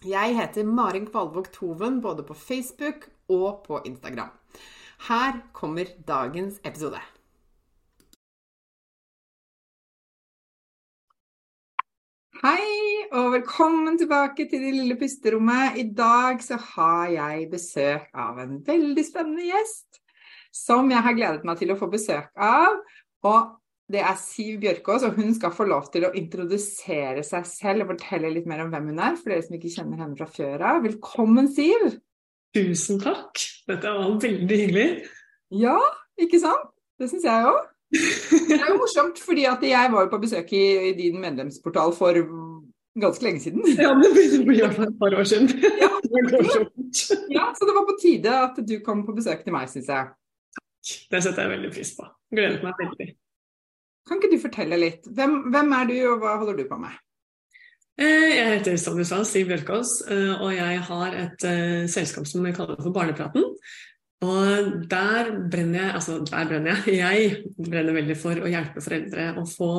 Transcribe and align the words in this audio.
Jeg 0.00 0.32
heter 0.32 0.64
Marin 0.64 1.04
Kvalvåg 1.04 1.50
Toven 1.52 1.98
både 2.00 2.22
på 2.24 2.32
Facebook 2.32 3.02
og 3.28 3.64
på 3.66 3.82
Instagram. 3.84 4.30
Her 5.08 5.42
kommer 5.52 5.90
dagens 6.08 6.56
episode. 6.64 6.96
Hei, 12.40 12.64
og 13.12 13.34
velkommen 13.36 14.00
tilbake 14.00 14.48
til 14.48 14.64
Det 14.64 14.72
lille 14.72 14.96
pusterommet. 14.96 15.76
I 15.76 15.84
dag 15.92 16.40
så 16.40 16.56
har 16.56 17.12
jeg 17.12 17.50
besøk 17.52 18.08
av 18.16 18.40
en 18.40 18.56
veldig 18.64 19.04
spennende 19.04 19.50
gjest 19.50 20.00
som 20.48 20.88
jeg 20.88 21.04
har 21.04 21.12
gledet 21.12 21.44
meg 21.44 21.60
til 21.60 21.74
å 21.74 21.76
få 21.76 21.92
besøk 21.92 22.32
av. 22.40 22.80
Og 23.28 23.59
det 23.90 24.02
er 24.06 24.18
Siv 24.20 24.60
Bjørkås, 24.62 25.04
og 25.06 25.16
hun 25.18 25.32
skal 25.34 25.54
få 25.54 25.66
lov 25.68 25.88
til 25.90 26.06
å 26.06 26.12
introdusere 26.18 27.24
seg 27.26 27.46
selv 27.48 27.84
og 27.84 27.94
fortelle 27.94 28.30
litt 28.32 28.46
mer 28.50 28.62
om 28.64 28.70
hvem 28.70 28.92
hun 28.92 29.02
er, 29.02 29.16
for 29.18 29.32
dere 29.32 29.46
som 29.46 29.56
ikke 29.58 29.72
kjenner 29.72 30.04
henne 30.04 30.18
fra 30.18 30.28
før 30.30 30.66
av. 30.72 30.84
Velkommen, 30.86 31.50
Siv! 31.50 31.96
Tusen 32.54 33.00
takk. 33.02 33.42
Dette 33.70 33.94
var 33.94 34.14
veldig 34.22 34.60
hyggelig. 34.62 34.86
Ja, 35.54 35.76
ikke 36.20 36.40
sant? 36.42 36.70
Det 37.00 37.10
syns 37.10 37.26
jeg 37.26 37.50
òg. 37.50 37.60
Det 37.90 38.58
er 38.60 38.68
jo 38.70 38.78
morsomt, 38.78 39.18
fordi 39.22 39.46
at 39.50 39.62
jeg 39.66 39.92
var 39.92 40.06
jo 40.06 40.10
på 40.12 40.20
besøk 40.22 40.52
i, 40.54 40.64
i 40.90 40.92
din 40.98 41.18
medlemsportal 41.22 41.94
for 41.96 42.18
ganske 43.00 43.24
lenge 43.24 43.42
siden. 43.42 43.64
Ja, 43.74 43.90
det 43.98 44.12
begynner 44.14 44.44
å 44.44 44.48
bli 44.50 44.60
et 44.66 44.98
par 45.00 45.16
år 45.18 45.26
siden. 45.30 45.50
Ja. 45.80 45.90
ja, 47.38 47.48
så 47.56 47.66
det 47.66 47.74
var 47.74 47.86
på 47.88 47.98
tide 48.02 48.36
at 48.46 48.62
du 48.66 48.76
kom 48.86 49.02
på 49.06 49.16
besøk 49.18 49.42
til 49.46 49.54
meg, 49.54 49.70
syns 49.72 49.90
jeg. 49.90 50.12
Takk. 50.58 50.94
Det 51.10 51.22
setter 51.26 51.46
jeg 51.46 51.54
veldig 51.56 51.72
pris 51.74 51.94
på. 51.98 52.06
Gleder 52.34 52.62
meg 52.66 52.78
veldig. 52.84 53.10
Kan 54.10 54.18
ikke 54.18 54.32
du 54.32 54.40
fortelle 54.42 54.74
litt? 54.74 55.04
Hvem, 55.06 55.36
hvem 55.54 55.76
er 55.76 55.86
du, 55.86 55.96
og 56.10 56.24
hva 56.24 56.34
holder 56.40 56.56
du 56.58 56.64
på 56.66 56.80
med? 56.82 56.96
Eh, 58.00 58.30
jeg 58.34 58.48
heter 58.56 58.78
som 58.80 58.96
du 58.98 59.04
sa, 59.06 59.20
Siv 59.28 59.46
Bjørkås, 59.52 60.00
eh, 60.10 60.32
og 60.34 60.50
jeg 60.56 60.80
har 60.88 61.14
et 61.20 61.44
uh, 61.46 61.84
selskap 61.86 62.26
som 62.26 62.42
vi 62.42 62.50
kaller 62.56 62.80
for 62.82 62.90
Barnepraten. 62.96 63.44
Og 64.26 64.72
der 64.90 65.30
brenner 65.52 65.84
jeg 65.84 65.94
altså 66.00 66.16
der 66.26 66.48
brenner 66.50 66.82
jeg. 66.90 66.96
Jeg 67.04 67.68
brenner 67.70 67.94
veldig 67.96 68.16
for 68.18 68.42
å 68.42 68.50
hjelpe 68.50 68.82
foreldre 68.84 69.30
å 69.40 69.46
få 69.48 69.70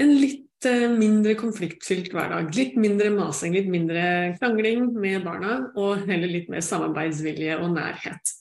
en 0.00 0.14
litt 0.22 0.68
mindre 0.94 1.34
konfliktfylt 1.38 2.14
hverdag. 2.14 2.48
Litt 2.56 2.78
mindre 2.80 3.10
masing, 3.12 3.58
litt 3.58 3.68
mindre 3.70 4.38
krangling 4.38 4.88
med 4.96 5.26
barna, 5.26 5.58
og 5.76 6.06
heller 6.08 6.30
litt 6.30 6.48
mer 6.48 6.64
samarbeidsvilje 6.64 7.58
og 7.60 7.74
nærhet. 7.74 8.32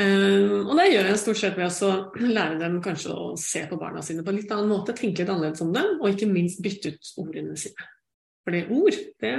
Um, 0.00 0.68
og 0.70 0.78
det 0.78 0.86
gjør 0.88 1.08
jeg 1.10 1.20
stort 1.20 1.38
sett 1.40 1.58
ved 1.58 1.82
å 1.84 1.90
lære 2.22 2.60
dem 2.62 2.78
kanskje 2.84 3.12
å 3.12 3.24
se 3.40 3.66
på 3.68 3.76
barna 3.80 4.00
sine 4.04 4.24
på 4.24 4.32
en 4.32 4.38
litt 4.38 4.52
annen 4.54 4.70
måte, 4.70 4.94
tenke 4.96 5.24
litt 5.24 5.32
annerledes 5.32 5.60
om 5.64 5.74
dem, 5.74 5.98
og 5.98 6.14
ikke 6.14 6.30
minst 6.30 6.62
bytte 6.64 6.94
ut 6.94 7.10
ordene 7.20 7.56
sine. 7.60 7.88
Fordi 8.46 8.62
ord, 8.72 8.96
det, 9.20 9.34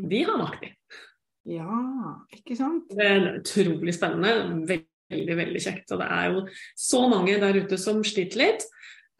de 0.00 0.22
har 0.24 0.40
makt 0.40 0.64
i. 0.68 0.70
Ja, 1.52 1.80
ikke 2.34 2.56
sant? 2.58 2.88
Det 2.96 3.06
er 3.06 3.26
utrolig 3.36 3.94
spennende. 3.94 4.62
Veldig, 4.66 5.36
veldig 5.38 5.62
kjekt. 5.62 5.92
Og 5.94 6.00
det 6.00 6.08
er 6.16 6.32
jo 6.32 6.46
så 6.78 7.02
mange 7.12 7.36
der 7.42 7.60
ute 7.60 7.78
som 7.78 8.00
sliter 8.06 8.40
litt. 8.40 8.66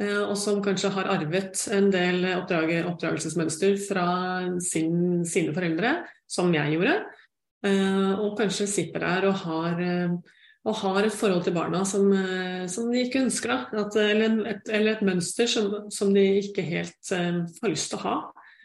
Eh, 0.03 0.23
og 0.25 0.35
som 0.41 0.59
kanskje 0.65 0.91
har 0.97 1.13
arvet 1.13 1.61
en 1.77 1.93
del 1.93 2.27
oppdragelsesmønster 2.35 3.79
fra 3.85 4.09
sin, 4.65 5.23
sine 5.29 5.55
foreldre, 5.57 6.01
som 6.29 6.51
jeg 6.57 6.75
gjorde. 6.75 6.99
Eh, 7.65 8.13
og 8.21 8.37
kanskje 8.39 8.67
sitter 8.69 9.03
der 9.03 9.29
og 9.31 9.39
har, 9.47 9.81
eh, 9.81 10.13
og 10.67 10.75
har 10.83 11.07
et 11.07 11.15
forhold 11.15 11.45
til 11.45 11.55
barna 11.55 11.85
som, 11.85 12.13
eh, 12.13 12.67
som 12.67 12.91
de 12.91 13.05
ikke 13.05 13.25
ønsker. 13.25 13.51
At, 13.73 13.97
eller, 13.97 14.47
et, 14.47 14.69
eller, 14.69 14.97
et, 14.97 15.03
mønster 15.03 15.47
som, 15.47 15.91
som, 15.91 16.13
de 16.15 16.43
ikke 16.43 16.63
helt 16.63 17.11
har 17.11 17.71
lyst 17.71 17.91
til 17.91 17.99
å 18.01 18.05
ha. 18.05 18.17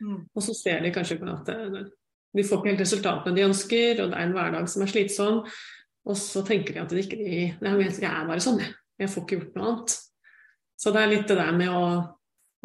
Mm. 0.01 0.22
Og 0.35 0.44
så 0.44 0.53
ser 0.57 0.81
de 0.81 0.91
kanskje 0.91 1.19
at 1.30 1.51
de 2.31 2.44
får 2.47 2.62
ikke 2.62 2.72
helt 2.72 2.81
resultatene 2.81 3.35
de 3.35 3.44
ønsker, 3.46 4.01
og 4.01 4.12
det 4.12 4.18
er 4.18 4.25
en 4.25 4.34
hverdag 4.34 4.69
som 4.72 4.81
er 4.84 4.91
slitsom. 4.91 5.44
Og 6.09 6.18
så 6.18 6.41
tenker 6.41 6.74
de 6.74 6.81
at 6.81 6.90
de 6.90 7.03
ikke 7.03 7.19
de, 7.19 7.53
Jeg 7.62 8.09
er 8.09 8.25
bare 8.25 8.41
sånn, 8.41 8.59
jeg. 8.59 8.74
Jeg 9.01 9.09
får 9.09 9.24
ikke 9.24 9.38
gjort 9.38 9.56
noe 9.56 9.68
annet. 9.69 9.94
Så 10.81 10.91
det 10.94 11.01
er 11.01 11.12
litt 11.12 11.28
det 11.30 11.38
der 11.38 11.53
med 11.53 11.69
å, 11.69 11.85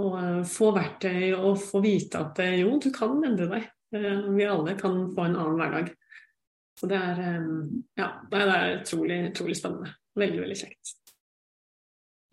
å 0.01 0.09
få 0.49 0.71
verktøy 0.73 1.35
og 1.37 1.61
få 1.61 1.83
vite 1.85 2.23
at 2.23 2.41
jo, 2.57 2.79
du 2.81 2.89
kan 2.95 3.21
endre 3.25 3.49
deg. 3.51 3.67
Vi 3.93 4.49
alle 4.49 4.75
kan 4.81 5.03
få 5.13 5.27
en 5.27 5.37
annen 5.37 5.61
hverdag. 5.61 5.93
Så 6.77 6.89
det 6.91 6.97
er, 7.01 7.21
ja, 7.97 8.11
det 8.31 8.43
er 8.45 8.81
utrolig, 8.83 9.21
utrolig 9.31 9.57
spennende. 9.57 9.95
Veldig, 10.17 10.43
veldig 10.45 10.59
kjekt. 10.59 10.97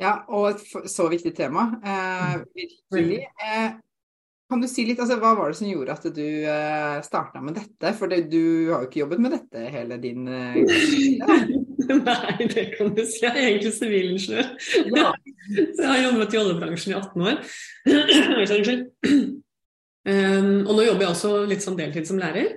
Ja, 0.01 0.17
og 0.27 0.49
et 0.51 0.89
så 0.91 1.05
viktig 1.11 1.31
tema. 1.37 1.67
Eh, 1.85 2.41
virkelig. 2.57 3.19
Eh, 3.23 3.75
kan 4.49 4.61
du 4.61 4.67
si 4.67 4.83
litt, 4.85 4.99
altså, 5.01 5.15
Hva 5.21 5.31
var 5.37 5.49
det 5.49 5.57
som 5.57 5.69
gjorde 5.69 5.93
at 5.95 6.03
du 6.13 6.25
eh, 6.49 6.97
starta 7.05 7.41
med 7.41 7.55
dette? 7.57 7.93
For 7.97 8.11
det, 8.11 8.25
du 8.29 8.69
har 8.69 8.83
jo 8.83 8.89
ikke 8.89 9.03
jobbet 9.03 9.23
med 9.23 9.33
dette 9.37 9.63
hele 9.73 9.97
din 10.01 10.27
eh, 10.27 10.59
Nei, 11.93 12.47
det 12.47 12.65
kan 12.75 12.93
du 12.95 13.01
si. 13.03 13.23
Jeg 13.23 13.31
er 13.31 13.47
egentlig 13.47 13.73
sivilingeniør. 13.75 14.51
Ja. 14.95 15.09
Så 15.75 15.81
jeg 15.81 15.89
har 15.89 16.03
jobbet 16.05 16.35
i 16.35 16.41
oljebransjen 16.43 16.93
i 16.93 16.99
18 16.99 17.25
år. 17.27 17.35
um, 20.13 20.59
og 20.67 20.71
nå 20.77 20.85
jobber 20.85 21.05
jeg 21.05 21.11
også 21.11 21.33
litt 21.49 21.65
sånn 21.65 21.79
deltid 21.79 22.07
som 22.07 22.21
lærer. 22.21 22.55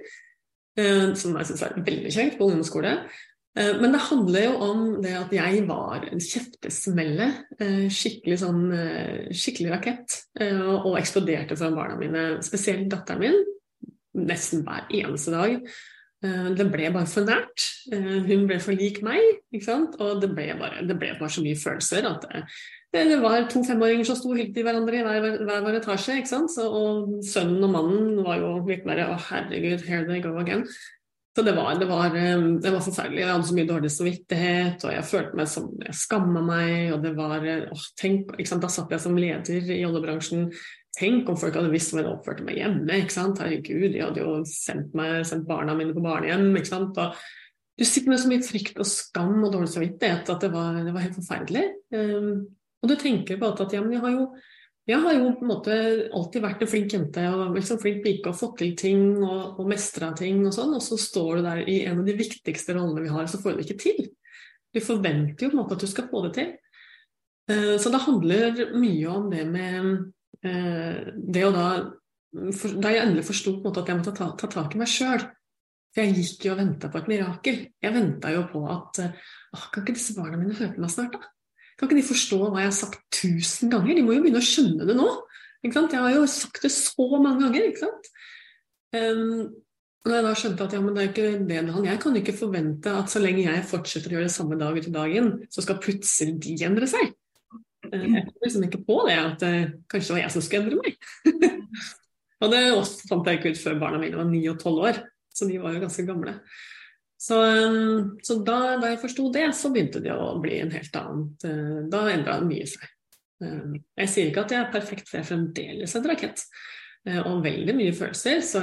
Eh, 0.76 1.14
som 1.16 1.37
jeg 1.38 1.48
syns 1.48 1.64
er 1.64 1.81
veldig 1.87 2.12
kjekt 2.12 2.37
på 2.37 2.50
ungdomsskole. 2.50 2.92
Eh, 3.56 3.72
men 3.81 3.94
det 3.94 4.03
handler 4.10 4.44
jo 4.44 4.54
om 4.66 4.84
det 5.04 5.14
at 5.16 5.32
jeg 5.32 5.64
var 5.69 6.04
en 6.10 6.20
kjeftesmelle. 6.20 7.31
Eh, 7.56 7.87
skikkelig 7.92 8.41
sånn 8.44 8.62
skikkelig 9.32 9.72
rakett. 9.72 10.20
Og 10.84 10.98
eksploderte 11.00 11.56
foran 11.56 11.78
barna 11.78 12.00
mine, 12.00 12.25
spesielt 12.44 12.90
datteren 12.93 13.25
min. 13.25 13.44
Nesten 14.26 14.64
hver 14.64 14.88
eneste 14.93 15.32
dag. 15.32 15.61
Det 16.56 16.67
ble 16.73 16.90
bare 16.94 17.08
for 17.11 17.26
nært. 17.26 17.67
Hun 17.93 18.46
ble 18.49 18.58
for 18.62 18.76
lik 18.76 19.02
meg, 19.06 19.43
og 19.99 20.23
det 20.23 20.32
ble, 20.32 20.50
bare, 20.58 20.82
det 20.87 20.99
ble 20.99 21.14
bare 21.20 21.32
så 21.32 21.44
mye 21.44 21.58
følelser 21.58 22.08
at 22.08 22.26
det, 22.94 23.05
det 23.11 23.20
var 23.20 23.44
to 23.50 23.62
femåringer 23.67 24.06
som 24.08 24.17
sto 24.19 24.32
hylt 24.37 24.56
i 24.56 24.64
hverandre 24.64 25.00
i 25.00 25.05
hver, 25.05 25.40
hver, 25.44 25.62
vår 25.64 25.78
etasje. 25.81 26.20
Så, 26.26 26.64
og 26.64 27.17
sønnen 27.26 27.67
og 27.67 27.73
mannen 27.75 28.20
var 28.25 28.40
jo 28.40 28.52
litt 28.67 28.87
mer 28.88 29.02
Å, 29.08 29.17
herregud, 29.28 29.84
here 29.87 30.06
they 30.08 30.23
go 30.25 30.37
again. 30.40 30.64
Så 31.37 31.43
det 31.44 31.52
var, 31.52 31.75
det, 31.76 31.84
var, 31.84 32.14
eh, 32.17 32.46
det 32.62 32.70
var, 32.73 32.81
forferdelig. 32.81 33.20
Jeg 33.20 33.28
hadde 33.28 33.49
så 33.50 33.56
mye 33.58 33.69
dårlig 33.69 33.90
samvittighet, 33.93 34.87
og 34.87 34.94
jeg 34.94 35.08
følte 35.11 35.37
meg 35.37 35.50
som 35.52 35.67
Jeg 35.84 35.99
skamma 35.99 36.40
meg, 36.46 36.94
og 36.94 37.02
det 37.05 37.12
var 37.19 37.44
eh, 37.44 37.67
åh, 37.75 37.87
tenk? 38.00 38.32
Da 38.32 38.70
satt 38.73 38.94
jeg 38.94 39.05
som 39.05 39.19
leder 39.20 39.75
i 39.75 39.82
oljebransjen. 39.84 40.49
Tenk 40.96 41.28
om 41.28 41.37
folk 41.37 41.56
hadde 41.58 41.72
visst 41.72 41.93
hvordan 41.93 42.06
jeg 42.06 42.16
oppførte 42.16 42.44
meg 42.46 42.56
hjemme. 42.56 43.00
ikke 43.02 43.12
sant? 43.12 43.40
Herregud, 43.43 43.90
de 43.93 44.00
hadde 44.00 44.22
jo 44.22 44.38
sendt, 44.48 44.94
meg, 44.96 45.19
sendt 45.28 45.48
barna 45.48 45.75
mine 45.76 45.93
på 45.96 46.04
barnehjem. 46.04 46.48
ikke 46.56 46.70
sant? 46.70 46.96
Og 47.02 47.19
du 47.76 47.84
sitter 47.84 48.08
med 48.08 48.22
så 48.22 48.31
mye 48.31 48.44
frykt 48.44 48.78
og 48.81 48.88
skam 48.88 49.43
og 49.44 49.50
dårlig 49.52 49.69
samvittighet 49.75 50.31
at 50.32 50.46
det 50.46 50.52
var, 50.54 50.78
det 50.81 50.94
var 50.94 51.04
helt 51.04 51.19
forferdelig. 51.19 51.64
Um, 51.93 52.46
og 52.81 52.93
du 52.93 52.96
tenker 53.00 53.40
på 53.40 53.50
at 53.52 53.75
ja, 53.76 53.82
men 53.84 53.96
jeg 53.96 54.04
har 54.06 54.14
jo 54.16 54.28
jeg 54.87 55.02
har 55.02 55.16
jo 55.16 55.32
på 55.34 55.43
en 55.43 55.50
måte 55.50 55.76
alltid 56.14 56.44
vært 56.44 56.60
en 56.62 56.69
flink 56.70 56.93
jente 56.94 57.22
og 57.26 57.56
liksom 57.56 57.81
flink 57.82 58.04
pike 58.04 58.31
og 58.31 58.37
fått 58.38 58.60
til 58.60 58.76
ting 58.78 59.00
og, 59.16 59.56
og 59.58 59.66
mestra 59.66 60.12
ting 60.14 60.44
og 60.46 60.54
sånn, 60.54 60.76
og 60.78 60.84
så 60.84 60.94
står 61.00 61.40
du 61.40 61.42
der 61.42 61.62
i 61.66 61.81
en 61.88 62.04
av 62.04 62.06
de 62.06 62.14
viktigste 62.14 62.76
rollene 62.76 63.02
vi 63.02 63.10
har, 63.10 63.26
så 63.26 63.40
får 63.42 63.56
du 63.56 63.58
det 63.58 63.66
ikke 63.66 63.82
til. 63.82 63.99
Du 64.70 64.78
forventer 64.78 65.42
jo 65.42 65.50
på 65.50 65.56
en 65.56 65.62
måte 65.64 65.75
at 65.75 65.82
du 65.82 65.90
skal 65.90 66.06
få 66.12 66.22
det 66.28 66.32
til. 66.38 66.52
Uh, 67.50 67.75
så 67.82 67.90
det 67.90 68.04
handler 68.06 68.62
mye 68.78 69.10
om 69.10 69.26
det 69.34 69.42
med 69.50 69.90
det 70.46 71.46
å 71.46 71.54
da 71.54 71.69
for, 72.56 72.75
Da 72.82 72.93
jeg 72.93 73.06
endelig 73.06 73.25
forsto 73.31 73.54
at 73.70 73.88
jeg 73.88 73.96
måtte 73.96 74.12
ta, 74.16 74.28
ta 74.37 74.48
tak 74.52 74.75
i 74.76 74.81
meg 74.81 74.90
sjøl, 74.90 75.22
for 75.94 76.02
jeg 76.02 76.16
gikk 76.19 76.46
jo 76.48 76.52
og 76.52 76.60
venta 76.60 76.90
på 76.93 77.00
et 77.00 77.08
mirakel. 77.08 77.60
Jeg 77.82 77.94
venta 77.94 78.32
jo 78.34 78.43
på 78.50 78.60
at 78.69 79.00
uh, 79.00 79.31
Kan 79.72 79.84
ikke 79.84 79.96
disse 79.96 80.16
barna 80.19 80.37
mine 80.37 80.56
høre 80.58 80.75
på 80.75 80.82
meg 80.84 80.93
snart, 80.93 81.16
da? 81.16 81.31
Kan 81.76 81.88
ikke 81.88 82.00
de 82.00 82.08
forstå 82.08 82.40
hva 82.43 82.60
jeg 82.60 82.70
har 82.70 82.76
sagt 82.76 83.00
tusen 83.12 83.72
ganger? 83.72 83.96
De 83.96 84.04
må 84.04 84.16
jo 84.16 84.25
begynne 84.25 84.43
å 84.43 84.44
skjønne 84.44 84.88
det 84.88 84.96
nå. 84.96 85.08
Jeg 85.64 85.72
har 85.72 86.12
jo 86.12 86.26
sagt 86.31 86.60
det 86.64 86.70
så 86.72 87.06
mange 87.16 87.40
ganger. 87.46 87.70
ikke 87.70 87.87
sant? 87.87 88.10
Um, 88.96 89.49
og 90.06 90.12
da 90.12 90.19
jeg 90.20 90.25
da 90.28 90.32
skjønte 90.38 90.66
at 90.69 90.75
ja, 90.76 90.81
det 90.87 91.02
er 91.02 91.08
ikke 91.10 91.31
det 91.49 91.62
han 91.75 91.88
Jeg 91.88 92.00
kan 92.04 92.16
ikke 92.20 92.37
forvente 92.38 92.92
at 92.94 93.10
så 93.10 93.19
lenge 93.19 93.42
jeg 93.42 93.64
fortsetter 93.66 94.12
å 94.12 94.14
gjøre 94.16 94.28
det 94.28 94.34
samme 94.37 94.58
dag 94.60 94.76
etter 94.78 94.94
dagen, 94.94 95.32
så 95.50 95.64
skal 95.64 95.81
plutselig 95.82 96.37
de 96.44 96.54
endre 96.69 96.87
seg. 96.90 97.16
Uh, 97.93 98.06
jeg 98.17 98.25
kom 98.27 98.44
liksom 98.44 98.65
ikke 98.67 98.85
på 98.87 99.00
det, 99.09 99.17
at 99.19 99.44
uh, 99.47 99.75
kanskje 99.91 100.09
det 100.09 100.17
var 100.17 100.23
jeg 100.23 100.35
som 100.35 100.44
skulle 100.44 100.62
endre 100.65 100.81
meg. 100.83 100.97
og 102.43 102.53
det 102.53 102.62
fant 103.11 103.29
jeg 103.31 103.41
ikke 103.41 103.53
ut 103.55 103.62
før 103.62 103.79
barna 103.83 104.00
mine 104.03 104.19
var 104.19 104.31
ni 104.31 104.43
og 104.50 104.59
tolv 104.62 104.88
år, 104.91 105.03
så 105.37 105.49
de 105.49 105.61
var 105.62 105.77
jo 105.77 105.85
ganske 105.85 106.06
gamle. 106.09 106.37
Så, 107.27 107.38
um, 107.41 108.17
så 108.25 108.38
da, 108.44 108.59
da, 108.77 108.93
jeg 108.93 109.00
forsto 109.03 109.31
det, 109.33 109.49
så 109.56 109.73
begynte 109.73 110.03
det 110.05 110.12
å 110.12 110.35
bli 110.43 110.61
en 110.61 110.73
helt 110.75 110.99
annen 111.00 111.88
Da 111.91 112.03
endra 112.12 112.37
mye 112.44 112.67
seg. 112.69 112.85
Jeg 113.41 114.09
sier 114.12 114.31
ikke 114.31 114.44
at 114.47 114.53
jeg 114.53 114.62
er 114.62 114.73
perfekt, 114.73 115.09
for 115.09 115.19
jeg 115.19 115.25
er 115.25 115.31
fremdeles 115.31 115.94
en 115.97 116.09
rakett. 116.09 116.44
Og 117.25 117.43
veldig 117.44 117.75
mye 117.77 117.94
følelser. 117.97 118.41
Så 118.44 118.62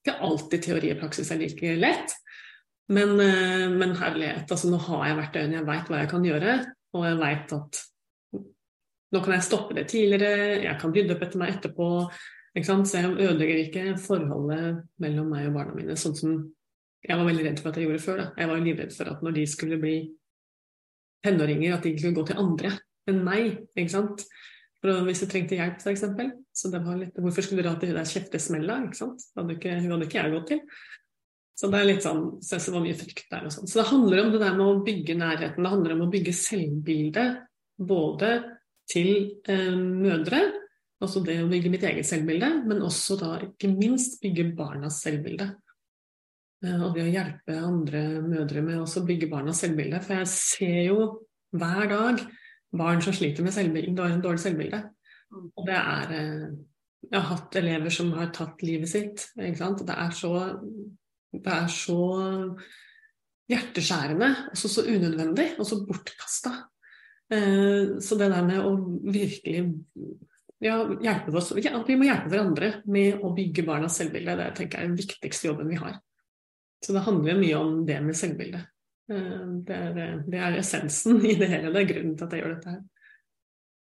ikke 0.00 0.14
alltid 0.28 0.64
teori 0.64 0.92
og 0.94 1.02
praksis 1.02 1.32
er 1.32 1.40
like 1.42 1.74
lett. 1.80 2.14
Men, 2.92 3.16
men 3.76 3.92
herlighet, 4.00 4.48
altså 4.48 4.70
nå 4.72 4.80
har 4.86 5.10
jeg 5.10 5.18
verktøyene, 5.18 5.58
jeg 5.58 5.68
veit 5.68 5.90
hva 5.92 6.00
jeg 6.00 6.12
kan 6.12 6.24
gjøre. 6.24 6.54
Og 6.96 7.04
jeg 7.04 7.20
veit 7.20 7.54
at 7.56 7.80
nå 9.08 9.22
kan 9.24 9.34
jeg 9.34 9.46
stoppe 9.46 9.76
det 9.76 9.86
tidligere, 9.88 10.60
jeg 10.64 10.76
kan 10.80 10.92
rydde 10.92 11.14
opp 11.14 11.24
etter 11.24 11.40
meg 11.40 11.54
etterpå. 11.56 11.88
Så 12.58 12.98
jeg 12.98 13.12
ødelegger 13.12 13.60
ikke 13.62 13.82
forholdet 14.02 14.80
mellom 15.00 15.28
meg 15.30 15.46
og 15.46 15.54
barna 15.54 15.76
mine 15.76 15.94
sånn 16.00 16.16
som 16.18 16.38
jeg 17.06 17.14
var 17.14 17.28
veldig 17.28 17.44
redd 17.46 17.60
for 17.62 17.70
at 17.70 17.78
jeg 17.78 17.86
gjorde 17.86 18.02
før. 18.02 18.20
Da. 18.20 18.26
Jeg 18.42 18.50
var 18.50 18.62
livredd 18.64 18.94
for 18.96 19.10
at 19.12 19.22
når 19.22 19.36
de 19.36 19.44
skulle 19.48 19.78
bli 19.80 19.96
tenåringer, 21.24 21.76
at 21.76 21.86
de 21.86 21.94
skulle 21.94 22.16
gå 22.18 22.24
til 22.28 22.40
andre 22.42 22.72
enn 23.08 23.20
meg. 23.24 23.60
ikke 23.78 23.94
sant? 23.94 24.24
For 24.82 25.06
Hvis 25.06 25.22
de 25.24 25.30
trengte 25.30 25.58
hjelp, 25.58 25.80
f.eks. 25.82 26.04
Så 26.54 26.70
det 26.70 26.82
var 26.84 26.98
litt, 26.98 27.16
hvorfor 27.18 27.44
skulle 27.44 27.62
du 27.62 27.68
dra 27.68 27.74
til 27.78 27.92
hun 27.92 27.98
der 27.98 28.10
kjeftesmella? 28.10 28.80
ikke 28.86 29.00
sant? 29.00 29.24
Hadde 29.38 29.56
ikke, 29.56 29.78
hun 29.78 29.94
hadde 29.94 30.08
ikke 30.08 30.20
jeg 30.20 30.34
gått 30.34 30.52
til. 30.52 30.60
Så 31.58 31.70
det 31.72 31.80
er 31.80 31.88
litt 31.88 32.04
sånn, 32.04 32.22
så 32.44 32.60
det 32.62 32.74
var 32.76 32.84
mye 32.84 32.98
frykt 32.98 33.26
der 33.32 33.46
og 33.48 33.54
sånn. 33.54 33.66
Så 33.66 33.80
det 33.80 33.88
handler 33.88 34.20
om 34.22 34.28
det 34.30 34.40
der 34.44 34.54
med 34.54 34.66
å 34.68 34.82
bygge 34.86 35.16
nærheten. 35.18 35.64
Det 35.64 35.72
handler 35.72 35.94
om 35.96 36.04
å 36.04 36.12
bygge 36.12 36.34
selvbildet 36.38 37.40
både 37.78 38.32
til 38.88 39.10
eh, 39.50 39.74
mødre, 39.74 40.42
altså 41.02 41.22
det 41.26 41.40
å 41.42 41.48
bygge 41.50 41.72
mitt 41.72 41.86
eget 41.86 42.06
selvbilde, 42.06 42.52
men 42.68 42.84
også 42.86 43.18
da 43.20 43.32
ikke 43.44 43.72
minst 43.74 44.20
bygge 44.22 44.52
barnas 44.58 45.00
selvbilde. 45.02 45.48
Eh, 46.64 46.78
og 46.78 46.94
det 46.94 47.08
å 47.08 47.10
hjelpe 47.10 47.58
andre 47.58 48.04
mødre 48.22 48.62
med 48.64 48.82
å 48.82 49.04
bygge 49.10 49.30
barnas 49.30 49.64
selvbilde. 49.64 50.00
For 50.04 50.20
jeg 50.20 50.30
ser 50.32 50.80
jo 50.88 51.08
hver 51.58 51.90
dag 51.90 52.22
barn 52.78 53.02
som 53.02 53.14
sliter 53.16 53.46
med 53.46 53.54
selvbilde, 53.56 54.08
dårlig 54.22 54.42
selvbilde. 54.42 54.82
Og 55.34 55.66
det 55.68 55.78
er 55.78 56.16
eh, 56.16 56.48
Jeg 57.08 57.14
har 57.14 57.28
hatt 57.30 57.56
elever 57.56 57.92
som 57.94 58.08
har 58.16 58.32
tatt 58.34 58.62
livet 58.66 58.90
sitt. 58.90 59.28
Ikke 59.38 59.60
sant? 59.60 59.84
Det 59.86 59.94
er 59.94 60.10
så, 60.18 60.32
det 61.32 61.54
er 61.54 61.68
så 61.72 62.00
hjerteskjærende, 63.48 64.32
og 64.50 64.60
så, 64.60 64.82
unødvendig, 64.84 65.50
og 65.58 65.68
så 65.68 65.80
bortkasta. 65.88 66.54
Eh, 67.32 67.98
så 68.04 68.18
det 68.20 68.30
der 68.32 68.44
med 68.46 68.64
å 68.64 68.74
virkelig 69.08 69.62
ja, 70.64 70.80
oss, 71.30 71.52
at 71.52 71.88
vi 71.88 71.96
må 71.98 72.08
hjelpe 72.08 72.32
hverandre 72.32 72.72
med 72.90 73.22
å 73.22 73.30
bygge 73.36 73.64
barnas 73.66 73.98
selvbilde, 74.00 74.36
det 74.40 74.48
tenker 74.58 74.80
jeg 74.80 74.88
er 74.88 74.90
den 74.90 74.98
viktigste 74.98 75.50
jobben 75.50 75.70
vi 75.70 75.78
har. 75.80 76.00
Så 76.84 76.94
det 76.94 77.04
handler 77.06 77.38
mye 77.38 77.58
om 77.58 77.80
det 77.86 77.98
med 78.04 78.18
selvbildet. 78.18 78.68
Eh, 79.12 79.44
det 79.68 79.80
det 80.28 80.40
er, 80.40 80.58
essensen 80.60 81.20
i 81.24 81.36
det 81.38 81.50
hele. 81.50 81.72
Det 81.74 81.82
er 81.82 81.92
grunnen 81.92 82.16
til 82.16 82.28
at 82.28 82.36
jeg 82.36 82.44
gjør 82.44 82.56
dette 82.56 82.74
her. 82.76 82.82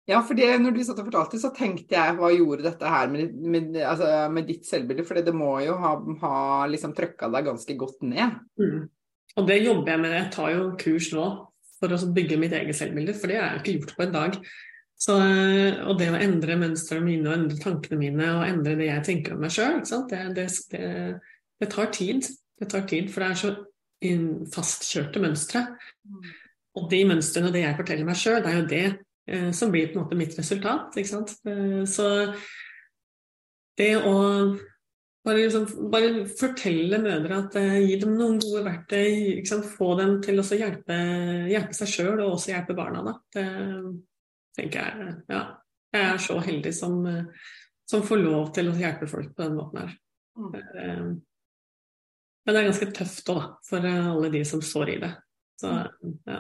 Ja, 0.08 0.22
for 0.24 0.40
når 0.40 0.72
du 0.72 0.80
satt 0.88 1.02
og 1.02 1.10
fortalte, 1.10 1.40
så 1.42 1.50
tenkte 1.56 1.98
jeg 1.98 2.16
hva 2.16 2.30
gjorde 2.32 2.64
dette 2.70 2.88
her 2.88 3.10
med, 3.12 3.34
med, 3.44 3.74
altså, 3.84 4.08
med 4.32 4.48
ditt 4.48 4.64
selvbilde? 4.68 5.04
For 5.08 5.20
det 5.20 5.34
må 5.36 5.58
jo 5.66 5.76
ha, 5.82 5.98
ha 6.22 6.38
liksom 6.72 6.94
trøkka 6.96 7.28
deg 7.34 7.50
ganske 7.50 7.76
godt 7.80 8.06
ned. 8.08 8.38
Mm. 8.62 8.86
Og 9.38 9.50
det 9.50 9.58
jobber 9.60 9.92
jeg 9.92 10.02
med. 10.06 10.16
Jeg 10.16 10.30
tar 10.34 10.54
jo 10.54 10.70
kurs 10.80 11.12
nå 11.12 11.26
for 11.78 11.94
å 11.94 12.00
bygge 12.16 12.40
mitt 12.40 12.56
eget 12.56 12.78
selvbilde, 12.78 13.14
for 13.20 13.30
det 13.30 13.42
er 13.42 13.52
jo 13.52 13.62
ikke 13.62 13.76
gjort 13.76 13.98
på 13.98 14.06
en 14.08 14.16
dag. 14.16 14.38
Så, 14.98 15.14
og 15.86 16.00
det 16.00 16.08
å 16.10 16.18
endre 16.18 16.56
mønstrene 16.58 17.06
mine 17.06 17.30
og 17.30 17.36
endre 17.36 17.60
tankene 17.62 18.00
mine 18.00 18.30
og 18.40 18.46
endre 18.48 18.74
det 18.80 18.88
jeg 18.88 19.06
tenker 19.06 19.36
om 19.36 19.44
meg 19.44 19.54
sjøl, 19.54 19.84
det, 20.10 20.22
det, 20.34 20.48
det, 20.72 20.88
det, 21.62 21.68
tar 21.70 21.92
tid. 21.94 22.32
Det 22.58 22.70
tar 22.72 22.88
tid, 22.90 23.12
for 23.14 23.22
det 23.22 23.30
er 23.30 23.42
så 23.44 23.52
fastkjørte 24.56 25.22
mønstre. 25.22 25.66
Og 26.78 26.88
de 26.90 27.04
mønstrene 27.12 27.52
og 27.52 27.60
det 27.60 27.66
jeg 27.66 27.78
forteller 27.78 28.08
meg 28.08 28.18
sjøl, 28.24 28.40
det 28.42 28.54
er 28.54 28.58
jo 28.58 28.66
det 28.72 28.88
som 29.52 29.72
blir 29.74 29.92
på 29.92 30.00
en 30.00 30.06
måte 30.06 30.18
mitt 30.20 30.38
resultat. 30.40 30.96
Ikke 30.98 31.12
sant? 31.12 31.36
Eh, 31.48 31.84
så 31.90 32.08
det 33.78 33.92
å 34.00 34.16
bare, 35.28 35.44
liksom, 35.44 35.68
bare 35.92 36.26
fortelle 36.40 37.02
mødre 37.04 37.42
at 37.44 37.60
eh, 37.60 37.78
gi 37.84 38.00
dem 38.02 38.16
noen 38.18 38.40
gode 38.42 38.64
verktøy, 38.66 39.44
få 39.68 39.94
dem 40.00 40.18
til 40.24 40.40
å 40.42 40.48
hjelpe, 40.48 40.98
hjelpe 41.52 41.78
seg 41.78 41.94
sjøl 41.94 42.18
og 42.22 42.38
også 42.38 42.54
hjelpe 42.54 42.78
barna, 42.78 43.04
da. 43.06 43.16
Det 43.36 43.48
tenker 44.58 44.84
jeg 44.84 45.16
Ja. 45.36 45.46
Jeg 45.96 46.04
er 46.04 46.18
så 46.20 46.36
heldig 46.44 46.72
som, 46.76 46.98
som 47.88 48.02
får 48.04 48.20
lov 48.20 48.50
til 48.54 48.68
å 48.70 48.74
hjelpe 48.76 49.08
folk 49.08 49.30
på 49.34 49.46
den 49.46 49.56
måten 49.56 49.80
her. 49.80 49.94
Mm. 50.36 51.14
Men 52.48 52.56
det 52.56 52.60
er 52.62 52.68
ganske 52.70 52.88
tøft 52.96 53.32
òg, 53.34 53.48
for 53.68 53.84
eh, 53.84 54.06
alle 54.08 54.30
de 54.32 54.42
som 54.48 54.62
står 54.64 54.94
i 54.94 54.98
det. 55.02 55.10
Så, 55.60 55.72
ja. 56.30 56.38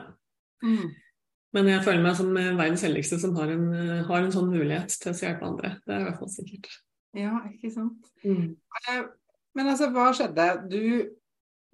Men 1.57 1.71
jeg 1.74 1.83
føler 1.86 2.04
meg 2.06 2.18
som 2.19 2.33
eh, 2.38 2.56
verdens 2.56 2.83
heldigste 2.86 3.19
som 3.21 3.36
har 3.39 3.51
en, 3.54 3.68
eh, 3.74 4.01
har 4.07 4.24
en, 4.24 4.33
sånn 4.33 4.51
mulighet 4.51 4.94
til 4.94 5.13
å 5.13 5.18
hjelpe 5.18 5.48
andre. 5.48 5.75
Det 5.83 5.95
er 5.95 6.04
i 6.04 6.07
hvert 6.07 6.19
fall 6.21 6.33
sikkert. 6.33 6.74
Ja, 7.18 7.39
ikke 7.50 7.71
sant. 7.74 8.12
Mm. 8.24 8.58
Men 9.58 9.72
altså, 9.72 9.89
hva 9.93 10.12
skjedde? 10.15 10.50
Du 10.70 10.82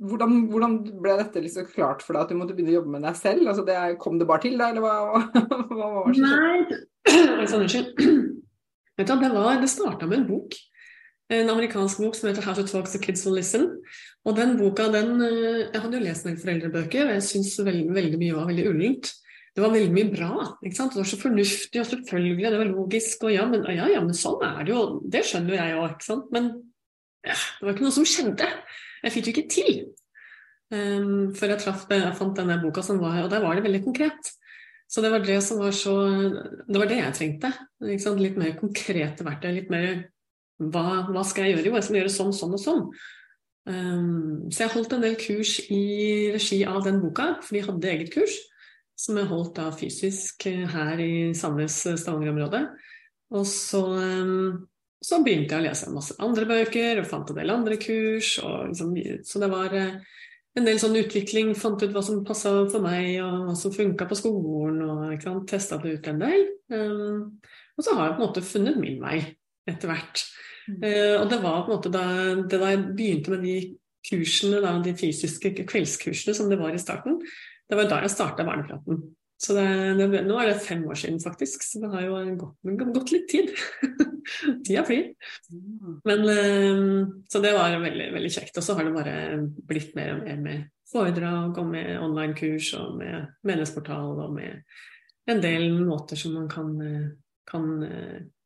hvordan, 0.03 0.48
hvordan, 0.51 0.77
ble 1.03 1.15
dette 1.19 1.41
liksom 1.43 1.67
klart 1.69 2.01
for 2.03 2.15
deg 2.15 2.25
at 2.25 2.31
du 2.31 2.38
måtte 2.39 2.55
begynne 2.55 2.74
å 2.74 2.79
jobbe 2.79 2.93
med 2.96 3.05
deg 3.05 3.17
selv? 3.19 3.46
Altså 3.51 3.63
det, 3.67 3.77
kom 4.01 4.17
det 4.19 4.27
bare 4.29 4.43
til 4.46 4.58
deg, 4.58 4.74
eller 4.74 4.84
hva, 4.84 5.24
hva 5.77 5.89
var 5.98 6.10
det 6.10 7.50
som 7.51 7.65
skjedde? 7.69 8.08
Nei, 8.08 8.15
du, 8.98 9.03
det, 9.03 9.34
var, 9.36 9.60
det 9.62 9.72
starta 9.72 10.10
med 10.10 10.24
en 10.24 10.29
bok 10.31 10.58
en 11.34 11.50
amerikansk 11.50 11.98
bok 12.03 12.15
som 12.15 12.29
heter 12.29 12.41
'How 12.41 12.53
to 12.55 12.63
Talk 12.67 12.88
to 12.89 13.00
Kids 13.00 13.25
Will 13.25 13.36
Listen'. 13.36 13.69
Og 14.25 14.36
den 14.36 14.58
boka, 14.58 14.84
den 14.84 15.22
eh, 15.22 15.69
Jeg 15.74 15.81
hadde 15.81 15.98
jo 15.98 16.03
lest 16.03 16.25
noen 16.25 16.38
foreldrebøker, 16.38 17.05
og 17.08 17.13
jeg 17.13 17.24
syns 17.24 17.60
veldig, 17.60 17.93
veldig, 17.93 18.19
mye 18.19 18.36
var 18.36 18.48
veldig 18.48 18.67
ullent. 18.69 19.13
Det 19.53 19.62
var 19.62 19.74
veldig 19.75 19.93
mye 19.93 20.10
bra. 20.10 20.29
ikke 20.65 20.77
sant? 20.77 20.95
Det 20.95 21.03
var 21.03 21.10
så 21.12 21.19
fornuftig 21.22 21.81
og 21.81 21.89
selvfølgelig, 21.89 22.45
det 22.50 22.60
var 22.60 22.69
logisk. 22.72 23.25
Og 23.27 23.33
ja, 23.36 23.43
men, 23.50 23.65
ja, 23.69 23.89
ja, 23.91 24.01
men 24.01 24.15
sånn 24.17 24.41
er 24.48 24.63
det 24.65 24.74
jo. 24.74 24.86
Det 25.13 25.22
skjønner 25.29 25.53
jo 25.53 25.60
jeg 25.60 25.75
òg, 25.77 25.89
ikke 25.93 26.07
sant. 26.07 26.31
Men 26.33 26.48
ja, 27.24 27.36
det 27.36 27.67
var 27.67 27.75
ikke 27.75 27.86
noe 27.86 27.98
som 28.00 28.07
skjedde. 28.10 28.48
Jeg 29.03 29.13
fikk 29.13 29.27
det 29.27 29.33
ikke 29.36 29.51
til. 29.53 29.83
Um, 30.74 31.33
før 31.38 31.53
jeg, 31.53 31.62
traff, 31.62 31.83
jeg 31.91 32.15
fant 32.17 32.39
denne 32.39 32.55
boka 32.63 32.81
som 32.81 32.98
var 32.98 33.19
Og 33.22 33.27
der 33.29 33.43
var 33.43 33.53
det 33.53 33.65
veldig 33.67 33.83
konkret. 33.83 34.31
Så 34.89 35.03
det 35.05 35.12
var 35.13 35.22
det 35.22 35.36
som 35.45 35.60
var 35.62 35.75
så 35.75 35.93
Det 36.65 36.79
var 36.79 36.89
det 36.89 36.98
jeg 36.98 37.17
trengte. 37.19 37.51
Litt 37.86 38.39
mer 38.41 38.55
konkrete 38.57 39.27
verktøy. 39.27 39.51
Litt 39.60 39.69
mer 39.74 40.07
hva, 40.62 41.03
hva, 41.10 41.24
skal 41.25 41.48
jeg 41.48 41.57
gjøre? 41.57 41.67
Jo, 41.67 41.75
jeg 41.77 41.86
skal 41.88 42.00
gjøre 42.00 42.13
sånn, 42.13 42.33
sånn 42.38 42.57
og 42.57 42.62
sånn. 42.62 42.81
Um, 43.69 44.50
så 44.51 44.65
jeg 44.65 44.74
holdt 44.74 44.95
en 44.95 45.05
del 45.05 45.15
kurs 45.19 45.55
i 45.72 45.83
regi 46.33 46.63
av 46.67 46.81
den 46.86 47.00
boka, 47.03 47.36
for 47.43 47.55
de 47.57 47.63
hadde 47.65 47.93
eget 47.93 48.12
kurs. 48.13 48.36
Som 49.03 49.19
jeg 49.19 49.27
holdt 49.27 49.57
da 49.57 49.67
fysisk 49.75 50.45
her 50.48 51.01
i 51.03 51.13
Sandnes 51.36 51.81
Stavanger-område. 52.00 52.62
Og 53.33 53.45
så, 53.50 53.81
um, 53.83 54.67
så, 55.03 55.19
begynte 55.25 55.57
jeg 55.57 55.63
å 55.63 55.65
lese 55.65 55.91
masse 55.91 56.15
andre 56.24 56.48
bøker 56.48 57.01
og 57.01 57.10
fant 57.10 57.33
en 57.33 57.39
del 57.41 57.51
andre 57.51 57.79
kurs. 57.81 58.38
Liksom, 58.39 58.93
så 59.27 59.41
det 59.43 59.50
var 59.51 59.75
en 59.75 60.67
del 60.69 60.79
sånn 60.81 60.95
utvikling. 61.01 61.51
Fant 61.57 61.81
ut 61.83 61.91
hva 61.91 62.03
som 62.05 62.24
passa 62.27 62.53
for 62.72 62.86
meg, 62.86 63.17
og 63.25 63.50
hva 63.50 63.57
som 63.60 63.75
funka 63.75 64.07
på 64.10 64.19
skolen. 64.22 64.83
og 64.88 65.45
Testa 65.50 65.81
det 65.83 65.98
ut 65.98 66.10
en 66.12 66.24
del. 66.24 66.48
Um, 66.72 67.39
og 67.75 67.86
så 67.86 67.98
har 67.98 68.12
jeg 68.12 68.17
på 68.17 68.22
en 68.22 68.27
måte 68.27 68.45
funnet 68.45 68.79
min 68.79 69.01
vei 69.01 69.19
etter 69.69 69.89
hvert. 69.89 70.25
Uh, 70.69 71.19
og 71.19 71.27
det 71.31 71.41
var 71.43 71.63
på 71.65 71.74
en 71.74 71.79
måte 71.79 71.91
da, 71.91 72.05
det 72.48 72.60
da 72.62 72.72
jeg 72.72 72.86
begynte 72.93 73.33
med 73.33 73.43
de 73.43 73.57
kursene, 74.03 74.60
da, 74.63 74.75
de 74.83 74.93
fysiske 75.00 75.53
kveldskursene 75.63 76.36
som 76.36 76.50
det 76.51 76.60
var 76.60 76.75
i 76.75 76.81
starten, 76.81 77.19
det 77.74 77.80
var 77.80 77.89
da 77.89 78.03
jeg 78.03 78.13
starta 78.13 78.46
Vernepraten. 78.46 79.00
Så 79.44 79.56
det, 79.58 79.65
det, 80.00 80.22
nå 80.24 80.38
er 80.39 80.51
det 80.51 80.60
fem 80.63 80.84
år 80.88 80.96
siden, 80.96 81.18
faktisk, 81.20 81.65
så 81.65 81.82
det 81.82 81.89
har 81.92 82.06
jo 82.06 82.20
gått, 82.39 82.70
gått 82.96 83.12
litt 83.12 83.25
tid. 83.32 83.50
Tida 84.63 84.86
flyr. 84.88 85.10
Mm. 85.51 85.98
Men, 86.08 86.22
så 87.27 87.42
det 87.44 87.51
var 87.58 87.75
veldig, 87.82 88.08
veldig 88.13 88.32
kjekt. 88.32 88.56
Og 88.62 88.63
så 88.63 88.77
har 88.77 88.88
det 88.88 88.94
bare 88.96 89.15
blitt 89.68 89.98
mer 89.98 90.13
og 90.15 90.24
mer 90.24 90.39
med 90.46 90.70
foredrag 90.94 91.60
og 91.60 91.68
med 91.74 91.98
online-kurs 92.06 92.72
og 92.80 93.00
med 93.01 93.34
menighetsportal 93.44 94.22
og 94.27 94.38
med 94.38 94.62
en 95.34 95.44
del 95.44 95.68
måter 95.82 96.20
som 96.20 96.38
man 96.38 96.48
kan, 96.51 96.72
kan 97.50 97.68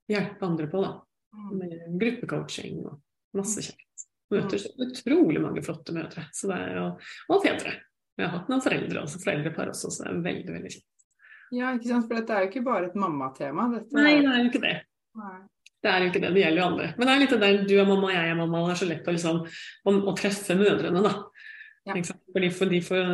hjelpe 0.09 0.49
andre 0.49 0.69
på. 0.71 0.81
da. 0.81 0.95
Mm. 1.35 1.51
Med 1.59 1.99
gruppecoaching 2.01 2.85
og 2.87 3.37
masse 3.37 3.67
kjekt. 3.67 4.07
Møter 4.33 4.59
så 4.59 4.73
utrolig 4.83 5.39
mange 5.39 5.61
flotte 5.63 5.93
mødre 5.95 6.25
så 6.35 6.49
det 6.49 6.57
er 6.65 6.79
jo, 6.81 6.87
og 7.31 7.45
fedre. 7.45 7.77
Vi 8.17 8.25
har 8.25 8.33
hatt 8.33 8.47
noen 8.49 8.63
foreldre 8.63 9.03
også, 9.03 9.21
foreldrepar 9.21 9.69
også, 9.73 9.91
så 9.93 10.05
det 10.05 10.11
er 10.11 10.23
veldig 10.25 10.55
veldig 10.55 10.71
fint. 10.73 10.87
Ja, 11.53 11.69
ikke 11.77 11.91
sant? 11.91 12.07
for 12.09 12.19
dette 12.19 12.33
er 12.33 12.43
jo 12.43 12.49
ikke 12.51 12.65
bare 12.65 12.89
et 12.89 12.97
mammatema. 12.99 13.67
Dette 13.75 13.95
Nei, 13.95 14.17
det 14.23 14.31
er 14.31 14.41
jo 14.41 14.49
ikke 14.49 14.63
det. 14.63 14.73
Nei. 15.21 15.37
Det 15.77 15.91
er 15.91 16.01
jo 16.01 16.09
ikke 16.09 16.21
det, 16.23 16.31
det 16.33 16.41
gjelder 16.41 16.59
jo 16.59 16.65
alle. 16.71 16.87
Men 16.97 17.07
det 17.07 17.13
er 17.13 17.21
litt 17.21 17.33
det 17.35 17.39
der 17.43 17.61
du 17.69 17.75
er 17.77 17.87
mamma, 17.87 18.09
jeg 18.11 18.31
er 18.31 18.39
mamma, 18.39 18.63
det 18.65 18.73
er 18.73 18.79
så 18.81 18.89
lett 18.89 19.07
å, 19.07 19.13
liksom, 19.13 19.39
å, 19.45 19.93
å 20.09 20.15
treffe 20.17 20.57
mødrene, 20.57 21.03
da. 21.05 21.13
Ja. 21.87 21.95
Fordi 22.33 22.49
for 22.51 22.73
de, 22.73 22.81
for, 22.83 23.13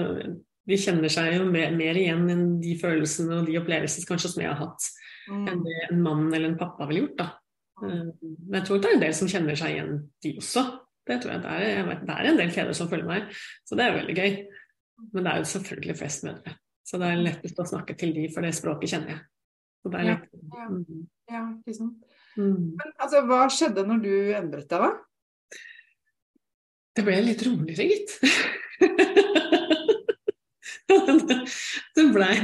de, 0.71 0.77
kjenner 0.79 1.11
seg 1.13 1.35
jo 1.35 1.43
mer, 1.45 1.75
mer, 1.77 1.99
igjen 1.99 2.23
enn 2.33 2.45
de 2.63 2.73
følelsene 2.79 3.41
og 3.41 3.51
de 3.51 3.59
opplevelsene 3.59 4.09
kanskje 4.09 4.31
som 4.31 4.41
jeg 4.41 4.49
har 4.49 4.63
hatt, 4.63 4.87
mm. 5.27 5.43
enn 5.51 5.61
det 5.67 5.75
en 5.89 6.01
mann 6.07 6.25
eller 6.31 6.49
en 6.49 6.57
pappa 6.57 6.87
ville 6.89 7.03
gjort. 7.03 7.19
da. 7.19 7.29
Mm. 7.83 8.09
Men 8.23 8.57
jeg 8.61 8.67
tror 8.69 8.81
det 8.81 8.89
er 8.89 8.97
en 8.97 9.05
del 9.05 9.15
som 9.19 9.29
kjenner 9.29 9.59
seg 9.59 9.75
igjen, 9.75 9.93
de 10.23 10.33
også. 10.39 10.65
Det 11.03 11.19
tror 11.19 11.35
jeg 11.35 11.43
det 11.43 11.53
er. 11.53 11.63
Jeg 11.67 11.87
vet, 11.91 12.03
det 12.07 12.15
er 12.15 12.29
en 12.29 12.39
del 12.39 12.51
fedre 12.55 12.75
som 12.79 12.89
følger 12.89 13.09
meg, 13.09 13.31
så 13.67 13.77
det 13.77 13.85
er 13.85 13.97
veldig 13.99 14.17
gøy. 14.17 14.35
Men 15.13 15.25
det 15.25 15.31
er 15.31 15.41
jo 15.41 15.49
selvfølgelig 15.53 15.95
flest 15.99 16.25
mødre. 16.27 16.55
Så 16.83 16.99
det 16.99 17.07
er 17.09 17.23
lettest 17.23 17.61
å 17.61 17.65
snakke 17.67 17.95
til 17.99 18.11
de, 18.15 18.27
for 18.33 18.45
det 18.45 18.53
språket 18.57 18.91
kjenner 18.91 19.15
jeg. 19.15 19.21
Så 19.83 19.91
det 19.91 19.99
er 19.99 20.09
lett. 20.09 20.27
Ja, 20.33 20.67
ja, 20.67 20.67
ja 21.33 21.43
ikke 21.57 21.75
sant. 21.77 22.19
Mm. 22.37 22.73
Men 22.79 22.93
altså, 22.97 23.23
hva 23.29 23.41
skjedde 23.53 23.85
når 23.87 23.99
du 24.03 24.13
endret 24.37 24.69
deg, 24.71 24.79
da? 24.83 24.91
Det 26.93 27.03
ble 27.07 27.17
litt 27.25 27.43
roligere, 27.47 27.83
gitt. 27.89 28.11
det 31.95 32.03
blei 32.13 32.35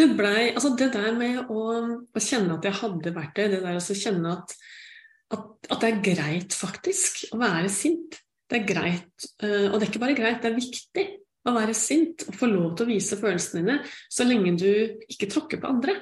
det 0.00 0.06
blei 0.16 0.50
Altså, 0.50 0.72
det 0.78 0.90
der 0.94 1.12
med 1.16 1.50
å, 1.52 1.60
å, 2.02 2.20
kjenne 2.22 2.56
at 2.56 2.66
jeg 2.66 2.78
hadde 2.80 3.12
vært 3.14 3.36
det, 3.38 3.46
det 3.54 3.62
der 3.64 3.78
å 3.78 3.98
kjenne 4.02 4.36
at 4.38 4.56
at, 5.30 5.46
at, 5.70 5.76
det 5.78 5.88
er 5.88 6.00
greit, 6.02 6.54
faktisk, 6.58 7.20
å 7.30 7.38
være 7.38 7.68
sint. 7.70 8.16
Det 8.50 8.56
er 8.58 8.64
greit, 8.66 9.26
eh, 9.44 9.68
og 9.68 9.76
det 9.76 9.84
er 9.84 9.90
ikke 9.92 10.00
bare 10.02 10.16
greit, 10.18 10.40
det 10.42 10.48
er 10.48 10.56
viktig 10.56 11.04
å 11.48 11.54
være 11.56 11.74
sint 11.76 12.26
og 12.28 12.36
få 12.36 12.48
lov 12.50 12.74
til 12.76 12.86
å 12.86 12.90
vise 12.90 13.18
følelsene 13.20 13.62
dine 13.62 13.76
så 14.12 14.26
lenge 14.28 14.54
du 14.60 14.70
ikke 15.08 15.30
tråkker 15.30 15.60
på 15.62 15.70
andre. 15.70 15.96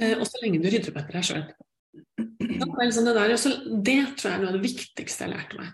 Eh, 0.00 0.16
og 0.18 0.26
så 0.28 0.40
lenge 0.42 0.62
du 0.62 0.68
rydder 0.68 0.92
opp 0.92 1.00
etter 1.02 1.18
deg 1.18 1.28
sjøl. 1.28 1.46
Liksom 2.80 3.06
det, 3.06 3.14
det, 3.86 3.98
tror 4.18 4.30
jeg 4.30 4.36
er 4.36 4.42
noe 4.42 4.52
av 4.52 4.56
det 4.56 4.64
viktigste 4.64 5.26
jeg 5.26 5.34
lærte 5.34 5.60
meg. 5.60 5.72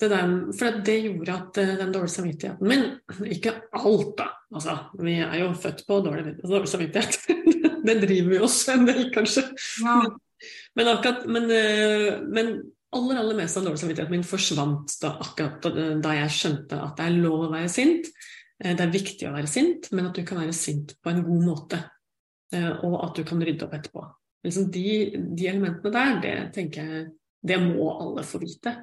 Det 0.00 0.08
der, 0.08 0.30
for 0.56 0.80
det 0.84 0.96
gjorde 1.04 1.36
at 1.36 1.60
eh, 1.60 1.74
den 1.76 1.92
dårlige 1.92 2.14
samvittigheten 2.14 2.68
min 2.70 2.86
Ikke 3.34 3.52
alt, 3.76 4.14
da. 4.16 4.30
Altså, 4.50 4.76
vi 5.00 5.18
er 5.20 5.36
jo 5.42 5.52
født 5.60 5.84
på 5.86 6.00
dårlig, 6.06 6.34
dårlig 6.40 6.70
samvittighet. 6.72 7.18
det 7.86 7.96
driver 8.02 8.32
vi 8.32 8.42
oss 8.42 8.58
en 8.72 8.88
del, 8.88 9.06
kanskje. 9.14 9.44
Ja. 9.84 10.00
Men, 10.78 10.88
akkurat, 10.88 11.26
men, 11.28 11.50
eh, 11.52 12.20
men 12.32 12.54
aller, 12.96 13.20
aller 13.20 13.38
mest 13.38 13.58
av 13.58 13.66
dårlig 13.66 13.80
samvittighet 13.82 14.12
min 14.12 14.26
forsvant 14.26 14.96
da, 15.02 15.14
akkurat 15.22 15.68
da 16.02 16.16
jeg 16.16 16.36
skjønte 16.36 16.78
at 16.80 16.98
det 16.98 17.06
er 17.06 17.18
lov 17.22 17.46
å 17.46 17.52
være 17.52 17.70
sint. 17.72 18.10
Eh, 18.62 18.74
det 18.74 18.86
er 18.86 18.94
viktig 18.94 19.28
å 19.28 19.34
være 19.36 19.50
sint, 19.50 19.90
men 19.94 20.10
at 20.10 20.18
du 20.18 20.24
kan 20.26 20.42
være 20.42 20.56
sint 20.56 20.96
på 21.02 21.12
en 21.12 21.22
god 21.26 21.46
måte. 21.46 21.80
Eh, 22.54 22.72
og 22.86 22.98
at 23.04 23.20
du 23.20 23.24
kan 23.28 23.42
rydde 23.42 23.66
opp 23.66 23.78
etterpå. 23.78 24.04
Liksom 24.46 24.68
de, 24.72 24.90
de, 25.36 25.48
elementene 25.50 25.92
der, 25.94 26.20
det 26.24 26.36
tenker 26.56 26.86
jeg 26.86 27.08
det 27.46 27.56
må 27.62 27.88
alle 27.94 28.24
få 28.26 28.40
vite. 28.42 28.74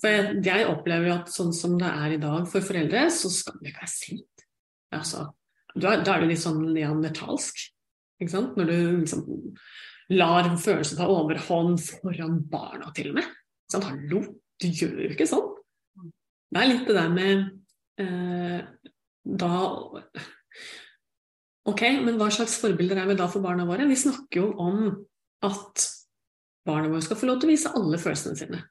For 0.00 0.08
jeg, 0.08 0.40
jeg, 0.46 0.66
opplever 0.68 1.10
jo 1.10 1.14
at 1.18 1.32
sånn 1.32 1.52
som 1.56 1.76
det 1.80 1.90
er 1.90 2.14
i 2.14 2.20
dag 2.22 2.46
for 2.48 2.64
foreldre, 2.64 3.04
så 3.12 3.30
skal 3.32 3.58
du 3.58 3.68
ikke 3.68 3.84
være 3.84 3.92
sint. 3.92 4.44
Altså, 4.92 5.26
da, 5.74 5.96
da 6.04 6.14
er 6.14 6.24
det 6.24 6.32
litt 6.32 6.42
sånn 6.42 6.62
neandertalsk. 6.72 7.60
Ikke 8.22 8.32
sant? 8.32 8.56
Når 8.56 8.70
du 8.70 8.76
liksom 9.02 9.26
lar 10.12 10.50
følelsen 10.60 10.98
ta 11.00 11.08
overhånd 11.10 11.80
foran 11.82 12.38
barna, 12.50 12.92
til 12.96 13.12
og 13.12 13.18
med. 13.20 13.28
Sånn, 13.72 13.86
hallo, 13.88 14.22
du 14.60 14.68
gjør 14.68 14.98
jo 15.06 15.10
ikke 15.14 15.28
sånn. 15.28 15.48
Det 16.52 16.60
er 16.60 16.68
litt 16.68 16.88
det 16.88 16.96
der 16.98 17.12
med 17.12 17.46
eh, 18.02 18.60
da 19.22 19.54
Ok, 21.70 21.82
men 22.02 22.16
hva 22.18 22.26
slags 22.34 22.56
forbilder 22.58 22.98
er 22.98 23.06
vi 23.12 23.14
da 23.16 23.28
for 23.30 23.44
barna 23.44 23.64
våre? 23.68 23.86
Vi 23.86 23.96
snakker 23.96 24.40
jo 24.40 24.48
om 24.60 24.80
at 25.46 25.84
barna 26.66 26.90
våre 26.90 27.04
skal 27.06 27.20
få 27.20 27.28
lov 27.28 27.38
til 27.38 27.48
å 27.48 27.52
vise 27.52 27.70
alle 27.78 28.00
følelsene 28.02 28.38
sine. 28.40 28.62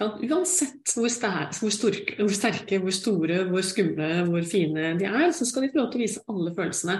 Uansett 0.00 0.94
hvor, 0.96 1.10
sterke, 1.12 1.60
hvor, 1.60 1.72
storke, 1.74 2.16
hvor, 2.18 2.34
sterke, 2.34 2.80
hvor 2.82 2.94
store, 2.96 3.42
hvor 3.50 3.64
skumle, 3.66 4.08
hvor 4.26 4.46
fine 4.48 4.94
de 4.98 5.06
er, 5.06 5.28
så 5.36 5.46
skal 5.46 5.66
de 5.66 5.70
få 5.70 5.82
lov 5.82 5.92
til 5.92 6.00
å 6.00 6.04
vise 6.06 6.24
alle 6.32 6.54
følelsene. 6.56 6.96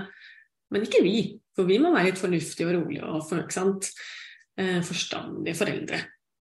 Men 0.73 0.87
ikke 0.87 1.03
vi. 1.05 1.17
For 1.57 1.69
vi 1.69 1.79
må 1.83 1.93
være 1.93 2.11
litt 2.11 2.21
fornuftige 2.21 2.69
og 2.71 2.77
rolige 2.79 3.05
og 3.05 3.25
for, 3.29 3.45
eh, 4.59 4.81
forstandige 4.87 5.59
foreldre. 5.59 6.01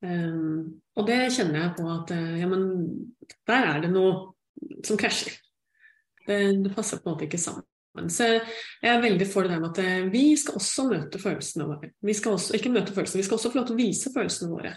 Um, 0.05 0.81
og 0.97 1.07
det 1.09 1.33
kjenner 1.33 1.63
jeg 1.63 1.75
på 1.79 1.85
at 1.89 2.11
eh, 2.13 2.41
ja, 2.43 2.49
men 2.49 2.65
der 3.49 3.69
er 3.71 3.85
det 3.85 3.93
noe 3.93 4.35
som 4.85 4.99
krasjer. 5.01 5.37
Det, 6.27 6.39
det, 6.65 6.73
passer 6.75 7.01
på 7.01 7.09
en 7.09 7.15
måte 7.15 7.29
ikke 7.29 7.41
sammen. 7.41 7.65
Så 8.11 8.27
jeg 8.27 8.91
er 8.91 9.01
veldig 9.01 9.27
for 9.31 9.47
det 9.47 9.55
der 9.55 9.63
med 9.63 9.79
at 9.79 10.11
vi 10.13 10.35
skal 10.41 10.59
også 10.59 10.89
møte 10.89 11.21
følelsene 11.23 11.69
våre. 11.69 11.93
Vi 12.03 12.17
skal 12.17 12.35
også, 12.35 12.57
ikke 12.57 12.73
møte 12.75 12.97
følelsene, 12.97 13.21
vi 13.21 13.29
skal 13.29 13.39
også 13.39 13.53
få 13.53 13.61
lov 13.61 13.69
til 13.69 13.77
å 13.77 13.83
vise 13.85 14.13
følelsene 14.13 14.51
våre. 14.51 14.73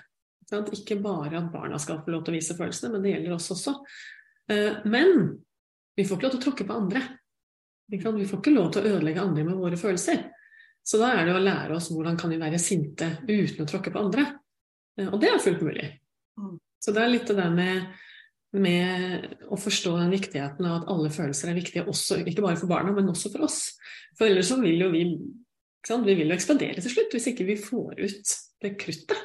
Ikke 0.76 1.00
bare 1.02 1.40
at 1.40 1.50
barna 1.52 1.80
skal 1.82 2.04
få 2.04 2.14
lov 2.14 2.28
til 2.28 2.36
å 2.36 2.38
vise 2.38 2.56
følelsene, 2.56 2.92
men 2.94 3.04
det 3.04 3.16
gjelder 3.16 3.34
oss 3.40 3.50
også. 3.56 3.74
Men 4.86 5.10
vi 5.98 6.06
får 6.06 6.20
ikke 6.20 6.28
lov 6.28 6.36
til 6.36 6.40
å 6.40 6.46
tråkke 6.46 6.68
på 6.70 6.78
andre. 6.78 7.02
Vi 7.88 8.02
får 8.02 8.40
ikke 8.40 8.56
lov 8.56 8.72
til 8.74 8.84
å 8.84 8.96
ødelegge 8.96 9.24
andre 9.24 9.46
med 9.48 9.60
våre 9.60 9.80
følelser. 9.80 10.26
Så 10.88 11.00
da 11.02 11.14
er 11.16 11.28
det 11.28 11.36
å 11.36 11.44
lære 11.44 11.76
oss 11.76 11.90
hvordan 11.92 12.18
kan 12.20 12.32
vi 12.32 12.40
være 12.40 12.60
sinte 12.62 13.10
uten 13.28 13.64
å 13.64 13.68
tråkke 13.68 13.92
på 13.92 14.04
andre. 14.06 14.28
Eh, 15.00 15.08
og 15.08 15.20
det 15.22 15.32
er 15.32 15.42
fullt 15.44 15.64
mulig. 15.68 15.88
Mm. 16.40 16.54
Så 16.84 16.94
det 16.96 17.04
er 17.04 17.12
litt 17.12 17.28
det 17.28 17.38
der 17.40 17.52
med, 17.52 17.90
med 18.56 19.28
å 19.52 19.60
forstå 19.60 19.98
den 19.98 20.14
viktigheten 20.16 20.68
av 20.68 20.82
at 20.82 20.92
alle 20.94 21.12
følelser 21.12 21.52
er 21.52 21.60
viktige, 21.60 21.88
også, 21.88 22.22
ikke 22.24 22.46
bare 22.46 22.60
for 22.60 22.72
barna, 22.72 22.94
men 22.96 23.12
også 23.12 23.34
for 23.34 23.48
oss. 23.48 23.62
For 24.18 24.30
ellers 24.30 24.52
så 24.52 24.60
vil 24.62 24.80
jo 24.86 24.92
vi 24.94 25.04
vi 25.88 26.16
vil 26.20 26.28
jo 26.28 26.36
ekspandere 26.36 26.82
til 26.84 26.92
slutt 26.92 27.14
hvis 27.16 27.30
ikke 27.32 27.46
vi 27.48 27.56
får 27.62 28.00
ut 28.02 28.32
det 28.64 28.74
kruttet. 28.82 29.20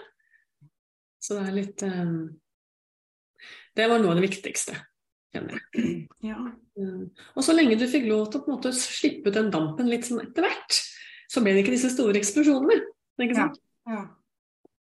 Så 1.22 1.34
det 1.34 1.46
er 1.48 1.56
litt 1.56 1.82
um, 1.86 2.38
Det 3.74 3.86
var 3.90 3.98
noe 3.98 4.12
av 4.12 4.20
det 4.20 4.28
viktigste. 4.28 4.76
Ja. 6.32 6.38
Mm. 6.78 7.10
Og 7.34 7.44
så 7.44 7.54
lenge 7.56 7.76
du 7.80 7.84
fikk 7.90 8.06
lov 8.08 8.28
til 8.30 8.40
å 8.40 8.44
på 8.44 8.50
en 8.52 8.56
måte 8.56 8.70
slippe 8.76 9.28
ut 9.28 9.36
den 9.36 9.50
dampen 9.52 9.88
litt 9.90 10.06
sånn 10.06 10.22
etter 10.22 10.46
hvert, 10.46 10.76
så 11.32 11.42
ble 11.42 11.54
det 11.56 11.64
ikke 11.64 11.74
disse 11.74 11.90
store 11.92 12.20
eksplosjonene. 12.20 12.78
Ikke 13.22 13.38
sant? 13.38 13.58
Ja. 13.88 13.96
Ja. 13.96 14.02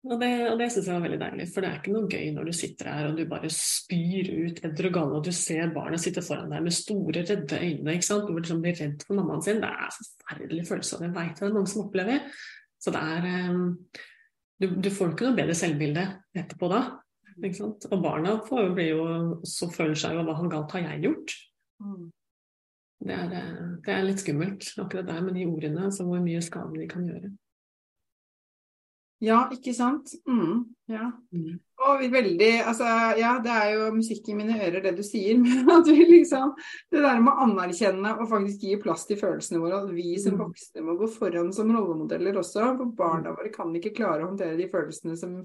Og 0.06 0.20
det, 0.20 0.30
og 0.52 0.60
det 0.60 0.68
syns 0.70 0.86
jeg 0.86 0.94
var 0.94 1.02
veldig 1.02 1.18
deilig, 1.18 1.46
for 1.50 1.64
det 1.64 1.68
er 1.70 1.78
ikke 1.80 1.92
noe 1.94 2.10
gøy 2.10 2.26
når 2.36 2.46
du 2.46 2.54
sitter 2.54 2.90
her 2.92 3.08
og 3.08 3.16
du 3.18 3.24
bare 3.26 3.48
spyr 3.50 4.28
ut 4.46 4.60
edder 4.68 4.86
og 4.86 4.92
galle, 4.94 5.18
og 5.18 5.24
du 5.26 5.32
ser 5.34 5.72
barnet 5.74 6.02
sitte 6.02 6.22
foran 6.22 6.52
deg 6.52 6.62
med 6.62 6.76
store, 6.76 7.24
redde 7.26 7.58
øyne, 7.58 7.96
ikke 7.96 8.06
sant? 8.06 8.28
hvor 8.28 8.38
liksom 8.38 8.60
blir 8.62 8.76
redd 8.78 9.02
for 9.02 9.18
mammaen 9.18 9.42
sin. 9.42 9.58
Det 9.64 9.72
er 9.72 9.88
en 9.88 9.96
forferdelig 9.96 10.68
følelse, 10.68 10.98
og 10.98 11.02
det 11.02 11.10
veit 11.16 11.32
jeg 11.32 11.40
det 11.40 11.48
er 11.48 11.56
mange 11.56 11.72
som 11.72 11.82
opplever. 11.82 12.38
Så 12.86 12.94
det 12.94 13.02
er 13.16 13.26
um, 13.50 13.66
du, 14.62 14.68
du, 14.86 14.90
får 14.94 15.12
ikke 15.12 15.26
noe 15.26 15.38
bedre 15.40 15.58
selvbilde 15.58 16.06
etterpå 16.38 16.70
da. 16.70 16.82
Og 17.92 18.02
barna 18.02 18.36
får, 18.46 18.70
blir 18.76 18.92
jo, 18.94 19.08
så 19.44 19.68
føler 19.72 19.98
seg 19.98 20.16
jo 20.16 20.24
hva 20.26 20.36
han 20.38 20.52
galt 20.52 20.72
har 20.76 20.86
jeg 20.86 21.02
gjort? 21.08 21.34
Mm. 21.84 22.06
Det, 23.06 23.12
er, 23.12 23.32
det, 23.84 23.92
er, 23.92 24.06
litt 24.06 24.22
skummelt, 24.22 24.70
akkurat 24.80 25.08
der 25.10 25.20
med 25.24 25.36
de 25.36 25.44
ordene, 25.44 25.90
altså 25.90 26.06
hvor 26.08 26.22
mye 26.24 26.40
skade 26.44 26.78
de 26.78 26.88
kan 26.88 27.04
gjøre. 27.04 27.34
Ja, 29.24 29.46
ikke 29.52 29.72
sant. 29.72 30.12
Mm, 30.28 30.64
ja. 30.92 31.06
Mm. 31.32 31.56
Og 31.86 32.02
veldig 32.12 32.50
Altså, 32.66 32.84
ja, 33.16 33.36
det 33.44 33.52
er 33.52 33.70
jo 33.72 33.86
musikk 33.96 34.28
i 34.28 34.36
mine 34.36 34.58
ører, 34.58 34.82
det 34.84 34.92
du 34.98 35.02
sier. 35.06 35.38
Men 35.42 35.70
at 35.72 35.88
vi 35.88 36.04
liksom 36.04 36.52
Det 36.92 37.00
der 37.00 37.22
med 37.24 37.32
å 37.32 37.46
anerkjenne 37.46 38.12
og 38.20 38.28
faktisk 38.28 38.66
gi 38.66 38.76
plass 38.82 39.06
til 39.08 39.20
følelsene 39.20 39.62
våre. 39.62 39.80
At 39.84 39.94
vi 39.96 40.18
som 40.20 40.36
mm. 40.36 40.42
voksne 40.44 40.84
må 40.84 40.98
gå 41.00 41.08
foran 41.14 41.48
som 41.56 41.72
rollemodeller 41.72 42.36
også. 42.42 42.74
For 42.76 42.92
barna 42.98 43.32
våre 43.36 43.52
kan 43.54 43.72
ikke 43.76 43.94
klare 43.96 44.24
å 44.24 44.30
håndtere 44.34 44.58
de 44.60 44.68
følelsene 44.72 45.16
som 45.16 45.38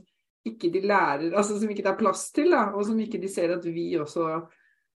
ikke 0.48 0.72
de 0.74 0.82
lærer, 0.90 1.30
altså 1.38 1.58
som 1.60 1.70
ikke 1.70 1.84
det 1.86 1.92
er 1.92 2.00
plass 2.00 2.30
til, 2.34 2.54
da, 2.54 2.70
og 2.74 2.86
som 2.88 3.00
ikke 3.00 3.20
de 3.22 3.30
ser 3.30 3.54
at 3.56 3.66
vi 3.66 3.92
også 4.02 4.28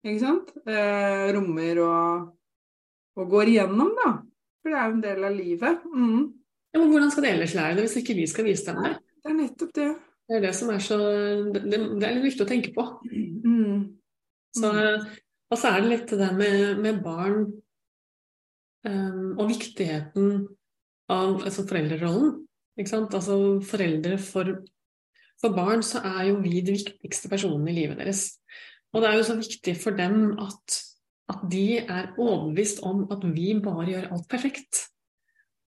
ikke 0.05 0.21
sant, 0.21 0.53
eh, 0.69 1.27
rommer 1.35 1.81
og, 1.85 2.25
og, 3.17 3.27
går 3.29 3.51
igjennom, 3.53 3.91
da. 3.97 4.11
For 4.61 4.71
det 4.71 4.79
er 4.79 4.87
jo 4.87 4.95
en 4.95 5.03
del 5.03 5.27
av 5.27 5.35
livet. 5.35 5.85
Mm. 5.89 6.23
Ja, 6.73 6.79
men 6.79 6.89
hvordan 6.91 7.11
skal 7.13 7.25
de 7.25 7.33
ellers 7.33 7.55
lære 7.57 7.75
det 7.77 7.85
hvis 7.85 7.99
ikke 8.01 8.17
vi 8.17 8.25
skal 8.29 8.47
vise 8.49 8.65
dem 8.69 8.81
det? 8.85 8.95
Det 9.21 9.31
er 9.31 9.37
nettopp 9.39 9.75
det. 9.77 9.89
Det 10.25 10.37
er 10.37 10.41
det 10.41 10.55
som 10.57 10.71
er 10.73 10.81
så 10.81 10.97
Det, 11.53 11.61
det 11.69 11.77
er 11.77 12.15
litt 12.15 12.25
viktig 12.25 12.45
å 12.45 12.49
tenke 12.49 12.73
på. 12.73 12.85
Mm. 13.05 13.83
Så, 14.57 14.71
og 15.51 15.59
så 15.61 15.69
er 15.69 15.83
det 15.83 15.91
litt 15.91 16.09
det 16.09 16.19
der 16.21 16.33
med, 16.37 16.81
med 16.81 17.01
barn 17.05 17.45
Um, 18.85 19.33
og 19.41 19.47
viktigheten 19.49 20.43
av 21.09 21.39
altså 21.41 21.63
foreldrerollen. 21.65 22.35
Ikke 22.77 22.91
sant? 22.91 23.15
Altså 23.17 23.37
foreldre 23.65 24.19
for, 24.21 24.59
for 25.45 25.53
barn 25.53 25.83
så 25.85 26.01
er 26.01 26.31
jo 26.31 26.39
vi 26.41 26.63
de 26.65 26.73
viktigste 26.73 27.29
personene 27.29 27.69
i 27.69 27.77
livet 27.77 28.01
deres. 28.01 28.25
Og 28.95 29.03
det 29.03 29.11
er 29.11 29.19
jo 29.19 29.25
så 29.27 29.37
viktig 29.37 29.75
for 29.77 29.97
dem 29.97 30.37
at, 30.41 30.77
at 31.29 31.43
de 31.51 31.67
er 31.83 32.13
overbevist 32.17 32.81
om 32.87 33.05
at 33.13 33.25
vi 33.35 33.51
bare 33.61 33.89
gjør 33.91 34.11
alt 34.15 34.29
perfekt. 34.31 34.87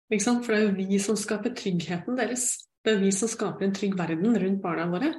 For 0.07 0.53
det 0.53 0.57
er 0.57 0.65
jo 0.65 0.77
vi 0.77 0.99
som 1.03 1.19
skaper 1.19 1.53
tryggheten 1.57 2.17
deres. 2.17 2.47
Det 2.83 2.95
er 2.95 3.03
vi 3.03 3.11
som 3.11 3.29
skaper 3.29 3.67
en 3.67 3.75
trygg 3.75 3.97
verden 3.99 4.37
rundt 4.39 4.61
barna 4.63 4.87
våre. 4.89 5.11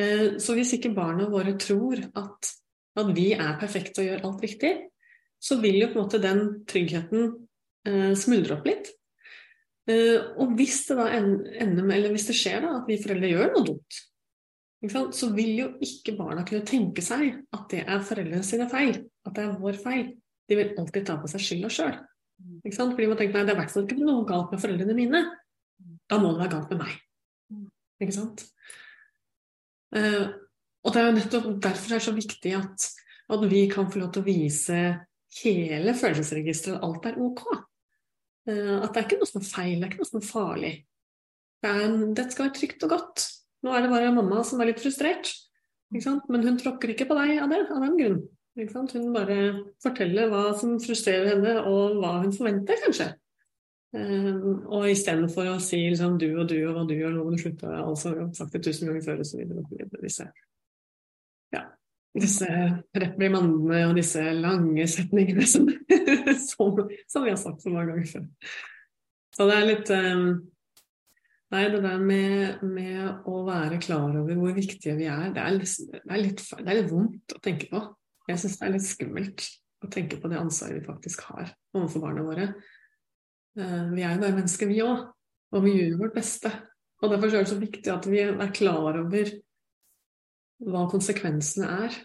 Eh, 0.00 0.40
så 0.40 0.56
hvis 0.56 0.72
ikke 0.78 0.94
barna 0.96 1.28
våre 1.28 1.52
tror 1.60 2.00
at, 2.00 2.52
at 2.96 3.12
vi 3.12 3.32
er 3.36 3.58
perfekte 3.60 4.00
og 4.00 4.08
gjør 4.08 4.26
alt 4.28 4.46
riktig, 4.46 4.72
så 5.42 5.58
vil 5.60 5.82
jo 5.82 5.90
på 5.92 5.98
en 5.98 6.06
måte 6.06 6.22
den 6.22 6.42
tryggheten 6.70 7.28
eh, 7.84 8.14
smuldre 8.16 8.56
opp 8.56 8.70
litt. 8.70 8.88
Eh, 9.90 10.18
og 10.38 10.54
hvis 10.58 10.84
det 10.88 10.96
da 11.00 11.08
ender 11.10 11.82
med, 11.82 11.96
eller 11.96 12.14
hvis 12.14 12.28
det 12.30 12.38
skjer 12.38 12.62
da, 12.62 12.76
at 12.78 12.88
vi 12.90 13.00
foreldre 13.02 13.30
gjør 13.32 13.54
noe 13.54 13.66
dumt, 13.66 14.00
så 15.14 15.28
vil 15.34 15.52
jo 15.60 15.68
ikke 15.82 16.16
barna 16.18 16.42
kunne 16.46 16.66
tenke 16.66 17.04
seg 17.04 17.36
at 17.54 17.68
det 17.70 17.84
er 17.84 18.02
foreldrene 18.06 18.46
sine 18.46 18.66
feil, 18.70 18.96
at 19.26 19.36
det 19.36 19.44
er 19.44 19.60
vår 19.62 19.78
feil. 19.78 20.08
De 20.50 20.58
vil 20.58 20.72
alltid 20.78 21.06
ta 21.06 21.18
på 21.22 21.30
seg 21.30 21.44
skylda 21.44 21.70
sjøl. 21.70 22.00
Fordi 22.66 23.06
man 23.06 23.18
tenker 23.20 23.38
nei, 23.38 23.44
det 23.46 23.52
er 23.52 23.56
i 23.56 23.60
hvert 23.60 23.74
fall 23.74 23.86
ikke 23.86 24.00
noe 24.00 24.26
galt 24.26 24.50
med 24.50 24.62
foreldrene 24.62 24.96
mine. 24.98 25.22
Da 26.10 26.18
må 26.18 26.32
det 26.32 26.42
være 26.42 26.54
galt 26.56 26.72
med 26.74 26.82
meg. 26.82 26.96
Ikke 28.02 28.16
sant? 28.16 28.42
Uh, 29.94 30.34
og 30.82 30.94
det 30.94 31.00
er 31.00 31.08
jo 31.08 31.16
nettopp 31.18 31.48
derfor 31.62 31.92
det 31.92 31.98
er 31.98 32.04
så 32.06 32.14
viktig 32.16 32.54
at, 32.58 32.86
at, 33.30 33.44
vi 33.50 33.66
kan 33.70 33.90
få 33.92 34.00
lov 34.02 34.10
til 34.14 34.24
å 34.24 34.26
vise 34.26 34.78
hele 35.42 35.94
følelsesregisteret, 35.94 36.80
at 36.80 36.86
alt 36.88 37.06
er 37.12 37.20
ok. 37.22 37.44
Uh, 38.48 38.82
at 38.82 38.90
det 38.90 39.00
er 39.00 39.06
ikke 39.06 39.20
noe 39.20 39.30
som 39.30 39.42
er 39.42 39.48
feil, 39.48 39.76
det 39.78 39.86
er 39.86 39.92
ikke 39.92 40.02
noe 40.02 40.10
som 40.10 40.20
er 40.20 40.28
farlig. 40.28 40.74
Det, 41.62 42.26
skal 42.32 42.48
være 42.48 42.56
trygt 42.58 42.84
og 42.86 42.92
godt. 42.96 43.24
Nå 43.62 43.70
er 43.70 43.84
det 43.84 43.92
bare 43.92 44.14
mamma 44.14 44.42
som 44.46 44.60
er 44.60 44.72
litt 44.72 44.82
frustrert, 44.82 45.30
men 45.94 46.46
hun 46.48 46.58
tråkker 46.58 46.90
ikke 46.90 47.06
på 47.06 47.18
deg 47.20 47.36
av 47.44 47.52
det, 47.52 47.60
av 47.70 47.84
den 47.84 47.98
grunn. 48.00 48.22
Hun 48.58 49.12
bare 49.14 49.36
forteller 49.80 50.28
hva 50.32 50.50
som 50.58 50.74
frustrerer 50.82 51.36
henne, 51.36 51.54
og 51.68 52.00
hva 52.02 52.18
hun 52.24 52.34
forventer, 52.34 52.80
kanskje. 52.82 53.12
Um, 53.92 54.64
og 54.72 54.88
istedenfor 54.88 55.50
å 55.52 55.58
si 55.60 55.82
liksom, 55.84 56.16
du 56.20 56.30
og 56.32 56.46
du 56.48 56.56
og 56.64 56.76
hva 56.76 56.84
du 56.88 56.94
gjør, 56.96 57.14
nå 57.14 57.26
må 57.26 57.34
du 57.34 57.40
slutte. 57.40 57.68
Altså, 57.68 58.12
jeg 58.12 58.24
har 58.24 58.32
sagt 58.36 58.56
det 58.56 58.64
tusen 58.66 58.88
ganger 58.88 59.04
før, 59.06 59.22
og 59.22 59.28
så 59.28 59.40
videre. 59.40 60.30
Reprimandene 62.12 63.86
og 63.88 63.96
disse 63.96 64.22
lange 64.36 64.84
setningene 64.90 65.46
som, 65.48 65.68
som, 66.50 66.80
som, 67.08 67.24
vi 67.24 67.32
har 67.32 67.40
sagt 67.40 67.64
så 67.64 67.72
mange 67.72 67.94
ganger 67.94 68.10
før. 68.10 68.26
Så 69.32 69.46
det 69.48 69.54
er 69.56 69.68
litt 69.70 69.92
um, 69.96 70.26
Nei, 71.52 71.66
det 71.68 71.82
der 71.84 72.00
med, 72.00 72.62
med, 72.64 73.24
å 73.28 73.42
være 73.44 73.76
klar 73.84 74.14
over 74.16 74.38
hvor 74.40 74.54
viktige 74.56 74.94
vi 74.96 75.04
er, 75.04 75.26
det 75.34 75.42
er, 75.42 75.50
litt, 75.52 75.74
det 75.92 76.00
er, 76.00 76.20
litt, 76.22 76.38
det 76.40 76.64
er 76.64 76.78
litt 76.78 76.88
vondt 76.88 77.34
å 77.36 77.40
tenke 77.44 77.68
på. 77.68 77.82
Jeg 78.30 78.40
syns 78.40 78.54
det 78.56 78.64
er 78.64 78.72
litt 78.72 78.86
skummelt 78.86 79.44
å 79.84 79.90
tenke 79.92 80.16
på 80.22 80.30
det 80.32 80.38
ansvaret 80.40 80.78
vi 80.78 80.86
faktisk 80.86 81.26
har 81.28 81.50
overfor 81.76 82.06
barna 82.06 82.24
våre. 82.24 82.46
Eh, 83.58 83.82
vi 83.92 84.00
er 84.00 84.14
jo 84.14 84.22
bare 84.22 84.38
mennesker, 84.38 84.70
vi 84.70 84.80
òg, 84.80 85.04
og 85.52 85.66
vi 85.66 85.74
gjør 85.76 85.98
vårt 86.00 86.16
beste. 86.16 86.54
Og 87.02 87.12
Derfor 87.12 87.28
er 87.28 87.44
det 87.44 87.52
så 87.52 87.60
viktig 87.60 87.92
at 87.92 88.08
vi 88.08 88.22
er 88.24 88.56
klar 88.56 89.02
over 89.02 89.36
hva 90.66 90.84
konsekvensene 90.90 91.70
er. 91.86 91.96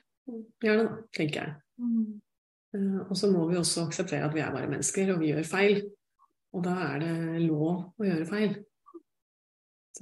Gjør 0.63 0.81
det, 0.81 0.87
tenker 1.15 1.43
jeg. 1.43 1.57
Mm. 1.81 2.07
Eh, 2.75 3.01
og 3.07 3.13
så 3.17 3.29
må 3.31 3.45
vi 3.49 3.59
også 3.59 3.85
akseptere 3.87 4.27
at 4.27 4.35
vi 4.35 4.43
er 4.43 4.53
bare 4.55 4.69
mennesker, 4.71 5.13
og 5.13 5.21
vi 5.21 5.31
gjør 5.31 5.47
feil. 5.47 5.83
Og 6.55 6.63
da 6.65 6.73
er 6.89 7.03
det 7.03 7.45
lov 7.45 7.69
å 7.99 8.07
gjøre 8.07 8.27
feil. 8.29 8.57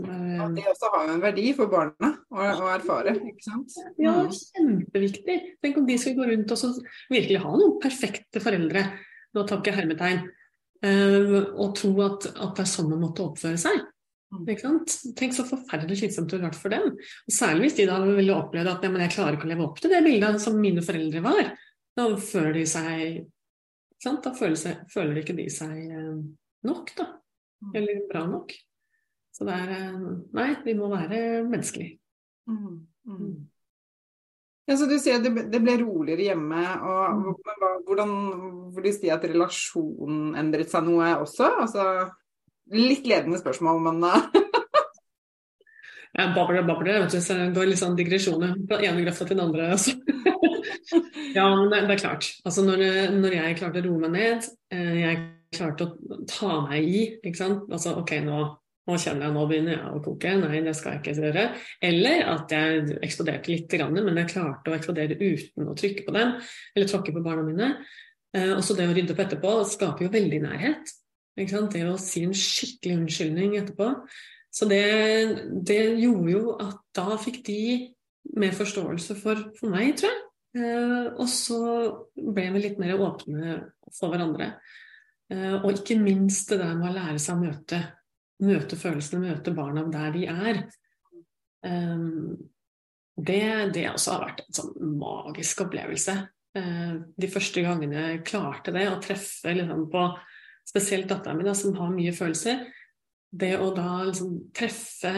Ja, 0.04 0.48
det 0.52 0.66
også 0.68 0.90
har 0.92 1.06
jo 1.08 1.14
en 1.14 1.24
verdi 1.24 1.46
for 1.56 1.72
barna 1.72 2.10
å, 2.28 2.40
å 2.42 2.70
erfare, 2.74 3.14
ikke 3.30 3.46
sant? 3.46 3.76
Ja, 4.02 4.16
mm. 4.26 4.34
kjempeviktig. 4.36 5.38
Tenk 5.64 5.80
om 5.80 5.86
de 5.88 5.96
skulle 6.02 6.20
gå 6.20 6.28
rundt 6.34 6.52
og 6.52 6.82
virkelig 7.14 7.44
ha 7.46 7.54
noen 7.54 7.78
perfekte 7.84 8.42
foreldre, 8.44 8.84
nå 9.36 9.46
tar 9.48 9.62
ikke 9.62 9.76
hermetegn, 9.78 10.26
uh, 10.84 11.38
og 11.54 11.76
tro 11.80 11.94
at, 12.04 12.28
at, 12.34 12.52
det 12.58 12.66
er 12.66 12.72
sånn 12.74 12.92
man 12.92 13.06
måtte 13.06 13.24
oppføre 13.24 13.62
seg. 13.62 13.86
Mm. 14.34 14.46
Ikke 14.50 14.66
sant? 14.66 14.96
Tenk 15.20 15.36
så 15.36 15.46
forferdelig 15.48 16.00
slitsomt 16.02 16.32
det 16.32 16.40
rart 16.42 16.56
vært 16.56 16.62
for 16.62 16.74
dem. 16.74 16.92
Og 16.98 17.34
særlig 17.34 17.68
hvis 17.68 17.78
de 17.80 17.88
da 17.90 18.00
ville 18.04 18.36
opplevd 18.36 18.72
at 18.72 18.86
ja, 18.88 18.92
jeg 19.06 19.14
klarer 19.16 19.38
ikke 19.38 19.48
å 19.48 19.52
leve 19.54 19.68
opp 19.68 19.82
til 19.82 19.94
det 19.94 20.04
bildet 20.06 20.42
som 20.44 20.58
mine 20.60 20.84
foreldre 20.86 21.24
var. 21.26 21.52
Da 21.96 22.08
føler 22.20 22.60
de 22.60 22.68
seg 22.70 23.24
Da 24.06 24.32
føler, 24.36 24.58
seg, 24.60 24.84
føler 24.92 25.22
ikke 25.22 25.34
de 25.38 25.48
seg 25.50 25.78
uh, 25.90 26.18
nok, 26.68 26.92
da. 26.98 27.08
Mm. 27.64 27.72
Eller 27.80 28.02
bra 28.10 28.26
nok. 28.30 28.52
Så 29.36 29.48
det 29.48 29.56
er 29.56 29.72
eh, 29.76 30.04
Nei, 30.36 30.50
vi 30.64 30.76
må 30.78 30.88
være 30.92 31.18
menneskelige. 31.48 31.98
Mm, 32.48 32.60
mm. 33.08 33.16
mm. 33.16 33.32
Ja, 34.66 34.78
så 34.78 34.88
Du 34.90 34.96
sier 35.02 35.20
at 35.20 35.26
det 35.26 35.62
ble 35.62 35.76
roligere 35.82 36.30
hjemme. 36.30 36.62
og 36.86 37.18
mm. 37.18 37.26
Hvordan 37.88 38.14
vil 38.76 38.88
du 38.88 38.94
si 38.96 39.12
at 39.14 39.26
relasjonen 39.28 40.38
endret 40.40 40.72
seg 40.72 40.88
noe 40.88 41.12
også? 41.22 41.50
Altså, 41.66 41.88
litt 42.74 43.06
ledende 43.08 43.42
spørsmål, 43.42 43.82
men. 43.86 44.10
Jeg 46.16 46.32
babler 46.32 46.62
og 46.62 46.68
babler, 46.70 47.06
det 47.12 47.38
går 47.52 47.66
litt 47.68 47.80
sånn 47.82 47.96
digresjoner 47.98 48.54
fra 48.70 48.78
ene 48.88 49.02
grøfta 49.04 49.26
til 49.28 49.36
den 49.36 49.46
andre. 49.50 49.66
Altså. 49.76 49.96
ja, 51.36 51.48
men 51.52 51.68
det, 51.72 51.82
det, 51.90 51.98
er 51.98 52.00
klart. 52.00 52.30
Altså, 52.48 52.64
når, 52.64 52.84
når, 53.18 53.36
jeg 53.36 53.58
klarte 53.60 53.82
å 53.82 53.88
roe 53.90 54.04
meg 54.06 54.14
ned, 54.14 54.48
eh, 54.72 54.94
jeg 55.02 55.18
klarte 55.58 55.90
å 55.90 56.22
ta 56.32 56.62
meg 56.70 56.88
i, 56.88 57.02
ikke 57.20 57.42
sant. 57.42 57.68
Altså 57.68 57.98
OK, 58.00 58.16
nå 58.24 58.46
nå 58.86 59.00
kjenner 59.02 59.26
jeg 59.26 59.34
nå 59.34 59.44
begynner 59.50 59.74
jeg 59.74 59.94
å 59.98 60.00
koke, 60.06 60.32
nei 60.38 60.60
det 60.62 60.76
skal 60.78 60.94
jeg 60.94 61.02
ikke 61.02 61.14
gjøre. 61.18 61.46
Eller 61.88 62.20
at 62.30 62.52
jeg 62.54 62.98
eksploderte 63.08 63.50
litt, 63.50 63.72
men 63.96 64.20
jeg 64.22 64.30
klarte 64.30 64.70
å 64.70 64.76
eksplodere 64.78 65.18
uten 65.18 65.72
å 65.72 65.74
trykke 65.78 66.06
på 66.06 66.14
dem, 66.14 66.36
eller 66.76 66.92
tråkke 66.92 67.16
på 67.16 67.24
barna 67.26 67.46
mine. 67.48 67.72
Eh, 68.36 68.52
også 68.54 68.78
det 68.78 68.86
å 68.86 68.94
rydde 68.94 69.16
opp 69.16 69.24
etterpå 69.26 69.56
skaper 69.72 70.06
jo 70.06 70.14
veldig 70.14 70.42
nærhet. 70.44 70.94
Det 71.36 71.84
å 71.84 71.98
si 72.00 72.24
en 72.24 72.36
skikkelig 72.36 73.02
unnskyldning 73.02 73.58
etterpå. 73.60 73.90
Så 74.56 74.68
det, 74.72 74.86
det, 75.68 75.82
gjorde 76.00 76.32
jo 76.32 76.56
at 76.64 76.80
da 76.96 77.18
fikk 77.20 77.42
de 77.48 77.60
mer 78.40 78.56
forståelse 78.56 79.18
for, 79.20 79.42
for 79.58 79.74
meg, 79.74 79.98
tror 80.00 80.14
jeg. 80.14 80.22
Eh, 80.56 81.10
og 81.20 81.28
så 81.28 81.60
ble 82.16 82.48
vi 82.56 82.64
litt 82.64 82.80
mer 82.80 82.96
åpne 83.04 83.58
for 83.92 84.14
hverandre. 84.14 84.54
Eh, 85.34 85.58
og 85.60 85.74
ikke 85.74 86.00
minst 86.00 86.54
det 86.54 86.62
der 86.62 86.78
med 86.80 86.94
å 86.94 86.96
lære 86.96 87.20
seg 87.20 87.36
å 87.36 87.44
møte 87.44 87.84
møte 88.44 88.76
følelsene, 88.80 89.30
møte 89.30 89.54
barna 89.56 89.86
der 89.92 90.16
de 90.16 90.26
er. 90.32 90.62
Eh, 91.68 92.08
det, 93.16 93.44
det 93.76 93.86
også 93.92 94.16
har 94.16 94.26
vært 94.26 94.46
en 94.46 94.58
sånn 94.58 94.96
magisk 95.00 95.66
opplevelse. 95.68 96.18
Uh, 96.56 97.04
de 97.20 97.28
første 97.28 97.60
gangene 97.66 98.00
jeg 98.00 98.22
klarte 98.30 98.72
det, 98.72 98.86
å 98.88 99.00
treffe 99.04 99.52
liksom, 99.58 99.90
på 99.92 100.04
spesielt 100.66 101.10
datteren 101.12 101.40
min, 101.40 101.50
da, 101.50 101.56
som 101.58 101.76
har 101.78 101.94
mye 101.94 102.14
følelser. 102.16 102.66
Det 103.36 103.56
å 103.60 103.72
da 103.76 104.06
liksom 104.08 104.38
treffe 104.56 105.14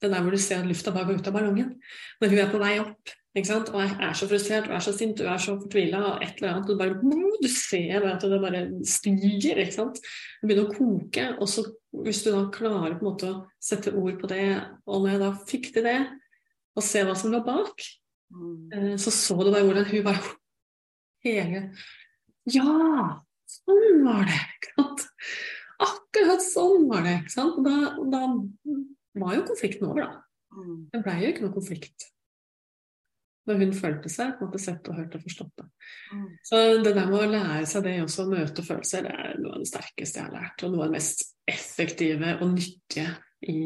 det 0.00 0.08
der 0.08 0.22
hvor 0.24 0.32
du 0.32 0.40
ser 0.40 0.62
at 0.62 0.68
lufta 0.68 0.92
bare 0.94 1.08
går 1.10 1.20
ut 1.20 1.28
av 1.28 1.34
ballongen. 1.36 1.74
Når 2.20 2.32
hun 2.32 2.40
er 2.40 2.52
på 2.52 2.60
vei 2.60 2.76
opp, 2.80 3.16
og 3.30 3.38
jeg 3.38 3.92
er 4.02 4.14
så 4.18 4.26
frustrert, 4.26 4.66
og 4.66 4.74
er 4.74 4.82
så 4.82 4.94
sint, 4.96 5.20
og 5.22 5.28
er 5.30 5.42
så 5.42 5.52
fortvila, 5.60 6.00
og 6.08 6.24
et 6.24 6.40
eller 6.40 6.54
annet, 6.54 6.72
og 6.72 6.80
bare, 6.80 6.96
du 7.40 7.48
ser 7.52 8.06
at 8.08 8.24
det 8.26 8.40
bare 8.42 8.62
stiger. 8.88 9.60
ikke 9.62 9.76
sant? 9.76 10.00
Det 10.40 10.48
begynner 10.48 10.66
å 10.66 10.74
koke. 10.74 11.26
Og 11.38 11.50
så 11.52 11.66
hvis 12.02 12.24
du 12.24 12.32
da 12.32 12.42
klarer 12.54 12.96
på 12.96 13.04
en 13.04 13.10
måte 13.10 13.30
å 13.30 13.38
sette 13.62 13.94
ord 13.94 14.18
på 14.20 14.30
det, 14.30 14.48
og 14.86 15.04
når 15.04 15.12
jeg 15.12 15.22
da 15.22 15.30
fikk 15.52 15.70
til 15.76 15.86
det, 15.86 15.98
og 16.74 16.86
se 16.86 17.02
hva 17.06 17.16
som 17.18 17.32
lå 17.34 17.42
bak, 17.46 17.86
mm. 18.34 18.58
Eh, 18.74 18.94
så 19.02 19.12
så 19.14 19.36
du 19.42 19.50
bare 19.50 19.66
hvordan 19.66 19.88
hun 19.90 20.06
bare 20.06 20.36
hele 21.26 21.64
Ja! 22.50 23.20
Sånn 23.50 24.04
var 24.06 24.24
det! 24.28 24.38
ikke 24.56 24.74
sant? 24.76 25.04
Akkurat 25.80 26.44
sånn 26.44 26.88
var 26.90 27.04
det! 27.06 27.18
ikke 27.22 27.34
sant? 27.34 27.60
Da, 27.66 27.76
da 28.12 28.22
var 29.20 29.36
jo 29.36 29.46
konflikten 29.48 29.88
over, 29.90 30.06
da. 30.06 30.24
Mm. 30.56 30.78
Det 30.92 31.02
blei 31.04 31.18
jo 31.22 31.30
ikke 31.32 31.44
noe 31.46 31.54
konflikt. 31.54 32.06
Når 33.48 33.62
hun 33.62 33.72
følte 33.74 34.10
seg 34.12 34.34
på 34.36 34.44
en 34.44 34.50
måte 34.50 34.60
sett 34.62 34.88
og 34.90 34.98
hørt 34.98 35.14
og 35.16 35.24
forstått. 35.24 35.52
det. 35.58 35.66
Mm. 36.12 36.26
Så 36.46 36.60
det 36.84 36.92
der 36.94 37.08
med 37.08 37.18
å 37.18 37.30
lære 37.30 37.66
seg 37.70 37.86
det 37.86 37.96
også, 38.04 38.26
å 38.26 38.34
møte 38.34 38.66
følelser, 38.66 39.06
det 39.06 39.14
er 39.16 39.40
noe 39.40 39.56
av 39.56 39.64
det 39.64 39.70
sterkeste 39.70 40.20
jeg 40.20 40.28
har 40.28 40.36
lært. 40.36 40.64
Og 40.66 40.74
noe 40.74 40.84
av 40.84 40.92
det 40.92 40.98
mest 40.98 41.24
effektive 41.50 42.36
og 42.38 42.52
nyttige 42.52 43.08
i, 43.50 43.60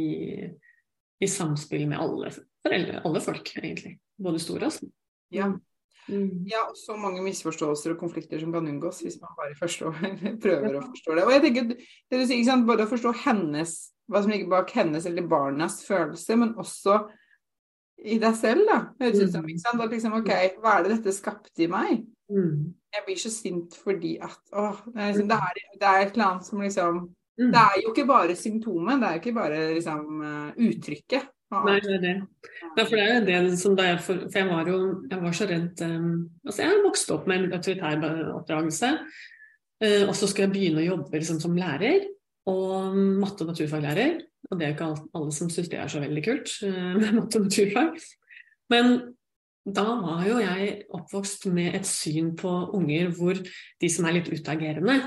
i 1.20 1.30
samspill 1.30 1.88
med 1.90 2.00
alle 2.00 2.32
foreldre, 2.64 3.02
alle 3.04 3.24
folk, 3.24 3.52
egentlig. 3.60 3.96
Både 4.24 4.40
store 4.40 4.70
og 4.70 4.76
små. 4.78 4.90
Ja. 5.34 5.50
Mm. 6.08 6.44
Ja, 6.50 6.66
og 6.68 6.76
så 6.76 6.96
mange 7.00 7.22
misforståelser 7.24 7.94
og 7.94 8.00
konflikter 8.02 8.40
som 8.42 8.52
kan 8.52 8.66
unngås 8.68 9.00
hvis 9.04 9.16
man 9.22 9.32
bare 9.38 9.56
forstår, 9.58 9.96
prøver 10.44 10.78
å 10.78 10.84
forstå 10.90 11.16
det. 11.16 11.26
Og 11.26 11.34
jeg 11.34 11.44
tenker, 11.46 11.74
det 11.74 12.20
du 12.20 12.26
sier, 12.28 12.64
Både 12.68 12.86
å 12.86 12.92
forstå 12.92 13.14
hennes, 13.24 13.74
hva 14.10 14.22
som 14.22 14.32
ligger 14.34 14.52
bak 14.52 14.72
hennes 14.76 15.08
eller 15.08 15.28
barnas 15.28 15.80
følelse, 15.86 16.38
men 16.40 16.54
også 16.60 17.00
i 18.04 18.18
deg 18.20 18.36
selv, 18.36 18.66
da. 18.68 18.80
Høres 19.00 19.22
ut 19.22 19.32
som, 19.32 19.48
ikke 19.48 19.64
sant? 19.64 19.80
At 19.80 19.92
liksom, 19.94 20.16
OK, 20.20 20.32
hva 20.60 20.78
er 20.78 20.84
det 20.84 20.96
dette 20.98 21.14
skapte 21.16 21.64
i 21.64 21.70
meg? 21.70 22.02
Mm. 22.32 22.72
Jeg 22.94 23.04
blir 23.06 23.20
så 23.20 23.30
sint 23.32 23.74
fordi 23.76 24.14
at 24.22 24.40
Å, 24.56 24.70
det, 24.86 24.96
er 24.96 25.10
liksom, 25.12 25.28
det, 25.28 25.36
er, 25.36 25.62
det 25.80 25.88
er 25.88 26.02
et 26.02 26.14
eller 26.16 26.26
annet 26.30 26.46
som 26.48 26.62
liksom 26.64 27.04
Mm. 27.34 27.50
Det 27.50 27.60
er 27.60 27.80
jo 27.82 27.90
ikke 27.90 28.06
bare 28.06 28.36
symptomet, 28.38 29.00
det 29.00 29.06
er 29.08 29.16
jo 29.16 29.22
ikke 29.22 29.34
bare 29.34 29.62
liksom 29.74 30.20
uh, 30.22 30.50
uttrykket. 30.68 31.30
Nei, 31.64 31.76
det 31.84 31.94
er 31.96 32.02
det. 32.02 32.14
Nei, 32.74 32.84
for 32.84 32.96
det 32.96 33.04
er 33.04 33.26
det 33.28 33.38
som 33.60 33.76
da 33.78 33.86
jeg 33.86 34.00
For, 34.02 34.26
for 34.26 34.40
jeg 34.40 34.50
var 34.50 34.68
jo 34.70 34.78
jeg 35.10 35.22
var 35.22 35.36
så 35.36 35.48
redd 35.50 35.82
um, 35.86 36.10
Altså, 36.42 36.64
jeg 36.64 36.82
vokste 36.84 37.16
opp 37.16 37.30
med 37.30 37.38
en 37.38 37.56
autoritær 37.58 38.06
oppdragelse. 38.34 38.92
uh, 39.84 40.04
og 40.08 40.14
så 40.18 40.28
skulle 40.28 40.48
jeg 40.48 40.54
begynne 40.56 40.82
å 40.82 40.88
jobbe 40.88 41.18
liksom, 41.18 41.40
som 41.42 41.56
lærer, 41.58 42.08
og 42.50 42.96
matte- 43.22 43.44
og 43.46 43.52
naturfaglærer. 43.52 44.22
Og 44.50 44.58
det 44.58 44.66
er 44.66 44.72
jo 44.72 44.76
ikke 44.76 44.88
alle, 45.16 45.32
som 45.32 45.50
syns 45.52 45.70
det 45.72 45.80
er 45.80 45.92
så 45.92 46.02
veldig 46.02 46.24
kult 46.24 46.54
uh, 46.66 46.94
med 47.00 47.18
matte 47.20 47.40
og 47.40 47.48
naturfag. 47.48 48.00
Men 48.72 48.94
da 49.64 49.84
var 49.96 50.24
jo 50.28 50.40
jeg 50.42 50.72
oppvokst 50.92 51.46
med 51.52 51.76
et 51.78 51.86
syn 51.88 52.34
på 52.36 52.50
unger 52.76 53.12
hvor 53.16 53.38
de 53.40 53.88
som 53.92 54.04
er 54.04 54.18
litt 54.18 54.28
utagerende, 54.32 54.98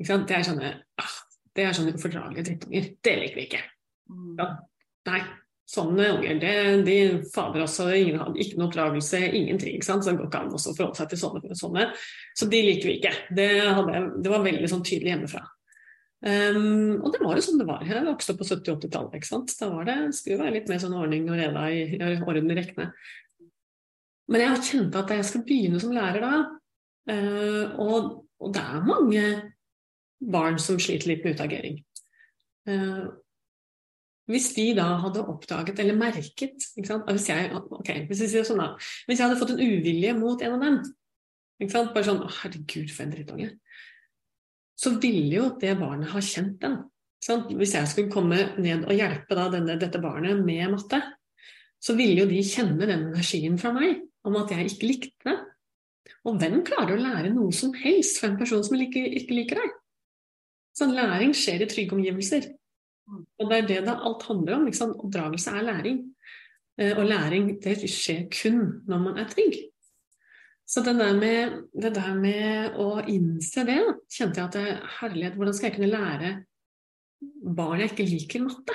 det 0.00 0.34
er 0.34 0.46
sånne 0.46 0.72
ah, 0.98 1.18
det 1.56 1.66
er 1.66 1.76
sånne 1.76 1.94
ufordragelige 1.98 2.46
drittunger. 2.48 2.90
Det 3.04 3.14
liker 3.20 3.38
vi 3.38 3.46
ikke. 3.48 3.62
Mm. 4.10 4.34
Ja. 4.38 4.46
Nei, 5.10 5.20
sånne 5.70 6.08
unger, 6.16 6.40
det, 6.42 6.54
de 6.86 6.96
fader 7.30 7.62
også, 7.64 7.86
ingen 7.94 8.18
hadde 8.18 8.42
ikke 8.42 8.58
noe 8.58 8.66
oppdragelse, 8.68 9.20
ingenting. 9.28 9.76
ikke 9.76 9.86
sant? 9.86 10.04
Så 10.04 10.12
det 10.12 10.18
går 10.18 10.28
ikke 10.30 10.42
an 10.42 10.52
å 10.56 10.60
forholde 10.60 10.98
seg 10.98 11.12
til 11.12 11.20
sånne, 11.20 11.56
sånne. 11.58 11.86
Så 12.38 12.48
de 12.50 12.60
liker 12.66 12.90
vi 12.90 12.96
ikke. 12.98 13.14
Det, 13.38 13.48
hadde, 13.68 14.04
det 14.24 14.32
var 14.32 14.46
veldig 14.46 14.70
sånn 14.72 14.84
tydelig 14.86 15.14
hjemmefra. 15.14 15.44
Um, 16.20 16.98
og 17.00 17.14
det 17.14 17.22
var 17.22 17.38
jo 17.38 17.44
sånn 17.46 17.60
det 17.62 17.68
var. 17.68 17.84
Jeg 17.86 18.04
vokste 18.04 18.34
opp 18.34 18.42
på 18.42 18.48
70-80-tallet. 18.50 19.14
ikke 19.16 19.30
sant? 19.30 19.54
Da 19.60 19.70
var 19.72 19.86
det, 19.88 19.98
skulle 20.18 20.42
være 20.42 20.56
litt 20.58 20.72
mer 20.72 20.82
sånn 20.82 20.98
ordning 20.98 21.30
og 21.30 21.38
reda 21.38 21.68
i, 21.72 21.84
i 21.96 22.00
orden 22.18 22.50
i 22.50 22.58
rekkene. 22.58 22.90
Men 24.30 24.44
jeg 24.44 24.66
kjente 24.66 25.00
at 25.00 25.14
jeg 25.14 25.28
skal 25.30 25.46
begynne 25.46 25.80
som 25.82 25.94
lærer 25.94 26.26
da. 26.26 26.34
Uh, 27.10 27.78
og, 27.80 28.10
og 28.42 28.52
det 28.54 28.66
er 28.66 28.86
mange 28.90 29.24
barn 30.20 30.58
som 30.60 30.78
sliter 30.82 31.14
litt 31.14 31.24
med 31.24 31.38
utagering. 31.38 31.78
Eh, 32.68 33.04
hvis 34.30 34.50
de 34.56 34.66
da 34.78 34.86
hadde 35.02 35.24
oppdaget 35.32 35.80
eller 35.82 35.98
merket? 35.98 36.66
Hvis, 36.76 37.28
jeg, 37.28 37.50
okay, 37.76 38.04
hvis, 38.08 38.22
jeg 38.26 38.46
sånn 38.46 38.62
da, 38.62 38.72
hvis 39.08 39.20
jeg 39.20 39.26
hadde 39.26 39.40
fått 39.40 39.54
en 39.56 39.62
uvilje 39.62 40.14
mot 40.18 40.42
en 40.46 40.56
av 40.56 40.64
dem? 40.64 40.80
Bare 41.60 42.06
sånn 42.06 42.22
'Å, 42.24 42.30
herregud, 42.40 42.88
for 42.88 43.04
en 43.04 43.12
drittunge'. 43.12 43.50
Så 44.80 44.94
ville 44.96 45.34
jo 45.34 45.48
det 45.60 45.74
barnet 45.76 46.08
ha 46.14 46.22
kjent 46.24 46.56
den. 46.62 46.78
Hvis 47.52 47.74
jeg 47.76 47.88
skulle 47.90 48.12
komme 48.12 48.38
ned 48.56 48.86
og 48.88 48.96
hjelpe 48.96 49.36
da 49.36 49.50
denne, 49.52 49.76
dette 49.76 50.00
barnet 50.00 50.40
med 50.40 50.70
matte, 50.72 51.02
så 51.80 51.96
ville 51.96 52.22
jo 52.22 52.30
de 52.30 52.40
kjenne 52.44 52.80
den 52.80 53.10
energien 53.10 53.58
fra 53.60 53.74
meg 53.76 54.00
om 54.24 54.38
at 54.40 54.52
jeg 54.54 54.70
ikke 54.70 54.88
likte 54.88 55.28
det. 55.28 55.36
Og 56.28 56.40
hvem 56.40 56.62
klarer 56.64 56.96
å 56.96 57.02
lære 57.02 57.32
noe 57.32 57.52
som 57.56 57.74
helst 57.76 58.20
fra 58.20 58.30
en 58.30 58.40
person 58.40 58.64
som 58.64 58.80
ikke, 58.80 59.04
ikke 59.20 59.36
liker 59.36 59.60
deg? 59.60 59.76
Sånn 60.76 60.96
læring 60.96 61.32
skjer 61.36 61.64
i 61.64 61.68
trygge 61.68 61.96
omgivelser. 61.96 62.48
Og 63.10 63.44
det 63.50 63.56
er 63.58 63.66
det 63.68 63.80
det 63.88 63.96
alt 63.96 64.22
handler 64.28 64.52
om. 64.58 64.66
Ikke? 64.70 64.84
Oppdragelse 64.94 65.50
er 65.56 65.62
læring. 65.66 65.98
Eh, 66.80 66.98
Og 66.98 67.04
læring 67.04 67.62
det 67.62 67.90
skjer 67.90 68.28
kun 68.30 68.82
når 68.88 68.98
man 68.98 69.18
er 69.18 69.28
trygg. 69.28 69.54
Så 70.70 70.80
det 70.86 70.94
der 71.00 71.16
med, 71.18 71.52
det 71.74 71.94
der 71.96 72.14
med 72.14 72.70
å 72.78 73.00
innse 73.10 73.64
det, 73.66 73.80
kjente 74.06 74.38
jeg 74.38 74.46
at 74.46 74.54
det, 74.54 74.78
herlighet, 75.00 75.34
hvordan 75.34 75.54
skal 75.56 75.66
jeg 75.66 75.76
kunne 75.76 75.90
lære 75.90 76.44
barn 77.56 77.80
jeg 77.82 77.90
ikke 77.90 78.06
liker 78.06 78.40
matte? 78.44 78.74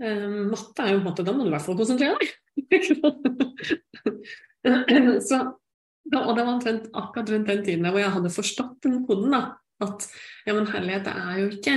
Um, 0.00 0.48
matte 0.50 0.82
er 0.82 0.90
jo 0.96 1.04
matte, 1.04 1.22
da 1.22 1.32
må 1.36 1.44
du 1.44 1.48
i 1.52 1.54
hvert 1.54 1.66
fall 1.68 1.78
konsentrere 1.78 2.18
deg. 2.18 2.28
Så, 5.28 5.36
og 5.38 6.32
det 6.34 6.42
var 6.42 6.50
omtrent 6.50 6.90
akkurat 6.98 7.30
rundt 7.30 7.48
den 7.52 7.62
tiden 7.64 7.86
hvor 7.86 8.02
jeg 8.02 8.14
hadde 8.16 8.34
forstått 8.34 8.82
den 8.88 9.04
koden. 9.06 9.30
da, 9.36 9.42
At 9.86 9.98
ja, 10.48 10.52
men 10.56 10.66
herlighet, 10.72 11.06
det 11.06 11.14
er 11.14 11.34
jo 11.44 11.48
ikke 11.54 11.74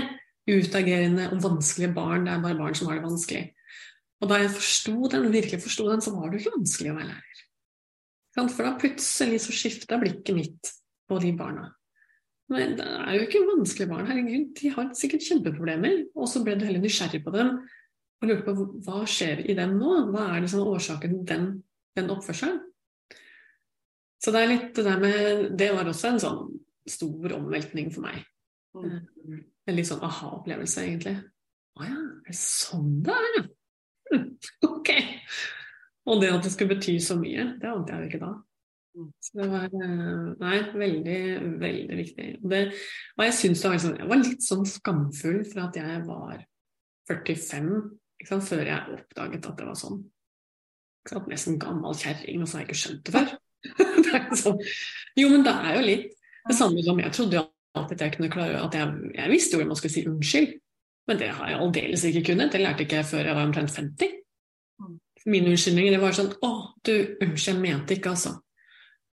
utagerende 0.49 1.29
og 1.32 1.43
vanskelige 1.43 1.93
barn, 1.95 2.25
det 2.27 2.34
er 2.34 2.41
bare 2.43 2.60
barn 2.60 2.75
som 2.75 2.89
har 2.89 2.99
det 2.99 3.06
vanskelig. 3.06 3.43
Og 4.23 4.29
da 4.32 4.39
jeg 4.39 4.56
forsto 4.56 4.95
den, 5.12 5.29
virkelig 5.34 5.62
forsto 5.63 5.86
den, 5.89 6.03
så 6.03 6.13
var 6.15 6.29
det 6.29 6.39
jo 6.39 6.43
ikke 6.43 6.58
vanskelig 6.58 6.91
å 6.91 6.97
være 6.97 7.12
lærer. 7.12 7.45
For 8.34 8.65
da 8.65 8.73
plutselig 8.82 9.39
så 9.43 9.56
skifta 9.56 9.99
blikket 10.01 10.36
mitt 10.38 10.73
på 11.10 11.19
de 11.21 11.32
barna. 11.38 11.69
Men 12.51 12.75
det 12.77 12.86
er 12.86 13.15
jo 13.17 13.25
ikke 13.27 13.43
vanskelige 13.47 13.91
barn, 13.91 14.08
herregud, 14.10 14.49
de 14.60 14.71
har 14.73 14.91
sikkert 14.97 15.25
kjempeproblemer. 15.27 16.03
Og 16.15 16.27
så 16.29 16.43
ble 16.43 16.58
du 16.58 16.65
heller 16.67 16.84
nysgjerrig 16.84 17.23
på 17.25 17.34
dem 17.36 17.56
og 18.23 18.29
lurte 18.29 18.47
på 18.47 18.67
hva 18.86 19.03
skjer 19.10 19.43
i 19.51 19.56
dem 19.58 19.77
nå? 19.79 19.95
Hva 20.13 20.29
er 20.34 20.43
det 20.43 20.51
som 20.51 20.63
er 20.63 20.71
årsaken 20.71 21.15
til 21.15 21.27
den, 21.29 21.47
den 21.99 22.12
oppførselen? 22.13 22.62
Så 24.23 24.32
det 24.32 24.39
er 24.39 24.51
litt 24.53 24.69
det 24.77 24.86
der 24.88 25.01
med 25.01 25.58
Det 25.60 25.73
var 25.75 25.89
også 25.91 26.13
en 26.13 26.21
sånn 26.23 26.43
stor 26.88 27.34
omveltning 27.36 27.89
for 27.91 28.06
meg. 28.06 28.21
Mm. 28.75 29.41
En 29.67 29.78
litt 29.78 29.88
sånn 29.88 30.04
aha-opplevelse, 30.04 30.84
egentlig. 30.84 31.17
Å 31.80 31.86
ja, 31.88 31.97
er 31.97 32.32
det 32.32 32.38
sånn 32.38 32.97
det 33.06 33.13
er, 33.15 33.30
ja? 33.38 33.43
Hm, 34.12 34.26
Ok. 34.69 34.89
Og 36.04 36.19
det 36.19 36.34
at 36.36 36.43
det 36.43 36.52
skulle 36.52 36.76
bety 36.76 36.97
så 36.99 37.15
mye, 37.15 37.54
det 37.62 37.69
ante 37.69 37.93
jeg 37.95 38.04
jo 38.04 38.10
ikke 38.12 38.26
da. 38.26 38.32
Mm. 38.93 39.06
Så 39.23 39.38
det 39.39 39.45
var 39.49 39.69
eh, 39.71 40.26
Nei, 40.41 40.58
veldig, 40.84 41.19
veldig 41.62 41.99
viktig. 42.02 42.26
Det, 42.52 42.60
og 43.15 43.23
jeg 43.23 43.36
syns 43.38 43.62
det 43.63 43.69
var, 43.69 43.78
liksom, 43.78 43.93
jeg 44.02 44.10
var 44.12 44.21
litt 44.21 44.43
sånn 44.45 44.65
skamfull 44.69 45.39
for 45.47 45.63
at 45.63 45.80
jeg 45.80 46.02
var 46.10 46.43
45 47.10 47.71
ikke 48.23 48.30
sant, 48.30 48.45
før 48.47 48.67
jeg 48.69 48.97
oppdaget 48.97 49.47
at 49.49 49.58
det 49.60 49.69
var 49.69 49.80
sånn. 49.80 50.04
Ikke 51.04 51.15
sant? 51.15 51.32
Nesten 51.32 51.58
gammel 51.60 51.97
kjerring, 51.99 52.43
og 52.43 52.47
så 52.52 52.60
har 52.60 52.63
jeg 52.65 52.69
ikke 52.69 52.82
skjønt 52.84 53.06
det 53.08 53.15
før. 53.15 53.34
det 54.10 54.41
sånn. 54.43 54.62
Jo, 55.19 55.32
men 55.32 55.47
det 55.47 55.56
er 55.56 55.80
jo 55.80 55.88
litt 55.88 56.13
det 56.43 56.56
samme 56.60 56.84
som 56.84 56.99
jeg 56.99 57.15
trodde 57.15 57.39
at 57.75 58.01
jeg 58.01 58.13
kunne 58.15 58.31
klare 58.33 58.62
at 58.62 58.75
jeg, 58.77 59.12
jeg 59.15 59.31
visste 59.31 59.57
hvordan 59.57 59.71
man 59.73 59.79
skulle 59.79 59.95
si 59.95 60.05
unnskyld, 60.09 60.53
men 61.09 61.19
det 61.19 61.31
har 61.36 61.49
jeg 61.49 61.59
aldeles 61.59 62.05
ikke 62.07 62.23
kunnet. 62.29 62.51
Det 62.53 62.62
lærte 62.62 62.86
ikke 62.86 63.01
jeg 63.01 63.09
før 63.09 63.27
jeg 63.27 63.36
var 63.36 63.47
omtrent 63.47 63.75
50. 63.75 64.13
Mm. 64.79 64.95
Mine 65.25 65.51
unnskyldninger 65.51 65.95
det 65.95 66.01
var 66.01 66.15
sånn 66.15 66.31
Å, 66.43 66.51
du, 66.86 66.93
unnskyld, 67.23 67.57
jeg 67.57 67.62
mente 67.63 67.97
ikke, 67.97 68.13
altså. 68.13 68.38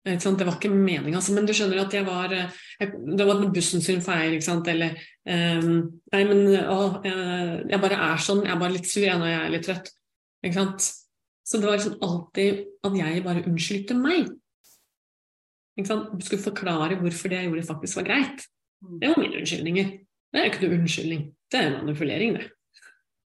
Det 0.05 0.47
var 0.47 0.55
ikke 0.57 0.73
meninga, 0.73 1.19
altså. 1.19 1.35
Men 1.37 1.49
du 1.49 1.53
skjønner 1.57 1.83
at 1.83 1.95
jeg 1.95 2.07
var 2.07 2.33
eh, 2.33 2.61
jeg, 2.81 2.93
Det 3.19 3.27
var 3.29 3.43
bussen 3.53 3.83
sin 3.85 4.01
feil, 4.05 4.37
ikke 4.37 4.47
sant. 4.47 4.71
Eller 4.73 4.97
um, 5.29 5.91
Nei, 6.15 6.23
men 6.29 6.45
å, 6.63 6.79
jeg, 7.05 7.65
jeg 7.69 7.83
bare 7.83 7.99
er 8.09 8.23
sånn. 8.25 8.45
Jeg 8.47 8.55
er 8.55 8.63
bare 8.63 8.77
litt 8.79 8.89
sur 8.89 9.05
når 9.05 9.29
jeg 9.29 9.41
er 9.41 9.55
litt 9.55 9.67
trøtt. 9.69 9.93
Ikke 10.41 10.57
sant. 10.57 10.89
Så 11.45 11.59
det 11.59 11.69
var 11.69 11.77
liksom 11.77 11.99
alltid 12.07 12.63
at 12.87 12.97
jeg 12.97 13.25
bare 13.27 13.45
unnskyldte 13.51 13.99
meg. 13.99 14.31
Skulle 15.87 16.43
forklare 16.43 16.99
hvorfor 17.01 17.33
det 17.33 17.41
jeg 17.41 17.51
gjorde, 17.51 17.67
faktisk 17.69 18.01
var 18.01 18.09
greit. 18.09 18.47
Mm. 18.83 18.97
Det 19.01 19.11
var 19.11 19.23
mine 19.23 19.41
unnskyldninger. 19.41 19.93
Det 20.31 20.41
er 20.41 20.47
jo 20.47 20.53
ikke 20.53 20.63
noe 20.67 20.79
unnskyldning. 20.79 21.23
Det 21.51 21.61
er 21.61 21.77
manipulering, 21.77 22.37
det. 22.39 22.49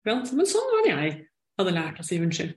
Men 0.07 0.49
sånn 0.49 0.71
var 0.71 0.85
det 0.85 0.93
jeg 0.93 1.15
hadde 1.59 1.75
lært 1.75 2.01
å 2.01 2.07
si 2.07 2.21
unnskyld. 2.21 2.55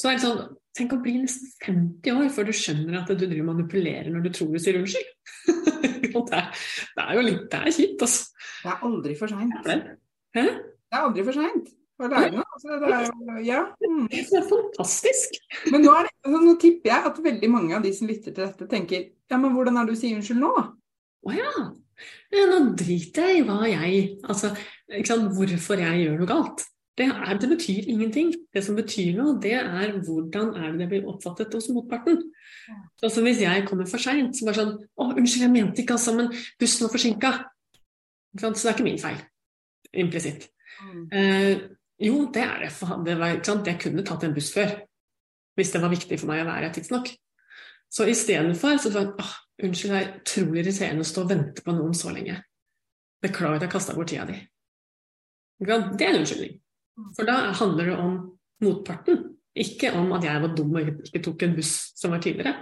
Så 0.00 0.10
er 0.10 0.18
det 0.18 0.24
sånn, 0.24 0.56
Tenk 0.78 0.92
å 0.94 1.00
bli 1.02 1.16
nesten 1.18 1.48
50 1.64 2.12
år 2.14 2.28
før 2.30 2.46
du 2.46 2.52
skjønner 2.54 3.00
at 3.00 3.08
du 3.10 3.16
driver 3.18 3.48
manipulerer 3.48 4.06
når 4.14 4.22
du 4.22 4.28
tror 4.36 4.52
du 4.54 4.60
sier 4.62 4.76
unnskyld. 4.78 5.08
det, 5.50 6.12
er, 6.14 6.60
det 6.94 7.02
er 7.02 7.18
jo 7.18 7.24
litt 7.26 7.42
Det 7.50 7.58
er 7.58 7.74
kjipt, 7.74 8.04
altså. 8.06 8.46
Det 8.60 8.70
er 8.70 8.84
aldri 8.86 9.16
for 9.18 9.34
seint. 9.34 9.56
Det 9.66 10.44
er 10.46 11.00
aldri 11.00 11.24
for 11.26 11.40
seint 11.40 11.72
noe. 12.08 12.44
Altså, 12.54 12.78
det 12.80 12.92
er 12.96 13.04
jo, 13.06 13.36
ja. 13.44 13.60
mm. 13.84 14.08
Det 14.12 14.40
er 14.40 14.48
fantastisk. 14.48 15.38
Men 15.72 15.84
nå, 15.84 15.92
er 15.92 16.08
det, 16.08 16.14
altså, 16.24 16.40
nå 16.46 16.56
tipper 16.62 16.92
jeg 16.92 17.10
at 17.10 17.22
veldig 17.28 17.50
mange 17.52 17.76
av 17.76 17.84
de 17.84 17.92
som 17.96 18.10
lytter 18.10 18.32
til 18.32 18.42
dette, 18.46 18.68
tenker 18.70 19.06
ja, 19.30 19.38
men 19.38 19.54
hvordan 19.54 19.78
er 19.78 19.86
det 19.86 19.94
du 19.94 20.00
sier 20.00 20.18
unnskyld 20.18 20.42
nå? 20.42 20.50
Å 21.20 21.36
ja. 21.36 21.52
ja. 22.32 22.44
Nå 22.50 22.60
driter 22.80 23.30
jeg 23.30 23.42
i 23.42 23.46
hva 23.46 23.60
jeg 23.68 24.02
Altså, 24.24 24.54
ikke 24.88 25.12
sant, 25.12 25.32
hvorfor 25.36 25.82
jeg 25.84 26.04
gjør 26.04 26.20
noe 26.22 26.30
galt. 26.30 26.66
Det, 26.98 27.06
er, 27.06 27.38
det, 27.40 27.48
betyr 27.48 27.86
ingenting. 27.88 28.32
Det 28.52 28.64
som 28.64 28.76
betyr 28.76 29.14
noe, 29.16 29.36
det 29.40 29.54
er 29.56 29.94
hvordan 30.04 30.50
er 30.58 30.72
det 30.72 30.82
det 30.82 30.88
blir 30.90 31.08
oppfattet 31.08 31.54
hos 31.56 31.70
motparten. 31.72 32.18
Altså 33.02 33.22
Hvis 33.24 33.40
jeg 33.40 33.64
kommer 33.68 33.88
for 33.88 34.02
seint, 34.02 34.36
så 34.36 34.48
bare 34.48 34.58
sånn 34.58 34.74
'Å, 34.76 35.12
unnskyld, 35.14 35.46
jeg 35.46 35.54
mente 35.54 35.82
ikke, 35.82 35.96
altså, 35.96 36.16
men 36.16 36.28
bussen 36.60 36.86
var 36.86 36.94
forsinka'. 36.96 37.34
Så 38.40 38.50
det 38.50 38.64
er 38.64 38.74
ikke 38.76 38.88
min 38.88 39.00
feil. 39.00 39.22
Implisitt. 40.04 40.50
Mm. 40.84 41.06
Eh, 41.12 41.62
jo, 42.00 42.20
det 42.32 42.42
er 42.42 42.62
det. 42.64 42.70
Det 43.06 43.16
var? 43.20 43.34
Jeg 43.66 43.80
kunne 43.82 44.04
tatt 44.06 44.24
en 44.24 44.36
buss 44.36 44.52
før. 44.54 44.72
Hvis 45.58 45.72
det 45.74 45.82
var 45.82 45.92
viktig 45.92 46.18
for 46.20 46.30
meg 46.30 46.44
å 46.44 46.48
være 46.48 46.68
her 46.68 46.74
tidsnok. 46.74 47.10
Så 47.90 48.06
istedenfor 48.08 48.78
så 48.78 48.92
sa 48.94 49.02
jeg 49.02 49.66
unnskyld, 49.66 49.92
det 49.92 50.00
er 50.00 50.12
utrolig 50.20 50.62
irriterende 50.62 51.04
å 51.04 51.08
stå 51.10 51.24
og 51.24 51.32
vente 51.32 51.64
på 51.66 51.74
noen 51.74 51.96
så 51.96 52.12
lenge. 52.14 52.38
Beklager 53.20 53.58
at 53.58 53.66
jeg 53.66 53.72
kasta 53.74 53.96
bort 53.96 54.08
tida 54.12 54.24
di. 54.28 54.38
Det 55.60 56.06
er 56.06 56.14
en 56.14 56.22
unnskyldning. 56.22 56.54
For 57.16 57.28
da 57.28 57.50
handler 57.56 57.90
det 57.90 57.96
om 58.00 58.14
motparten, 58.64 59.24
ikke 59.56 59.90
om 59.98 60.14
at 60.16 60.24
jeg 60.24 60.44
var 60.44 60.54
dum 60.56 60.76
og 60.78 60.92
ikke 61.08 61.22
tok 61.26 61.42
en 61.44 61.56
buss 61.58 61.74
som 61.98 62.14
var 62.14 62.22
tidligere. 62.24 62.54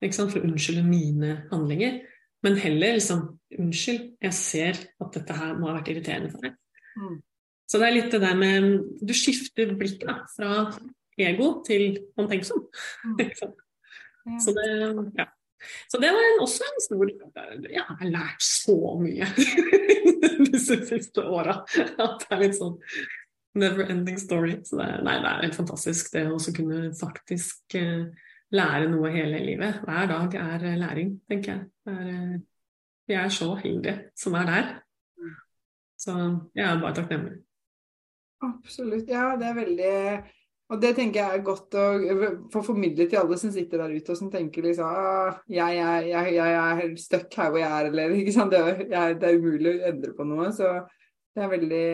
For 0.00 0.38
å 0.38 0.46
unnskylde 0.46 0.86
mine 0.86 1.34
handlinger. 1.50 2.00
Men 2.46 2.56
heller 2.56 2.96
liksom 2.96 3.26
Unnskyld, 3.50 4.12
jeg 4.22 4.34
ser 4.38 4.76
at 5.02 5.16
dette 5.16 5.34
her 5.34 5.56
må 5.58 5.66
ha 5.66 5.72
vært 5.80 5.88
irriterende 5.90 6.28
for 6.30 6.46
deg. 6.46 6.54
Mm. 7.70 7.72
Så 7.72 7.78
det 7.78 7.86
er 7.86 7.94
litt 7.94 8.14
det 8.14 8.22
der 8.24 8.38
med 8.38 8.70
Du 9.06 9.12
skifter 9.14 9.74
blikket 9.78 10.08
da, 10.08 10.16
fra 10.34 10.54
ego 11.20 11.52
til 11.66 12.00
omtenksom. 12.18 12.64
Mm. 13.06 13.20
Så 14.44 14.52
det, 14.56 14.66
ja. 15.16 15.26
Så 15.88 16.00
det 16.00 16.10
var 16.12 16.24
en, 16.24 16.42
også 16.44 16.64
en 16.64 16.82
stor 16.82 17.10
Jeg 17.68 17.84
har 17.84 18.08
lært 18.08 18.42
så 18.44 18.76
mye 19.00 19.26
disse 20.52 20.78
siste 20.88 21.24
åra. 21.24 21.60
At 22.00 22.22
det 22.24 22.30
er 22.30 22.42
litt 22.44 22.58
sånn 22.58 22.78
never 23.60 23.90
ending 23.90 24.18
story. 24.20 24.58
Så 24.64 24.78
det, 24.80 24.88
nei, 25.06 25.18
det 25.20 25.30
er 25.30 25.44
helt 25.46 25.58
fantastisk 25.58 26.12
det 26.14 26.26
å 26.30 26.38
kunne 26.56 26.92
faktisk 26.96 27.76
uh, 27.80 28.06
lære 28.54 28.90
noe 28.92 29.12
hele 29.14 29.42
livet. 29.44 29.82
Hver 29.84 30.10
dag 30.12 30.38
er 30.40 30.66
læring, 30.80 31.18
tenker 31.28 31.52
jeg. 31.54 31.66
Er, 31.90 32.08
uh, 32.08 32.38
vi 33.10 33.18
er 33.18 33.32
så 33.34 33.52
heldige 33.58 33.96
som 34.18 34.36
er 34.38 34.48
der. 34.48 34.72
Så 36.00 36.16
jeg 36.56 36.64
er 36.64 36.80
bare 36.80 36.96
takknemlig. 36.96 37.40
Absolutt. 38.44 39.08
Ja, 39.10 39.34
det 39.38 39.48
er 39.50 39.58
veldig 39.58 39.96
og 40.70 40.78
det 40.78 40.92
tenker 40.94 41.18
jeg 41.18 41.38
er 41.40 41.42
godt 41.42 41.74
å 41.74 41.84
få 42.52 42.62
formidlet 42.62 43.10
til 43.10 43.18
alle 43.18 43.36
som 43.40 43.50
sitter 43.50 43.82
der 43.82 43.94
ute 43.96 44.14
og 44.14 44.18
som 44.20 44.28
tenker 44.30 44.68
liksom 44.68 44.86
ah, 44.86 45.40
jeg, 45.50 45.80
jeg, 45.80 46.04
jeg, 46.12 46.34
jeg 46.36 46.58
er 46.60 46.92
stuck 47.02 47.34
her 47.40 47.50
hvor 47.50 47.58
jeg 47.58 47.70
er, 47.70 47.88
eller 47.90 48.14
ikke 48.20 48.34
sant. 48.36 48.54
Det, 48.54 48.86
jeg, 48.86 49.16
det, 49.18 49.30
er 49.32 49.40
umulig 49.40 49.72
å 49.72 49.88
endre 49.90 50.14
på 50.14 50.26
noe. 50.30 50.52
Så 50.54 50.70
det 51.34 51.42
er 51.42 51.50
veldig 51.56 51.88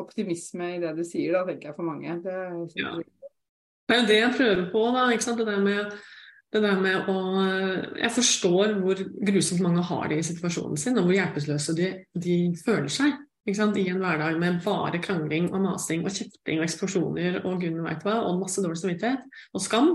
optimisme 0.00 0.72
i 0.76 0.80
det 0.80 0.94
du 0.96 1.04
sier, 1.04 1.36
da, 1.36 1.44
tenker 1.48 1.70
jeg 1.70 1.76
for 1.76 1.90
mange. 1.90 2.16
Det, 2.24 2.38
ja. 2.80 2.94
det 2.96 3.96
er 3.96 4.00
jo 4.00 4.08
det 4.08 4.18
jeg 4.22 4.36
prøver 4.38 4.66
på, 4.72 4.86
da. 4.96 5.06
ikke 5.12 5.28
sant? 5.28 5.44
Det 5.44 5.50
der 5.50 5.64
med 5.68 6.00
det 6.50 6.64
der 6.64 6.80
med 6.82 7.06
å 7.06 7.18
Jeg 8.00 8.10
forstår 8.10 8.72
hvor 8.80 8.98
grusomt 9.28 9.60
mange 9.62 9.84
har 9.86 10.08
det 10.10 10.22
i 10.22 10.24
situasjonen 10.32 10.80
sin, 10.80 10.96
og 10.98 11.04
hvor 11.04 11.14
hjelpeløse 11.14 11.76
de, 11.76 11.92
de 12.16 12.38
føler 12.64 12.88
seg 12.90 13.12
i 13.48 13.88
en 13.88 14.02
hverdag 14.02 14.38
med 14.38 14.60
bare 14.64 15.00
krangling 15.02 15.48
og 15.54 15.62
masing 15.64 16.04
og 16.04 16.12
kjefting 16.12 16.60
og 16.60 16.66
eksplosjoner 16.66 17.40
og 17.44 17.62
gud 17.62 17.80
veit 17.86 18.04
hva, 18.04 18.20
og 18.26 18.40
masse 18.42 18.60
dårlig 18.62 18.78
samvittighet 18.78 19.24
og 19.54 19.64
skam. 19.64 19.94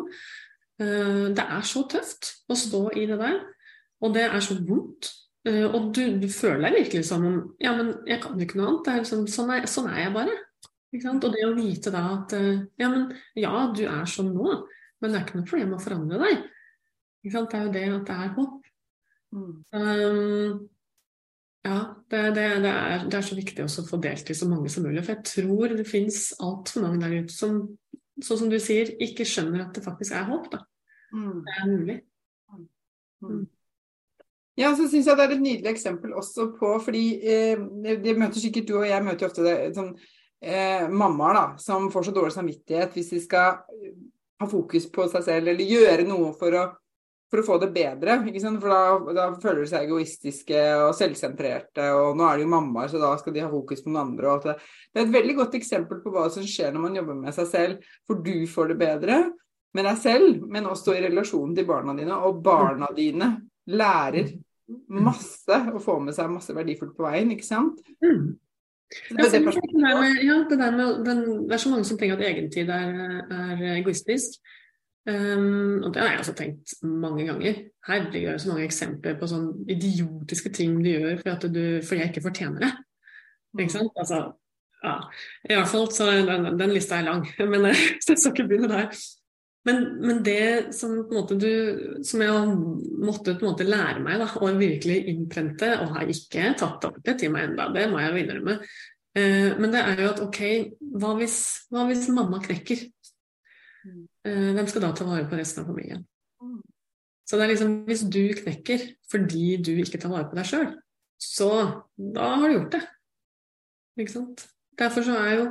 Eh, 0.81 1.27
det 1.35 1.45
er 1.45 1.61
så 1.67 1.85
tøft 1.87 2.31
å 2.49 2.57
stå 2.57 2.89
i 2.97 3.05
det 3.07 3.19
der, 3.21 3.37
og 4.01 4.15
det 4.17 4.25
er 4.27 4.41
så 4.43 4.57
vondt. 4.57 5.11
Eh, 5.45 5.65
og 5.65 5.93
du, 5.93 6.17
du 6.19 6.27
føler 6.31 6.65
deg 6.65 6.79
virkelig 6.81 7.05
som 7.05 7.25
om 7.27 7.37
Ja, 7.61 7.75
men 7.77 7.93
jeg 8.09 8.23
kan 8.23 8.35
jo 8.35 8.47
ikke 8.47 8.59
noe 8.59 8.71
annet. 8.73 8.91
Liksom, 9.03 9.27
sånn, 9.29 9.53
er, 9.53 9.69
sånn, 9.69 9.91
er, 9.93 10.07
jeg 10.07 10.15
bare. 10.17 10.35
Og 10.95 11.31
det 11.31 11.45
å 11.45 11.55
vite 11.57 11.91
da 11.93 12.03
at 12.15 12.33
eh, 12.37 12.65
ja, 12.81 12.89
men 12.89 13.09
ja, 13.37 13.53
du 13.75 13.83
er 13.85 14.05
sånn 14.09 14.33
nå, 14.33 14.61
men 15.01 15.11
det 15.11 15.19
er 15.19 15.25
ikke 15.27 15.41
noe 15.41 15.49
problem 15.49 15.75
å 15.75 15.83
forandre 15.83 16.21
deg. 16.23 16.45
Det 17.25 17.33
er 17.33 17.65
jo 17.65 17.73
det 17.73 17.83
at 17.89 18.09
det 18.09 18.15
er 18.15 18.33
håp. 18.35 18.71
Mm. 19.35 19.53
Um, 19.75 20.59
ja, 21.65 21.79
det, 22.11 22.21
det, 22.35 22.43
det, 22.61 22.71
er, 22.71 23.03
det, 23.09 23.17
er, 23.17 23.25
så 23.25 23.35
viktig 23.37 23.63
også 23.63 23.81
å 23.81 23.89
få 23.89 23.97
delt 24.03 24.27
til 24.27 24.37
så 24.37 24.47
mange 24.49 24.69
som 24.69 24.85
mulig. 24.85 25.01
For 25.01 25.15
jeg 25.15 25.25
tror 25.31 25.73
det 25.73 25.87
finnes 25.89 26.19
altfor 26.43 26.85
mange 26.85 27.01
der 27.01 27.25
ute 27.25 27.33
som, 27.33 27.57
sånn 28.21 28.41
som 28.43 28.51
du 28.51 28.59
sier, 28.61 28.91
ikke 29.01 29.25
skjønner 29.25 29.63
at 29.65 29.77
det 29.77 29.81
faktisk 29.85 30.13
er 30.13 30.27
håp. 30.29 30.51
da. 30.53 30.61
Mm. 31.15 31.39
Det 31.41 31.55
er 31.55 31.71
mulig. 31.71 31.97
Mm. 32.53 32.67
mm. 33.25 33.43
Ja, 34.55 34.69
så 34.71 34.85
syns 34.87 35.09
jeg 35.09 35.17
det 35.19 35.25
er 35.25 35.33
et 35.35 35.41
nydelig 35.43 35.71
eksempel 35.73 36.13
også 36.15 36.45
på 36.55 36.69
fordi 36.85 37.01
eh, 37.27 37.59
det 37.99 38.13
møter 38.15 38.39
sikkert 38.39 38.69
du 38.69 38.77
og 38.77 38.85
jeg 38.87 39.03
møter 39.03 39.27
ofte 39.27 39.43
det, 39.43 39.55
sånn, 39.75 39.89
eh, 40.39 40.85
mammaer 40.87 41.35
da, 41.35 41.41
som 41.59 41.89
får 41.91 42.07
så 42.07 42.13
dårlig 42.15 42.37
samvittighet 42.37 42.95
hvis 42.95 43.11
de 43.11 43.19
skal 43.25 43.57
ha 44.39 44.47
fokus 44.47 44.87
på 44.95 45.09
seg 45.11 45.25
selv 45.27 45.51
eller 45.51 45.73
gjøre 45.73 46.07
noe 46.07 46.31
for 46.39 46.55
å 46.55 46.63
for 47.31 47.41
å 47.41 47.45
få 47.45 47.57
det 47.61 47.71
bedre. 47.75 48.17
For 48.23 48.69
da, 48.69 48.81
da, 49.17 49.27
føler 49.41 49.63
de 49.63 49.69
seg 49.71 49.87
egoistiske 49.87 50.61
og 50.85 50.95
selvsentrerte, 50.97 51.87
og 51.97 52.19
nå 52.19 52.27
er 52.27 52.37
det 52.37 52.45
jo 52.45 52.51
mammaer, 52.53 52.91
så 52.91 53.01
da 53.01 53.13
skal 53.19 53.35
de 53.35 53.43
ha 53.45 53.51
fokus 53.51 53.83
på 53.83 53.91
noen 53.91 54.11
andre. 54.11 54.37
det. 54.45 54.55
det 54.91 55.01
er 55.01 55.07
et 55.07 55.17
veldig 55.17 55.37
godt 55.41 55.57
eksempel 55.59 56.01
på 56.03 56.13
hva 56.13 56.27
som 56.33 56.45
skjer 56.45 56.73
når 56.73 56.85
man 56.87 57.01
jobber 57.01 57.19
med 57.25 57.37
seg 57.37 57.51
selv, 57.51 57.91
for 58.07 58.23
du 58.25 58.47
får 58.51 58.73
det 58.73 58.79
bedre 58.85 59.19
med 59.75 59.89
deg 59.89 59.99
selv, 59.99 60.47
men 60.47 60.71
også 60.71 60.95
i 60.95 61.03
relasjonen 61.03 61.55
til 61.57 61.67
barna 61.67 61.95
dine. 61.97 62.17
Og 62.27 62.41
barna 62.43 62.89
dine 62.95 63.33
lærer 63.67 64.31
masse 64.89 65.59
og 65.73 65.81
får 65.83 66.01
med 66.07 66.15
seg 66.17 66.31
masse 66.31 66.55
verdifullt 66.55 66.95
på 66.97 67.05
veien, 67.05 67.33
ikke 67.35 67.47
sant? 67.47 67.81
Mm. 68.03 68.35
Ja, 69.09 69.25
det, 69.27 69.41
med, 69.41 70.19
ja, 70.23 70.35
det, 70.47 70.57
med, 70.57 70.99
det, 71.03 71.53
er 71.53 71.59
så 71.59 71.71
mange 71.71 71.87
som 71.89 71.97
tenker 71.97 72.19
at 72.19 72.27
egentid 72.29 72.69
er, 72.69 72.93
er 73.33 73.63
egoistisk. 73.79 74.37
Um, 75.05 75.83
og 75.85 75.91
det 75.93 76.01
har 76.01 76.15
jeg 76.15 76.21
også 76.23 76.33
tenkt 76.33 76.71
mange 76.81 77.27
ganger. 77.27 77.59
Herregud, 77.85 78.13
det 78.13 78.23
er 78.31 78.39
så 78.41 78.49
mange 78.49 78.65
eksempler 78.65 79.19
på 79.19 79.29
sånn 79.29 79.51
idiotiske 79.69 80.49
ting 80.55 80.79
du 80.81 80.89
gjør 80.89 81.19
fordi, 81.21 81.51
du, 81.53 81.65
fordi 81.85 82.01
jeg 82.01 82.13
ikke 82.13 82.23
fortjener 82.25 82.65
det. 82.65 82.71
Ikke 83.59 83.75
sant? 83.75 83.91
Altså, 84.01 84.23
ja. 84.81 84.95
I 85.45 85.59
hvert 85.59 85.69
fall 85.69 85.85
så 85.93 86.09
den, 86.25 86.49
den 86.57 86.73
lista 86.73 86.97
er 86.97 87.05
lang, 87.11 87.21
men 87.51 87.69
jeg 87.69 88.01
skal 88.01 88.33
ikke 88.33 88.47
begynne 88.49 88.71
der. 88.71 88.97
Men, 89.65 89.85
men, 90.01 90.19
det 90.25 90.73
som, 90.77 90.97
du, 91.09 91.53
som 92.05 92.21
jeg 92.21 92.57
måtte 93.01 93.33
på 93.33 93.45
en 93.45 93.51
måte 93.51 93.65
lære 93.65 94.01
meg 94.05 94.19
da, 94.21 94.27
og 94.41 94.59
virkelig 94.59 94.99
innprente, 95.09 95.71
og 95.81 95.95
har 95.95 96.11
ikke 96.13 96.51
tatt 96.59 96.85
opp 96.85 96.99
det 97.05 97.17
til 97.21 97.33
meg 97.33 97.51
enda, 97.51 97.71
det 97.73 97.87
må 97.89 98.01
jeg 98.01 98.11
jo 98.11 98.21
innrømme, 98.21 98.59
uh, 98.61 99.49
men 99.61 99.73
det 99.73 99.81
er 99.81 100.03
jo 100.03 100.11
at 100.11 100.21
ok, 100.25 100.41
hva 101.01 101.15
hvis, 101.17 101.39
hva 101.73 101.87
hvis 101.89 102.05
mamma 102.13 102.41
knekker? 102.45 102.85
Eh, 103.85 104.51
hvem 104.55 104.67
skal 104.69 104.85
da 104.85 104.91
ta 104.95 105.07
vare 105.07 105.27
på 105.29 105.37
resten 105.39 105.63
av 105.63 105.69
familien? 105.69 106.03
Mm. 106.41 106.59
Så 107.25 107.37
det 107.37 107.45
er 107.45 107.53
liksom, 107.53 107.77
hvis 107.87 108.03
du 108.11 108.23
knekker 108.41 108.83
fordi 109.11 109.45
du 109.65 109.71
ikke 109.81 110.01
tar 110.01 110.13
vare 110.13 110.27
på 110.29 110.37
deg 110.37 110.49
sjøl, 110.49 110.67
så 111.21 111.49
da 111.95 112.33
har 112.35 112.49
du 112.49 112.57
gjort 112.57 112.75
det. 112.77 112.83
Ikke 114.01 114.13
sant? 114.17 114.45
Derfor 114.75 115.05
så 115.07 115.15
er 115.21 115.37
jo 115.39 115.45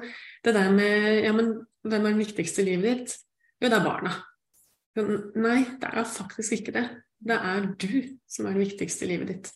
det 0.44 0.52
der 0.54 0.70
med 0.74 1.24
Ja, 1.24 1.32
men 1.32 1.54
hvem 1.84 2.04
er 2.04 2.12
den 2.12 2.20
viktigste 2.20 2.62
i 2.62 2.68
livet 2.68 2.84
ditt? 2.84 3.16
Jo, 3.62 3.70
det 3.70 3.78
er 3.78 3.86
barna. 3.86 4.12
Nei, 5.40 5.64
det 5.80 5.90
er 5.90 6.06
faktisk 6.06 6.58
ikke 6.58 6.74
det. 6.76 6.84
Det 7.24 7.36
er 7.36 7.66
du 7.80 7.94
som 8.28 8.46
er 8.46 8.54
det 8.54 8.66
viktigste 8.68 9.06
i 9.06 9.14
livet 9.14 9.32
ditt. 9.32 9.50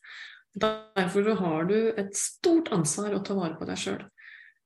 Derfor 0.58 1.26
så 1.26 1.34
har 1.38 1.68
du 1.68 1.76
et 1.92 2.16
stort 2.16 2.72
ansvar 2.74 3.14
å 3.14 3.22
ta 3.22 3.36
vare 3.36 3.58
på 3.58 3.68
deg 3.68 3.78
sjøl. 3.78 4.00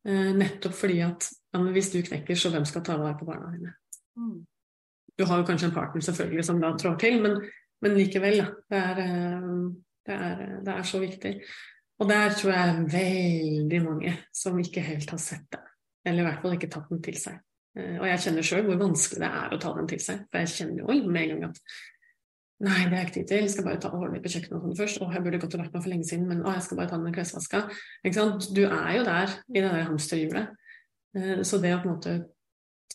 Eh, 0.07 0.31
nettopp 0.35 0.75
fordi 0.75 1.01
at 1.05 1.29
ja, 1.29 1.61
hvis 1.75 1.93
du 1.93 2.01
knekker, 2.03 2.39
så 2.39 2.51
hvem 2.55 2.65
skal 2.69 2.85
ta 2.87 2.97
vare 3.01 3.19
på 3.19 3.27
barna 3.29 3.51
dine? 3.53 3.75
Mm. 4.19 4.41
Du 5.19 5.25
har 5.29 5.41
jo 5.41 5.47
kanskje 5.49 5.69
en 5.69 5.77
partner 5.77 6.05
selvfølgelig 6.05 6.45
som 6.49 6.61
da 6.63 6.73
trår 6.79 6.97
til, 7.01 7.21
men, 7.23 7.39
men 7.85 7.97
likevel. 7.99 8.43
Det 8.71 8.81
er, 8.81 9.03
eh, 9.05 9.47
det, 10.09 10.17
er, 10.17 10.43
det 10.65 10.75
er, 10.75 10.83
så 10.89 11.01
viktig. 11.03 11.37
Og 12.03 12.09
der 12.11 12.35
tror 12.35 12.53
jeg 12.53 12.73
er 12.73 12.83
veldig 12.97 13.81
mange 13.85 14.17
som 14.35 14.59
ikke 14.59 14.85
helt 14.85 15.11
har 15.11 15.23
sett 15.23 15.47
det. 15.53 15.63
Eller 16.07 16.25
i 16.25 16.27
hvert 16.27 16.43
fall 16.43 16.57
ikke 16.57 16.71
tatt 16.73 16.91
den 16.91 17.03
til 17.05 17.19
seg. 17.21 17.39
Eh, 17.79 17.97
og 18.01 18.09
jeg 18.09 18.25
kjenner 18.27 18.47
sjøl 18.47 18.67
hvor 18.67 18.81
vanskelig 18.81 19.23
det 19.23 19.31
er 19.31 19.55
å 19.55 19.61
ta 19.63 19.73
den 19.79 19.89
til 19.93 20.03
seg. 20.03 20.27
For 20.31 20.43
jeg 20.43 20.55
kjenner 20.57 20.83
jo 20.83 21.01
med 21.09 21.25
en 21.25 21.35
gang 21.35 21.51
at 21.53 21.81
Nei, 22.63 22.85
det 22.87 22.95
er 22.95 23.09
ikke 23.09 23.15
tid 23.17 23.25
til. 23.27 23.41
Jeg 23.43 23.51
skal 23.51 23.65
bare 23.67 23.79
ta 23.83 23.89
og 23.91 24.05
holde 24.05 24.15
litt 24.15 24.23
på 24.23 24.31
kjøkkenet 24.31 24.55
og 24.55 24.67
sånn 24.69 24.77
først. 24.79 25.01
Å, 25.03 25.07
jeg 25.11 25.23
burde 25.25 25.39
gått 25.43 25.55
og 25.57 25.63
vært 25.65 25.73
meg 25.75 25.83
for 25.83 25.91
lenge 25.91 26.07
siden, 26.07 26.29
men 26.31 26.45
å, 26.45 26.53
jeg 26.55 26.63
skal 26.63 26.79
bare 26.79 26.91
ta 26.93 26.99
den 27.03 27.17
klesvaska. 27.17 27.63
Du 28.55 28.61
er 28.69 28.93
jo 28.95 29.07
der 29.09 29.33
i 29.51 29.57
det 29.57 29.65
der 29.65 29.89
hamsterhjulet. 29.89 30.53
Eh, 31.19 31.41
så 31.49 31.59
det 31.59 31.73
å 31.75 31.81
på 31.83 31.89
en 31.89 31.97
måte 31.97 32.15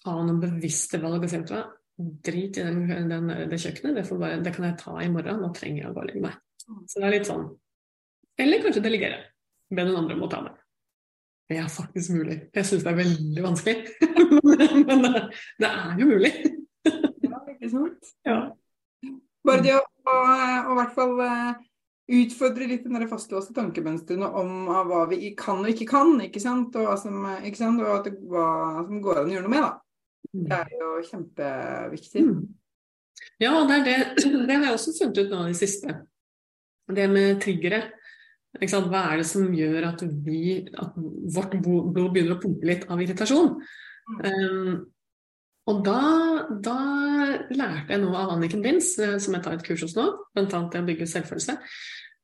ta 0.04 0.16
noen 0.18 0.42
bevisste 0.42 1.00
valg 1.02 1.26
og 1.26 1.32
si 1.32 1.40
at 1.42 1.54
drit 1.98 2.60
i 2.60 2.66
den, 2.66 3.10
den, 3.10 3.32
det 3.50 3.58
kjøkkenet, 3.62 3.98
det, 3.98 4.06
bare, 4.20 4.42
det, 4.46 4.54
kan 4.54 4.68
jeg 4.68 4.78
ta 4.82 4.94
i 5.02 5.10
morgen, 5.10 5.42
nå 5.42 5.50
trenger 5.56 5.84
jeg 5.84 5.90
å 5.90 5.96
gå 5.96 6.04
og 6.04 6.10
legge 6.12 6.24
meg. 6.28 6.38
Så 6.86 7.00
det 7.00 7.08
er 7.08 7.14
litt 7.16 7.30
sånn 7.30 7.46
Eller 8.38 8.60
kanskje 8.62 8.84
delegere. 8.84 9.22
Be 9.72 9.86
noen 9.88 10.04
andre 10.04 10.18
om 10.18 10.26
å 10.28 10.32
ta 10.32 10.42
det. 10.46 10.54
Det 11.48 11.58
er 11.62 11.70
faktisk 11.72 12.12
mulig. 12.12 12.38
Jeg 12.54 12.68
syns 12.68 12.84
det 12.84 12.92
er 12.92 13.00
veldig 13.00 13.44
vanskelig, 13.46 13.76
men 14.90 15.06
det, 15.06 15.22
det, 15.64 15.70
er 15.70 16.02
jo 16.02 16.10
mulig. 16.10 16.32
ja, 17.24 17.40
ikke 17.54 17.72
sant? 17.72 18.12
Ja. 18.28 18.38
Bare 19.48 19.64
det 19.64 19.78
å, 19.80 19.84
i 20.12 20.76
hvert 20.76 20.94
fall 20.96 21.16
eh, 21.24 21.66
utfordre 22.20 22.68
litt 22.68 22.84
den 22.84 23.08
fastlåste 23.08 23.56
tankemønstrene 23.56 24.28
om 24.42 24.68
hva 24.68 25.06
vi 25.12 25.32
kan 25.40 25.64
og 25.64 25.72
ikke 25.72 25.88
kan, 25.96 26.14
ikke 26.28 26.44
sant? 26.44 26.76
Og, 26.76 26.92
hva 26.92 27.00
som, 27.00 27.24
ikke 27.40 27.62
sant? 27.64 27.82
og 27.82 28.06
det, 28.06 28.18
hva 28.28 28.84
som 28.84 29.02
går 29.04 29.24
an 29.24 29.32
å 29.32 29.38
gjøre 29.38 29.48
noe 29.48 29.56
med. 29.56 29.66
da. 29.66 29.87
Det 30.32 30.58
er 30.58 30.74
jo 30.76 30.94
kjempeviktig. 31.08 32.24
Mm. 32.26 32.42
Ja, 33.42 33.54
det, 33.70 33.80
det, 33.86 33.96
det, 34.48 34.56
har 34.56 34.66
jeg 34.68 34.76
også 34.76 34.96
funnet 34.98 35.22
ut 35.22 35.32
nå 35.34 35.46
i 35.46 35.54
det 35.54 35.62
siste. 35.62 35.96
Det 36.88 37.08
med 37.12 37.42
triggere. 37.44 37.82
Hva 38.58 39.02
er 39.12 39.20
det 39.20 39.28
som 39.30 39.50
gjør 39.54 39.90
at, 39.92 40.04
vi, 40.26 40.64
at 40.72 40.96
vårt 41.36 41.58
blod 41.62 42.14
begynner 42.14 42.38
å 42.38 42.42
pumpe 42.42 42.66
litt 42.66 42.88
av 42.90 43.02
irritasjon? 43.04 43.58
Mm. 44.08 44.22
Um, 44.24 44.78
og 45.68 45.82
da, 45.84 46.02
da, 46.64 46.78
lærte 47.52 47.92
jeg 47.92 48.02
noe 48.02 48.22
av 48.22 48.32
Anniken 48.38 48.64
Binds, 48.64 48.94
eh, 49.04 49.18
som 49.20 49.36
jeg 49.36 49.44
tar 49.44 49.58
et 49.58 49.66
kurs 49.68 49.84
hos 49.84 49.98
nå, 49.98 50.06
bl.a. 50.32 50.46
det 50.48 50.80
å 50.80 50.88
bygge 50.88 51.10
selvfølelse. 51.12 51.58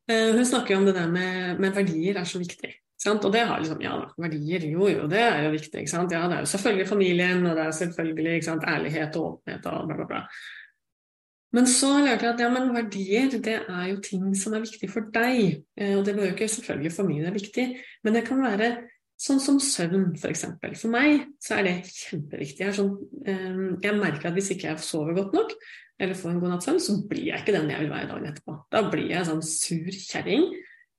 Uh, 0.07 0.31
hun 0.39 0.47
snakker 0.47 0.79
om 0.79 0.87
det 0.87 0.95
der 0.95 1.11
med, 1.11 1.59
med 1.59 1.75
verdier 1.75 2.21
er 2.21 2.29
så 2.29 2.39
viktig. 2.41 2.71
Og 3.11 3.31
det 3.33 3.43
har 3.47 3.59
liksom, 3.59 3.81
ja 3.83 3.97
verdier, 4.17 4.65
jo 4.71 4.87
jo, 4.87 5.07
det 5.11 5.21
er 5.21 5.45
jo 5.47 5.53
viktig. 5.57 5.83
ikke 5.83 5.91
sant? 5.91 6.13
Ja, 6.15 6.25
det 6.29 6.37
er 6.37 6.45
jo 6.45 6.51
selvfølgelig 6.53 6.87
familien, 6.87 7.45
og 7.45 7.57
det 7.57 7.65
er 7.65 7.77
selvfølgelig 7.79 8.35
ikke 8.39 8.49
sant, 8.51 8.67
ærlighet 8.67 9.17
og 9.19 9.29
åpenhet 9.31 9.65
og 9.71 9.87
bla, 9.89 9.97
bla, 9.97 10.07
bla. 10.11 10.21
Men 11.53 11.67
så 11.69 11.91
lærte 12.01 12.25
jeg 12.25 12.33
at 12.33 12.41
ja, 12.41 12.49
men 12.49 12.71
verdier 12.73 13.35
det 13.45 13.59
er 13.61 13.83
jo 13.91 13.99
ting 14.01 14.31
som 14.37 14.55
er 14.57 14.63
viktig 14.63 14.89
for 14.89 15.11
deg. 15.13 15.61
Eh, 15.77 15.93
og 15.97 16.05
det 16.07 16.15
bør 16.17 16.31
jo 16.31 16.33
ikke 16.33 16.49
selvfølgelig 16.49 16.93
for 16.95 17.09
mye 17.09 17.27
er 17.29 17.35
viktig, 17.35 17.67
men 18.03 18.17
det 18.17 18.25
kan 18.25 18.41
være 18.41 18.71
sånn 19.23 19.39
som 19.43 19.59
søvn, 19.61 20.09
f.eks. 20.15 20.21
For, 20.23 20.33
eksempel. 20.33 20.73
for 20.79 20.93
meg 20.93 21.27
så 21.43 21.59
er 21.59 21.67
det 21.67 21.75
kjempeviktig. 21.91 22.65
Jeg, 22.65 22.77
sånn, 22.79 22.95
eh, 23.29 23.63
jeg 23.85 23.99
merker 23.99 24.31
at 24.31 24.37
hvis 24.37 24.49
ikke 24.55 24.71
jeg 24.71 24.83
sover 24.83 25.17
godt 25.19 25.37
nok, 25.37 25.53
eller 26.01 26.17
får 26.17 26.33
en 26.33 26.41
god 26.41 26.55
natts 26.55 26.67
søvn, 26.67 26.81
så 26.81 26.97
blir 27.09 27.27
jeg 27.29 27.43
ikke 27.43 27.55
den 27.55 27.69
jeg 27.69 27.83
vil 27.83 27.93
være 27.93 28.09
dagen 28.09 28.29
etterpå. 28.31 28.57
Da 28.73 28.81
blir 28.89 29.11
jeg 29.13 29.29
sånn 29.29 29.45
sur 29.45 29.99
kjerring. 29.99 30.49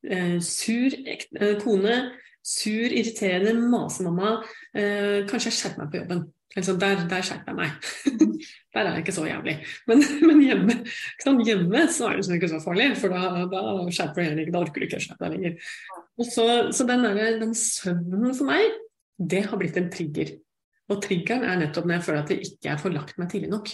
Eh, 0.04 0.38
sur 0.44 0.94
eh, 1.06 1.56
kone. 1.62 1.96
Sur, 2.44 2.92
irriterende 2.92 3.54
masemamma. 3.56 4.36
Eh, 4.76 5.24
kanskje 5.28 5.48
jeg 5.48 5.58
skjerper 5.58 5.84
meg 5.84 5.92
på 5.92 6.00
jobben. 6.02 6.24
Altså, 6.54 6.76
der, 6.78 7.00
der 7.10 7.24
skjerper 7.24 7.50
jeg 7.50 7.56
meg. 7.58 7.88
der 8.74 8.80
er 8.82 8.90
jeg 8.92 9.04
ikke 9.04 9.16
så 9.16 9.24
jævlig. 9.26 9.54
Men, 9.90 10.04
men 10.28 10.42
hjemme, 10.44 10.76
hjemme 11.46 11.86
så 11.90 12.08
er 12.08 12.14
det 12.14 12.22
liksom 12.22 12.36
ikke 12.36 12.52
så 12.52 12.60
farlig, 12.62 12.90
for 13.00 13.14
da, 13.14 13.46
da 13.50 13.62
skjerper 13.88 14.34
du 14.36 14.44
ikke. 14.44 14.54
Da 14.54 14.62
orker 14.62 14.82
du 14.82 14.88
ikke 14.88 15.00
å 15.00 15.06
skjerpe 15.06 15.24
deg 15.24 15.38
lenger. 15.38 15.72
Så, 16.20 16.46
så 16.76 16.86
den, 16.86 17.06
der, 17.08 17.40
den 17.40 17.56
søvnen 17.58 18.36
for 18.36 18.50
meg, 18.52 18.76
det 19.18 19.46
har 19.48 19.58
blitt 19.58 19.80
en 19.80 19.90
trigger. 19.94 20.36
Og 20.92 21.00
triggeren 21.02 21.48
er 21.48 21.58
nettopp 21.62 21.88
når 21.88 21.96
jeg 21.96 22.06
føler 22.06 22.22
at 22.22 22.30
det 22.30 22.38
ikke 22.44 22.70
er 22.74 22.80
får 22.82 22.94
lagt 22.94 23.18
meg 23.18 23.32
tidlig 23.32 23.50
nok. 23.54 23.72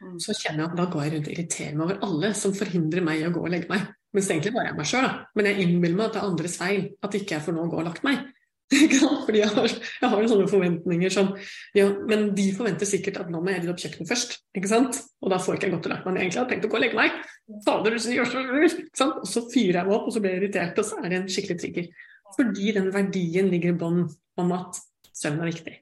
Mm. 0.00 0.16
Så 0.20 0.34
kjenner 0.36 0.64
jeg 0.64 0.70
at 0.70 0.78
da 0.80 0.88
går 0.92 1.04
jeg 1.04 1.14
rundt 1.14 1.28
og 1.28 1.34
irriterer 1.36 1.76
meg 1.76 1.86
over 1.86 2.02
alle 2.08 2.32
som 2.36 2.56
forhindrer 2.56 3.04
meg 3.04 3.20
i 3.20 3.28
å 3.28 3.32
gå 3.34 3.44
og 3.44 3.52
legge 3.52 3.70
meg. 3.70 3.86
Mens 4.14 4.30
egentlig 4.30 4.54
bare 4.54 4.72
er 4.72 4.78
meg 4.78 4.88
sjøl. 4.88 5.08
Men 5.36 5.50
jeg 5.50 5.64
innbiller 5.64 5.98
meg 5.98 6.08
at 6.08 6.16
det 6.16 6.22
er 6.22 6.30
andres 6.30 6.56
feil 6.60 6.88
at 7.04 7.16
ikke 7.18 7.36
jeg 7.36 7.44
får 7.46 7.56
nå 7.56 7.66
gå 7.70 7.80
og 7.80 7.88
lagt 7.88 8.06
meg. 8.06 8.24
Fordi 9.26 9.38
jeg 9.38 9.50
har, 9.54 9.68
jeg 9.70 10.10
har 10.10 10.24
sånne 10.26 10.48
forventninger 10.50 11.12
som 11.14 11.28
ja, 11.76 11.84
Men 12.10 12.32
de 12.34 12.48
forventer 12.56 12.88
sikkert 12.88 13.20
at 13.20 13.28
nå 13.30 13.38
må 13.38 13.52
jeg 13.52 13.62
rydde 13.62 13.74
opp 13.76 13.82
kjøkkenet 13.82 14.10
først. 14.10 14.34
ikke 14.58 14.70
sant? 14.70 14.98
Og 15.22 15.30
da 15.30 15.38
får 15.42 15.54
jeg 15.54 15.62
ikke 15.62 15.72
godt 15.76 15.86
og 15.86 15.94
lagt 15.94 16.06
meg. 16.06 16.12
Men 16.14 16.22
egentlig 16.24 16.42
har 16.42 16.48
tenkt 16.50 16.66
å 16.66 16.72
gå 16.72 16.80
og 16.80 16.82
legge 16.82 16.98
meg. 16.98 17.20
Fader, 17.66 17.94
du 17.94 18.10
gjør 18.16 18.30
så 18.32 18.42
ikke 18.42 18.72
sant? 18.98 19.22
Og 19.22 19.30
så 19.30 19.44
fyrer 19.52 19.80
jeg 19.80 19.88
meg 19.88 19.96
opp, 19.98 20.08
og 20.10 20.16
så 20.16 20.22
blir 20.22 20.34
jeg 20.34 20.42
irritert, 20.42 20.82
og 20.82 20.88
så 20.88 20.98
er 20.98 21.08
det 21.12 21.20
en 21.20 21.30
skikkelig 21.30 21.58
trigger. 21.62 21.90
Fordi 22.36 22.72
den 22.74 22.90
verdien 22.94 23.52
ligger 23.52 23.72
i 23.72 23.78
bånn 23.84 24.02
om 24.42 24.56
at 24.56 24.80
søvn 25.14 25.44
er 25.44 25.52
viktig. 25.52 25.76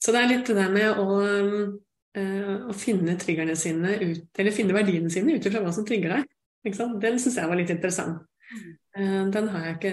Så 0.00 0.14
det 0.14 0.24
er 0.24 0.30
litt 0.32 0.48
det 0.48 0.56
der 0.56 0.72
med 0.72 0.98
å, 0.98 1.06
øh, 2.18 2.58
å 2.72 2.76
finne 2.76 3.14
triggerne 3.20 3.56
sine 3.58 3.94
ut, 4.00 4.26
eller 4.40 4.56
finne 4.56 4.76
verdiene 4.76 5.12
sine 5.12 5.36
ut 5.36 5.46
ifra 5.46 5.62
hva 5.62 5.72
som 5.76 5.86
trigger 5.86 6.16
deg. 6.16 6.28
Den 6.64 7.20
syns 7.20 7.38
jeg 7.38 7.48
var 7.48 7.58
litt 7.58 7.72
interessant. 7.72 8.24
Uh, 8.96 9.30
den 9.30 9.46
har 9.52 9.68
jeg 9.68 9.76
ikke 9.78 9.92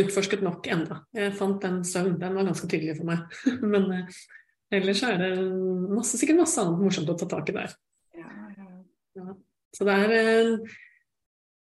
utforsket 0.00 0.44
nok 0.44 0.66
enda. 0.72 1.02
Jeg 1.14 1.34
fant 1.38 1.60
den 1.62 1.82
søvn, 1.86 2.16
den 2.20 2.38
var 2.38 2.48
ganske 2.48 2.70
tydelig 2.70 2.96
for 2.98 3.10
meg. 3.10 3.36
Men 3.74 3.90
uh, 3.92 4.22
ellers 4.74 5.04
er 5.06 5.20
det 5.20 5.34
masse, 5.92 6.18
sikkert 6.18 6.42
masse 6.42 6.62
annet 6.62 6.82
morsomt 6.82 7.12
å 7.12 7.18
ta 7.20 7.28
tak 7.30 7.52
i 7.52 7.58
der. 7.58 7.76
Ja, 8.16 8.32
ja. 8.56 8.70
Ja. 9.20 9.36
Så 9.74 9.86
det 9.86 10.00
er 10.00 10.50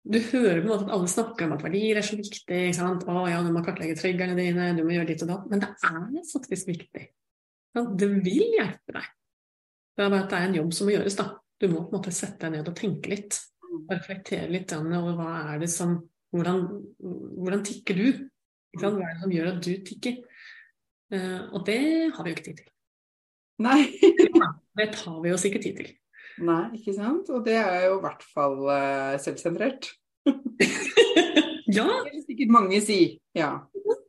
du 0.05 0.19
hører 0.21 0.59
på 0.61 0.67
en 0.67 0.69
måte 0.69 0.85
at 0.85 0.91
alle 0.93 1.09
snakker 1.09 1.47
om 1.47 1.55
at 1.55 1.63
verdier 1.65 1.97
er 1.97 2.05
så 2.05 2.17
viktig. 2.17 2.57
Ikke 2.67 2.77
sant? 2.77 3.07
Å 3.09 3.23
ja, 3.25 3.39
du 3.41 3.49
må 3.53 3.63
kartlegge 3.65 3.97
triggerne 3.97 4.38
dine, 4.38 4.67
du 4.77 4.83
må 4.85 4.93
gjøre 4.93 5.09
ditt 5.09 5.23
og 5.25 5.31
datt. 5.31 5.47
Men 5.49 5.63
det 5.63 5.71
er 5.73 6.27
faktisk 6.29 6.69
viktig. 6.69 7.05
Det 7.73 8.09
vil 8.13 8.53
hjelpe 8.59 8.99
deg. 8.99 9.07
Det 9.95 10.05
er 10.05 10.11
bare 10.11 10.27
at 10.27 10.29
det 10.29 10.38
er 10.38 10.47
en 10.49 10.57
jobb 10.59 10.75
som 10.77 10.88
må 10.88 10.93
gjøres, 10.93 11.17
da. 11.17 11.25
Du 11.57 11.67
må 11.71 11.81
på 11.81 11.89
en 11.89 11.97
måte 11.97 12.13
sette 12.13 12.45
deg 12.45 12.53
ned 12.53 12.69
og 12.69 12.77
tenke 12.77 13.11
litt. 13.15 13.39
Reflektere 13.91 14.51
litt 14.51 14.73
over 14.75 15.17
hva 15.19 15.31
er 15.53 15.63
det 15.63 15.71
som 15.73 15.99
Hvordan, 16.35 16.65
hvordan 16.99 17.61
tikker 17.63 17.95
du? 17.95 18.07
Hva 18.75 18.89
er 18.91 19.13
det 19.13 19.21
som 19.21 19.31
gjør 19.31 19.45
at 19.53 19.59
du 19.63 19.69
tikker? 19.88 20.17
Uh, 21.13 21.45
og 21.55 21.61
det 21.69 21.77
har 22.11 22.25
vi 22.25 22.31
jo 22.33 22.35
ikke 22.35 22.47
tid 22.49 22.57
til. 22.59 22.71
Nei. 23.63 23.77
det 24.81 24.89
tar 24.97 25.21
vi 25.23 25.31
oss 25.31 25.45
ikke 25.47 25.61
tid 25.63 25.79
til. 25.79 25.93
Nei, 26.43 26.63
ikke 26.75 26.95
sant. 26.97 27.29
Og 27.31 27.45
det 27.45 27.55
er 27.61 27.85
jo 27.88 27.99
i 27.99 28.03
hvert 28.03 28.25
fall 28.33 28.57
uh, 28.67 29.15
selvsentrert. 29.21 29.88
ja. 31.77 31.85
Det 31.85 32.11
vil 32.11 32.25
sikkert 32.25 32.55
mange 32.57 32.81
si. 32.83 32.99
Ja. 33.38 33.53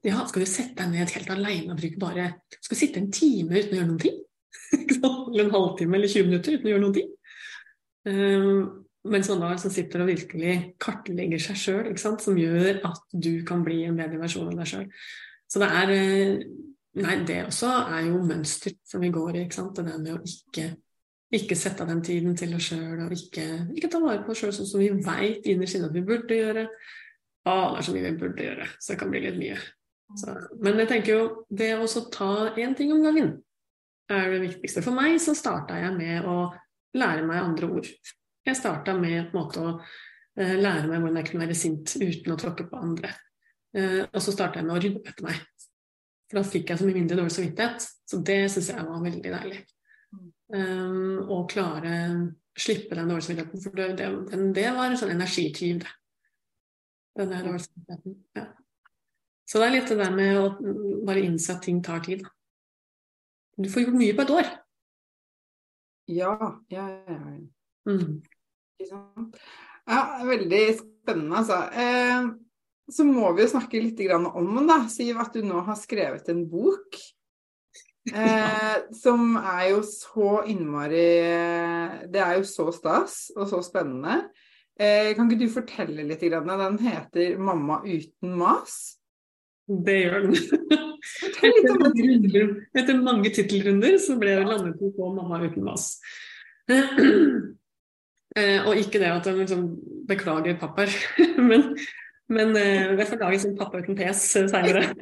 Ja, 0.06 0.22
skal 0.26 0.42
du 0.42 0.50
sette 0.50 0.80
deg 0.80 0.94
ned 0.94 1.14
helt 1.14 1.30
alene 1.34 1.74
og 1.74 1.80
bruke 1.80 1.98
bare 1.98 2.26
Skal 2.60 2.76
du 2.76 2.78
sitte 2.78 3.00
en 3.02 3.12
time 3.14 3.58
uten 3.58 3.74
å 3.74 3.78
gjøre 3.80 3.88
noen 3.90 4.02
ting? 4.02 4.18
eller 5.30 5.44
en 5.44 5.54
halvtime 5.54 5.98
eller 5.98 6.10
20 6.10 6.28
minutter 6.30 6.56
uten 6.56 6.68
å 6.68 6.72
gjøre 6.72 6.84
noen 6.84 6.96
ting? 6.96 7.08
Um, 8.06 8.60
mens 9.10 9.28
man 9.32 9.42
da 9.44 9.52
som 9.60 9.72
sitter 9.72 10.02
og 10.02 10.10
virkelig 10.10 10.54
kartlegger 10.82 11.42
seg 11.42 11.60
sjøl, 11.60 11.90
som 11.98 12.38
gjør 12.38 12.80
at 12.86 13.04
du 13.12 13.32
kan 13.46 13.64
bli 13.66 13.82
en 13.86 13.98
bedre 13.98 14.20
versjon 14.20 14.50
av 14.52 14.58
deg 14.60 14.70
sjøl. 14.70 14.88
Så 15.50 15.62
det 15.62 15.70
er 15.82 15.94
eh, 15.94 16.48
Nei, 16.96 17.18
det 17.28 17.42
også 17.44 17.68
er 17.92 18.06
jo 18.06 18.22
mønster 18.24 18.72
som 18.88 19.02
vi 19.04 19.10
går 19.12 19.34
i. 19.36 19.40
ikke 19.44 19.58
sant? 19.58 19.76
Det 19.76 19.82
der 19.84 19.98
med 20.00 20.14
å 20.14 20.20
ikke, 20.24 20.62
ikke 21.36 21.58
sette 21.60 21.84
av 21.84 21.90
den 21.92 22.00
tiden 22.00 22.36
til 22.40 22.54
oss 22.56 22.70
sjøl, 22.70 23.02
og 23.04 23.12
ikke, 23.12 23.44
ikke, 23.76 23.90
ta 23.92 24.00
vare 24.00 24.22
på 24.24 24.32
oss 24.32 24.40
sjøl 24.40 24.54
sånn 24.56 24.70
som 24.70 24.80
vi 24.80 24.88
veit 25.04 25.44
innerst 25.44 25.76
inne 25.76 25.90
at 25.90 25.96
vi 25.96 26.04
burde 26.06 26.38
gjøre. 26.38 26.64
Å, 27.44 27.52
det 27.52 27.82
er 27.82 27.86
så 27.88 27.96
mye 27.98 28.06
vi 28.06 28.20
burde 28.22 28.46
gjøre, 28.46 28.70
så 28.78 28.94
det 28.94 28.98
kan 29.02 29.12
bli 29.12 29.22
litt 29.26 29.36
mye. 29.42 29.58
Så, 30.16 30.38
men 30.62 30.80
jeg 30.80 30.90
tenker 30.94 31.12
jo 31.12 31.28
det 31.60 31.72
å 31.76 32.06
ta 32.14 32.30
én 32.56 32.72
ting 32.78 32.94
om 32.94 33.04
gangen 33.04 33.34
er 34.08 34.30
det 34.32 34.42
viktigste. 34.46 34.84
For 34.86 34.96
meg 34.96 35.18
så 35.22 35.34
starta 35.36 35.76
jeg 35.82 35.92
med 35.98 36.24
å 36.30 36.46
lære 36.96 37.26
meg 37.28 37.42
andre 37.42 37.70
ord. 37.76 37.92
Jeg 38.46 38.58
starta 38.58 38.94
med 38.98 39.34
måte 39.34 39.62
å 39.62 39.70
uh, 39.76 40.56
lære 40.56 40.86
meg 40.88 41.00
hvordan 41.00 41.20
jeg 41.20 41.28
kunne 41.30 41.46
være 41.46 41.58
sint 41.58 41.96
uten 41.98 42.34
å 42.34 42.40
tråkke 42.40 42.68
på 42.70 42.80
andre. 42.80 43.12
Uh, 43.76 44.02
og 44.06 44.20
så 44.22 44.34
starta 44.34 44.60
jeg 44.60 44.68
med 44.68 44.76
å 44.76 44.82
rydde 44.82 45.00
opp 45.02 45.10
etter 45.12 45.28
meg. 45.28 45.40
For 46.26 46.40
da 46.40 46.46
fikk 46.46 46.70
jeg 46.70 46.80
så 46.80 46.86
mye 46.88 46.98
mindre 46.98 47.18
dårlig 47.20 47.34
samvittighet. 47.36 47.88
Så 48.06 48.20
det 48.26 48.40
syns 48.52 48.70
jeg 48.72 48.86
var 48.86 49.04
veldig 49.04 49.32
deilig. 49.34 49.62
Um, 50.54 51.24
å 51.32 51.42
klare 51.50 51.94
slippe 52.56 52.96
den 52.96 53.10
dårlige 53.10 53.28
samvittigheten. 53.28 53.64
For 53.64 53.78
det, 53.78 53.88
det, 54.00 54.42
det 54.56 54.68
var 54.74 54.90
en 54.90 55.00
sånn 55.00 55.14
energityv, 55.14 55.82
det. 55.84 55.96
Den 57.16 57.32
der 57.32 57.44
dårlige 57.46 57.66
samvittigheten. 57.66 58.16
Ja. 58.38 58.46
Så 59.46 59.60
det 59.62 59.66
er 59.68 59.76
litt 59.76 59.90
det 59.92 59.98
der 60.00 60.14
med 60.14 60.38
å 60.40 60.46
bare 61.06 61.22
innse 61.22 61.54
at 61.54 61.62
ting 61.62 61.78
tar 61.84 62.02
tid. 62.06 62.24
Du 63.56 63.68
får 63.70 63.86
gjort 63.86 63.98
mye 64.00 64.16
på 64.16 64.24
et 64.26 64.32
år. 64.34 64.48
Ja, 66.12 66.32
ja, 66.70 66.86
ja. 67.06 67.18
Mm. 67.86 68.22
Ja, 69.86 70.00
veldig 70.26 70.62
spennende, 70.80 71.42
altså. 71.42 71.60
Eh, 71.72 72.30
så 72.92 73.04
må 73.06 73.32
vi 73.34 73.44
jo 73.44 73.50
snakke 73.50 73.82
litt 73.82 74.00
om 74.14 74.50
den, 74.54 74.66
da, 74.68 74.80
Siv, 74.90 75.18
at 75.22 75.34
du 75.34 75.44
nå 75.46 75.62
har 75.66 75.78
skrevet 75.78 76.28
en 76.32 76.44
bok. 76.50 76.98
Eh, 78.12 78.76
som 79.02 79.34
er 79.40 79.72
jo 79.72 79.80
så 79.82 80.44
innmari 80.46 81.08
Det 82.06 82.20
er 82.22 82.36
jo 82.38 82.44
så 82.46 82.68
stas 82.74 83.32
og 83.34 83.48
så 83.50 83.62
spennende. 83.66 84.28
Eh, 84.78 85.14
kan 85.16 85.26
ikke 85.26 85.46
du 85.46 85.50
fortelle 85.50 86.04
litt? 86.06 86.20
Den 86.20 86.78
heter 86.84 87.38
'Mamma 87.38 87.80
uten 87.82 88.36
mas'. 88.38 88.98
Det 89.66 89.96
gjør 90.04 90.28
den. 90.28 90.36
etter, 91.42 92.50
etter 92.76 93.02
mange 93.02 93.30
tittelrunder 93.34 93.98
så 93.98 94.18
ble 94.20 94.36
det 94.36 94.46
landet 94.46 94.78
på 94.78 95.10
'Mamma 95.14 95.42
uten 95.46 95.64
mas'. 95.64 95.96
Eh, 98.36 98.60
og 98.68 98.76
ikke 98.76 99.00
det 99.00 99.08
at 99.08 99.24
de 99.24 99.32
liksom 99.38 99.62
beklager 100.08 100.58
pappaer, 100.60 100.92
men, 101.48 101.70
men 102.28 102.52
eh, 102.60 102.92
det 102.98 103.06
får 103.08 103.22
lage 103.22 103.48
en 103.48 103.56
'Pappa 103.56 103.80
uten 103.80 103.96
PS' 103.96 104.50
seinere. 104.52 104.82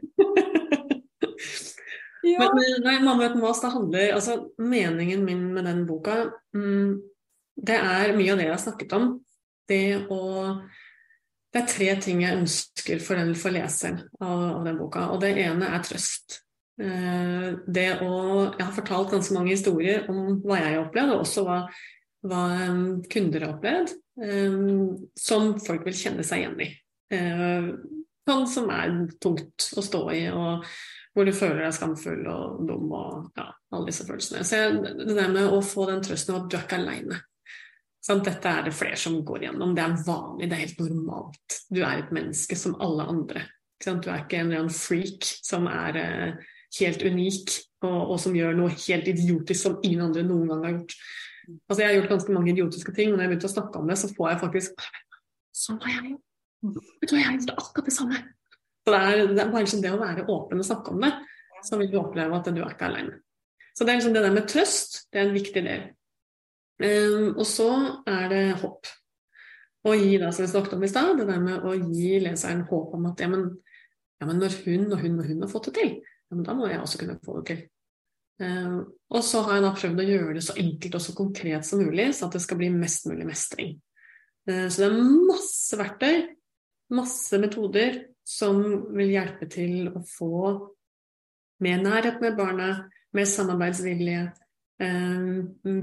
ja. 2.32 2.38
Men 2.38 2.62
eh, 2.62 2.78
nei, 2.84 3.00
'Mamma 3.02 3.30
uten 3.30 3.42
mas' 3.42 3.62
det 3.64 3.74
handler 3.74 4.14
altså 4.14 4.38
Meningen 4.58 5.24
min 5.24 5.54
med 5.54 5.64
den 5.64 5.86
boka, 5.86 6.30
mm, 6.54 7.02
det 7.56 7.76
er 7.76 8.16
mye 8.16 8.32
av 8.32 8.38
det 8.38 8.46
jeg 8.46 8.54
har 8.54 8.64
snakket 8.64 8.92
om. 8.92 9.20
Det 9.68 10.06
å 10.10 10.22
det 11.54 11.60
er 11.62 11.70
tre 11.70 11.92
ting 12.02 12.24
jeg 12.24 12.34
ønsker 12.34 12.98
for, 12.98 13.14
den, 13.14 13.30
for 13.38 13.54
leseren 13.54 14.00
av, 14.18 14.40
av, 14.56 14.64
den 14.66 14.78
boka. 14.78 15.06
Og 15.14 15.20
det 15.22 15.36
ene 15.38 15.68
er 15.70 15.84
trøst. 15.86 16.40
Eh, 16.82 17.54
det 17.70 18.02
å 18.02 18.14
Jeg 18.58 18.64
har 18.64 18.74
fortalt 18.74 19.14
ganske 19.14 19.36
mange 19.36 19.54
historier 19.54 20.08
om 20.10 20.40
hva 20.42 20.58
jeg 20.58 20.72
har 20.72 20.80
opplevd, 20.82 21.14
og 21.14 21.22
også 21.22 21.44
hva, 21.46 21.60
hva 22.24 22.44
kunder 23.12 23.44
har 23.44 23.54
opplevd, 23.56 23.94
um, 24.22 24.94
som 25.18 25.54
folk 25.62 25.84
vil 25.88 25.96
kjenne 25.98 26.24
seg 26.26 26.44
igjen 26.44 26.64
i. 26.64 26.70
Eh, 27.14 27.68
sånn 28.24 28.46
som 28.48 28.70
er 28.72 28.94
tungt 29.22 29.68
å 29.76 29.84
stå 29.84 30.02
i, 30.14 30.22
og 30.32 30.64
hvor 31.14 31.28
du 31.28 31.34
føler 31.36 31.66
deg 31.66 31.76
skamfull 31.76 32.24
og 32.30 32.64
dum 32.66 32.88
og 32.90 33.36
ja, 33.38 33.50
alle 33.74 33.90
disse 33.90 34.06
følelsene. 34.08 34.42
Så 34.46 34.62
det 34.82 35.14
der 35.14 35.30
med 35.30 35.52
å 35.52 35.60
få 35.62 35.86
den 35.90 36.02
trøsten 36.04 36.34
av 36.34 36.42
at 36.42 36.48
du 36.50 36.56
er 36.58 36.64
ikke 36.66 36.80
aleine. 36.80 37.20
Dette 38.04 38.50
er 38.50 38.66
det 38.66 38.74
flere 38.76 38.98
som 39.00 39.20
går 39.24 39.46
gjennom. 39.46 39.76
Det 39.76 39.84
er 39.84 40.00
vanlig, 40.04 40.48
det 40.48 40.56
er 40.56 40.64
helt 40.66 40.80
normalt. 40.82 41.60
Du 41.72 41.80
er 41.80 42.02
et 42.02 42.10
menneske 42.12 42.58
som 42.58 42.74
alle 42.84 43.06
andre. 43.08 43.44
Du 43.84 44.08
er 44.10 44.24
ikke 44.24 44.40
en 44.40 44.50
eller 44.50 44.64
annen 44.64 44.74
freak 44.74 45.28
som 45.44 45.68
er 45.68 46.00
eh, 46.00 46.50
helt 46.80 47.04
unik 47.04 47.54
og, 47.84 48.14
som 48.20 48.36
gjør 48.36 48.56
noe 48.56 48.72
helt 48.72 49.08
idiotisk 49.10 49.60
som 49.60 49.78
ingen 49.84 50.06
andre 50.06 50.24
noen 50.26 50.50
gang 50.50 50.64
har 50.64 50.74
gjort. 50.78 50.96
Altså, 51.48 51.80
jeg 51.80 51.88
har 51.88 51.96
gjort 51.98 52.12
ganske 52.14 52.36
mange 52.36 52.52
idiotiske 52.52 52.94
ting, 52.96 53.12
og 53.12 53.18
når 53.18 53.26
jeg 53.26 53.32
begynte 53.32 53.50
å 53.50 53.54
snakke 53.54 53.80
om 53.80 53.90
det, 53.90 53.98
så 54.00 54.10
får 54.14 54.30
jeg 54.32 54.40
faktisk 54.44 54.86
Sånn 55.54 55.76
var 55.78 55.92
jeg. 55.92 56.16
Vet 56.64 57.10
du 57.10 57.12
hva, 57.14 57.20
jeg 57.20 57.36
gjorde 57.36 57.54
akkurat 57.60 57.86
det 57.86 57.92
samme. 57.94 58.16
Så 58.84 58.92
det 58.92 59.00
er, 59.00 59.20
det 59.30 59.42
er 59.42 59.52
bare 59.52 59.62
liksom 59.62 59.82
det 59.84 59.92
å 59.94 60.00
være 60.00 60.24
åpen 60.34 60.60
og 60.60 60.66
snakke 60.66 60.90
om 60.90 61.04
det, 61.04 61.12
så 61.64 61.78
vil 61.80 61.92
du 61.92 62.00
oppleve 62.00 62.40
at 62.40 62.48
du 62.50 62.58
er 62.58 62.72
ikke 62.74 62.88
alene. 62.88 63.20
Så 63.74 63.86
det 63.86 63.92
er 63.92 64.00
liksom 64.00 64.16
det 64.16 64.24
der 64.24 64.34
med 64.34 64.48
trøst, 64.50 64.98
det 65.12 65.20
er 65.20 65.28
en 65.28 65.36
viktig 65.36 65.62
del. 65.64 65.86
Um, 66.82 67.28
og 67.38 67.46
så 67.46 67.68
er 68.10 68.26
det 68.32 68.42
håp. 68.60 68.90
Å 69.84 69.94
gi 69.94 70.18
da, 70.20 70.30
som 70.32 70.44
vi 70.44 70.50
snakket 70.50 70.76
om 70.76 70.84
i 70.84 70.90
stad, 70.90 71.12
det 71.20 71.28
der 71.28 71.40
med 71.42 71.64
å 71.64 71.74
gi 71.76 72.18
leseren 72.24 72.64
håp 72.68 72.96
om 72.96 73.08
at 73.10 73.22
ja, 73.22 73.28
men, 73.30 73.46
ja, 74.20 74.28
men 74.28 74.40
når 74.40 74.58
hun 74.64 74.86
og 74.90 75.02
hun 75.02 75.18
og 75.20 75.28
hun 75.28 75.44
har 75.44 75.52
fått 75.52 75.70
det 75.70 75.74
til, 75.78 75.94
ja, 76.02 76.36
men 76.36 76.44
da 76.46 76.56
må 76.56 76.68
jeg 76.70 76.80
også 76.80 77.00
kunne 77.02 77.18
få 77.24 77.38
det 77.40 77.46
til. 77.50 77.64
Eh, 78.42 78.78
og 79.14 79.22
så 79.22 79.42
har 79.46 79.58
jeg 79.58 79.64
da 79.64 79.72
prøvd 79.76 80.02
å 80.02 80.06
gjøre 80.08 80.36
det 80.38 80.44
så 80.46 80.56
enkelt 80.58 80.96
og 80.98 81.02
så 81.04 81.14
konkret 81.16 81.66
som 81.66 81.82
mulig, 81.82 82.08
så 82.16 82.26
at 82.26 82.36
det 82.38 82.42
skal 82.44 82.58
bli 82.60 82.70
mest 82.74 83.06
mulig 83.10 83.28
mestring. 83.28 83.76
Eh, 84.48 84.66
så 84.68 84.82
det 84.82 84.88
er 84.88 85.12
masse 85.30 85.78
verktøy, 85.80 86.16
masse 86.94 87.40
metoder, 87.42 88.02
som 88.24 88.60
vil 88.96 89.12
hjelpe 89.12 89.46
til 89.52 89.90
å 89.92 90.00
få 90.08 90.36
mer 91.64 91.82
nærhet 91.84 92.22
med 92.24 92.38
barnet, 92.38 92.88
mer 93.14 93.28
samarbeidsvilje, 93.28 94.22
eh, 94.82 95.26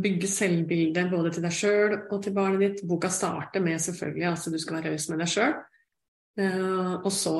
bygge 0.03 0.29
selvbildet 0.29 1.11
både 1.11 1.31
til 1.35 1.45
deg 1.45 1.55
sjøl 1.55 1.97
og 2.01 2.17
til 2.23 2.35
barnet 2.35 2.65
ditt. 2.65 2.87
Boka 2.89 3.09
starter 3.13 3.63
med 3.63 3.79
selvfølgelig 3.79 4.27
altså 4.33 4.51
du 4.51 4.59
skal 4.59 4.79
være 4.79 4.91
raus 4.91 5.07
med 5.09 5.23
deg 5.23 5.31
sjøl. 5.31 5.53
Uh, 6.39 7.01
og 7.03 7.09
så 7.11 7.33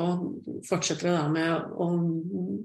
fortsetter 0.68 1.08
det 1.08 1.14
da 1.16 1.28
med 1.32 1.76
å 1.80 1.86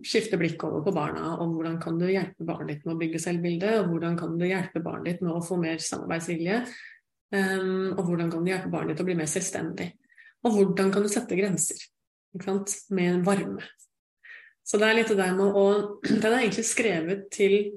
skifte 0.03 0.39
blikk 0.41 0.64
over 0.66 0.83
på 0.83 0.95
barna 0.97 1.37
og 1.37 1.53
hvordan 1.55 1.77
kan 1.79 2.01
du 2.01 2.09
hjelpe 2.11 2.43
barnet 2.49 2.72
ditt 2.72 2.89
med 2.89 2.97
å 2.97 2.99
bygge 2.99 3.20
selvbildet, 3.22 3.77
og 3.79 3.93
hvordan 3.93 4.18
kan 4.18 4.35
du 4.35 4.43
hjelpe 4.49 4.83
barnet 4.83 5.12
ditt 5.12 5.22
med 5.22 5.37
å 5.37 5.45
få 5.47 5.61
mer 5.62 5.79
samarbeidsvilje, 5.79 6.59
um, 7.31 7.95
og 7.95 8.03
hvordan 8.09 8.35
kan 8.35 8.43
du 8.43 8.51
hjelpe 8.51 8.72
barnet 8.74 8.97
ditt 8.97 9.05
å 9.05 9.07
bli 9.07 9.18
mer 9.18 9.31
selvstendig. 9.31 9.93
Og 10.43 10.59
hvordan 10.59 10.91
kan 10.95 11.07
du 11.07 11.11
sette 11.12 11.39
grenser 11.39 11.87
med 12.91 13.22
varme. 13.24 13.62
Så 14.66 14.81
det 14.83 14.89
er 14.89 14.99
litt 14.99 15.11
det 15.12 15.20
der 15.20 15.35
med 15.39 15.55
å 15.57 15.66
Den 16.22 16.33
er 16.33 16.41
egentlig 16.43 16.66
skrevet 16.68 17.29
til 17.35 17.77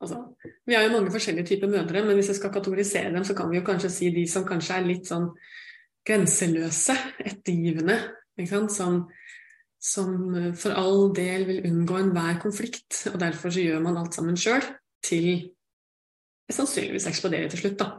Altså, 0.00 0.16
vi 0.64 0.72
har 0.72 0.86
jo 0.86 0.94
mange 0.94 1.10
forskjellige 1.12 1.44
typer 1.50 1.68
mødre, 1.68 2.00
men 2.00 2.16
hvis 2.16 2.30
jeg 2.30 2.38
skal 2.38 2.52
kategorisere 2.54 3.10
dem, 3.12 3.20
så 3.20 3.34
kan 3.36 3.50
vi 3.50 3.58
jo 3.58 3.66
kanskje 3.66 3.90
si 3.92 4.06
de 4.14 4.22
som 4.32 4.46
kanskje 4.48 4.78
er 4.78 4.86
litt 4.86 5.10
sånn 5.10 5.26
grenseløse, 6.06 6.96
ettergivende, 7.20 7.98
som, 8.72 9.02
som, 9.80 10.14
for 10.56 10.76
all 10.80 11.10
del 11.16 11.46
vil 11.48 11.66
unngå 11.68 11.98
enhver 12.00 12.40
konflikt, 12.42 13.04
og 13.12 13.20
derfor 13.20 13.52
så 13.52 13.64
gjør 13.64 13.82
man 13.84 14.00
alt 14.00 14.16
sammen 14.16 14.38
sjøl, 14.40 14.64
til 15.04 15.50
sannsynligvis 16.50 17.06
eksploderer 17.06 17.48
til 17.48 17.64
slutt, 17.64 17.78
da. 17.80 17.90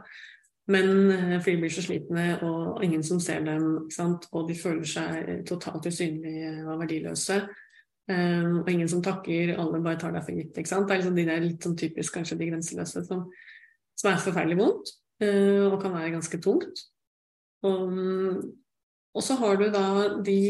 Men 0.70 1.10
eh, 1.10 1.40
fordi 1.40 1.56
de 1.56 1.60
blir 1.64 1.74
så 1.74 1.82
slitne, 1.82 2.26
og 2.46 2.84
ingen 2.84 3.02
som 3.02 3.20
ser 3.20 3.44
dem, 3.44 3.88
og 4.32 4.48
de 4.48 4.58
føler 4.58 4.86
seg 4.86 5.32
totalt 5.48 5.86
usynlige 5.86 6.52
og 6.66 6.78
verdiløse. 6.84 7.42
Um, 8.10 8.56
og 8.64 8.70
ingen 8.70 8.88
som 8.90 9.02
takker, 9.02 9.54
alle 9.62 9.78
bare 9.82 9.98
tar 9.98 10.10
deg 10.14 10.24
for 10.26 10.34
gitt. 10.34 10.56
Det 10.56 10.72
er 10.74 10.96
liksom 10.98 11.14
de 11.16 11.26
der 11.26 11.44
litt 11.44 11.62
sånn 11.62 11.76
typisk 11.78 12.16
kanskje 12.16 12.38
de 12.40 12.48
grenseløse 12.50 13.04
som, 13.06 13.28
som 13.94 14.10
er 14.10 14.24
forferdelig 14.24 14.58
vondt, 14.58 14.90
uh, 15.22 15.68
og 15.68 15.76
kan 15.84 15.94
være 15.94 16.16
ganske 16.16 16.40
tungt. 16.42 16.82
Og, 17.68 18.42
og 19.12 19.24
så 19.24 19.36
har 19.40 19.58
du 19.60 19.68
da 19.72 19.86
de 20.24 20.40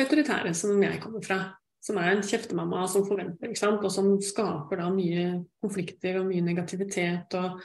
autoritære 0.00 0.52
som 0.56 0.82
jeg 0.82 1.00
kommer 1.02 1.24
fra, 1.24 1.40
som 1.80 1.98
er 2.00 2.12
en 2.12 2.24
kjeftemamma 2.24 2.84
som 2.90 3.06
forventer, 3.08 3.54
og 3.70 3.88
som 3.92 4.12
skaper 4.22 4.82
da 4.82 4.90
mye 4.92 5.30
konflikter 5.62 6.20
og 6.20 6.28
mye 6.28 6.44
negativitet. 6.44 7.36
Og, 7.40 7.60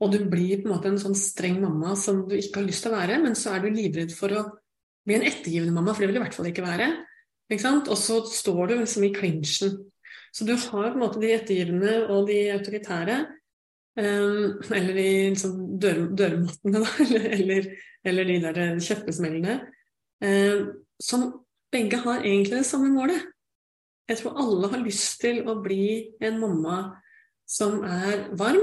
og, 0.00 0.10
du 0.10 0.26
blir 0.30 0.62
på 0.62 0.68
en 0.68 0.74
måte 0.74 0.90
en 0.90 1.00
sånn 1.00 1.16
streng 1.18 1.60
mamma 1.62 1.94
som 1.98 2.24
du 2.28 2.36
ikke 2.38 2.62
har 2.62 2.68
lyst 2.68 2.86
til 2.86 2.94
å 2.94 2.98
være, 2.98 3.20
men 3.22 3.38
så 3.38 3.54
er 3.54 3.64
du 3.64 3.70
livredd 3.70 4.14
for 4.14 4.34
å 4.34 4.44
bli 5.04 5.18
en 5.18 5.26
ettergivende 5.28 5.74
mamma, 5.76 5.94
for 5.94 6.02
det 6.02 6.10
vil 6.10 6.20
i 6.20 6.24
hvert 6.24 6.36
fall 6.36 6.50
ikke 6.50 6.66
være. 6.66 6.90
Ikke 7.52 7.74
og 7.92 7.98
så 8.00 8.22
står 8.26 8.70
du 8.70 8.78
liksom 8.80 9.04
i 9.04 9.12
klinsjen. 9.14 9.74
Så 10.34 10.46
du 10.48 10.54
har 10.56 10.88
på 10.90 10.96
en 10.96 11.02
måte 11.02 11.20
de 11.22 11.30
ettergivende 11.36 12.08
og 12.10 12.26
de 12.30 12.38
autoritære, 12.56 13.18
um, 13.98 14.60
eller 14.74 15.00
i 15.00 15.08
liksom 15.30 15.58
dør, 15.80 16.04
dørmattene, 16.18 16.82
da, 16.84 16.92
eller, 17.04 17.28
eller 17.38 17.72
eller 18.04 18.28
de 18.28 18.40
der 18.42 18.82
kjøttbesmellene, 18.84 19.62
Um, 20.24 20.68
som 21.02 21.24
begge 21.74 21.98
har 22.00 22.22
egentlig 22.22 22.60
det 22.60 22.66
samme 22.68 22.88
målet. 22.94 23.18
Jeg 24.08 24.20
tror 24.20 24.38
alle 24.40 24.70
har 24.72 24.80
lyst 24.80 25.18
til 25.20 25.42
å 25.50 25.56
bli 25.60 26.14
en 26.22 26.38
mamma 26.40 26.76
som 27.50 27.82
er 27.84 28.28
varm, 28.38 28.62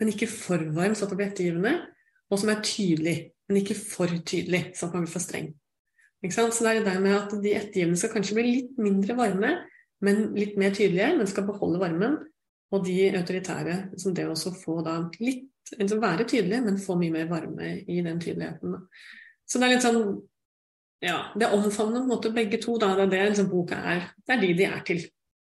men 0.00 0.10
ikke 0.10 0.26
for 0.32 0.64
varm 0.74 0.96
så 0.96 1.04
at 1.04 1.12
det 1.12 1.18
blir 1.20 1.28
ettergivende, 1.28 1.74
og 2.32 2.40
som 2.40 2.50
er 2.50 2.64
tydelig, 2.66 3.14
men 3.46 3.60
ikke 3.60 3.76
for 3.78 4.10
tydelig 4.26 4.62
så 4.74 4.88
at 4.88 4.96
man 4.96 5.04
blir 5.04 5.12
for 5.12 5.22
streng. 5.22 5.52
Så 6.24 6.48
det 6.64 6.72
er 6.72 6.84
det 6.88 6.98
med 7.04 7.18
at 7.18 7.36
de 7.44 7.54
ettergivende 7.60 8.00
skal 8.00 8.14
kanskje 8.16 8.40
bli 8.40 8.48
litt 8.48 8.82
mindre 8.82 9.18
varme, 9.18 9.54
men 10.02 10.24
litt 10.34 10.56
mer 10.58 10.74
tydelige, 10.74 11.12
men 11.20 11.30
skal 11.30 11.46
beholde 11.46 11.82
varmen. 11.84 12.16
Og 12.72 12.84
de 12.86 12.98
autoritære, 13.18 13.78
som 14.00 14.14
det 14.16 14.28
også 14.28 14.54
få 14.56 14.80
da 14.84 14.98
litt 15.20 15.48
liksom 15.78 16.00
være 16.02 16.26
tydelig, 16.28 16.60
men 16.64 16.80
få 16.80 16.96
mye 17.00 17.12
mer 17.14 17.30
varme 17.30 17.72
i 17.80 18.00
den 18.04 18.20
tydeligheten. 18.20 18.76
Så 19.46 19.60
det 19.60 19.68
er 19.68 19.74
litt 19.76 19.86
sånn 19.88 20.04
Ja, 21.02 21.32
det 21.34 21.48
omfavner 21.50 21.98
på 21.98 22.06
en 22.06 22.10
måte 22.12 22.30
begge 22.30 22.60
to, 22.62 22.76
da. 22.78 22.92
Det 22.94 23.08
er 23.08 23.10
det 23.10 23.22
liksom 23.32 23.48
boka 23.50 23.74
er. 23.74 24.04
Det 24.22 24.36
er 24.36 24.42
de 24.44 24.50
de 24.54 24.66
er 24.68 24.84
til, 24.86 25.00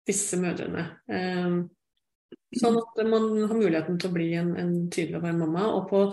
disse 0.07 0.39
mødrene. 0.39 0.85
Um, 1.11 1.57
sånn 2.55 2.79
at 2.79 3.01
man 3.09 3.27
har 3.43 3.57
muligheten 3.59 3.99
til 3.99 4.09
å 4.09 4.15
bli 4.15 4.29
en, 4.39 4.53
en 4.57 4.71
tydelig 4.87 5.19
og 5.19 5.27
varm 5.27 5.43
mamma, 5.43 5.67
og 5.75 5.89
på, 5.91 6.05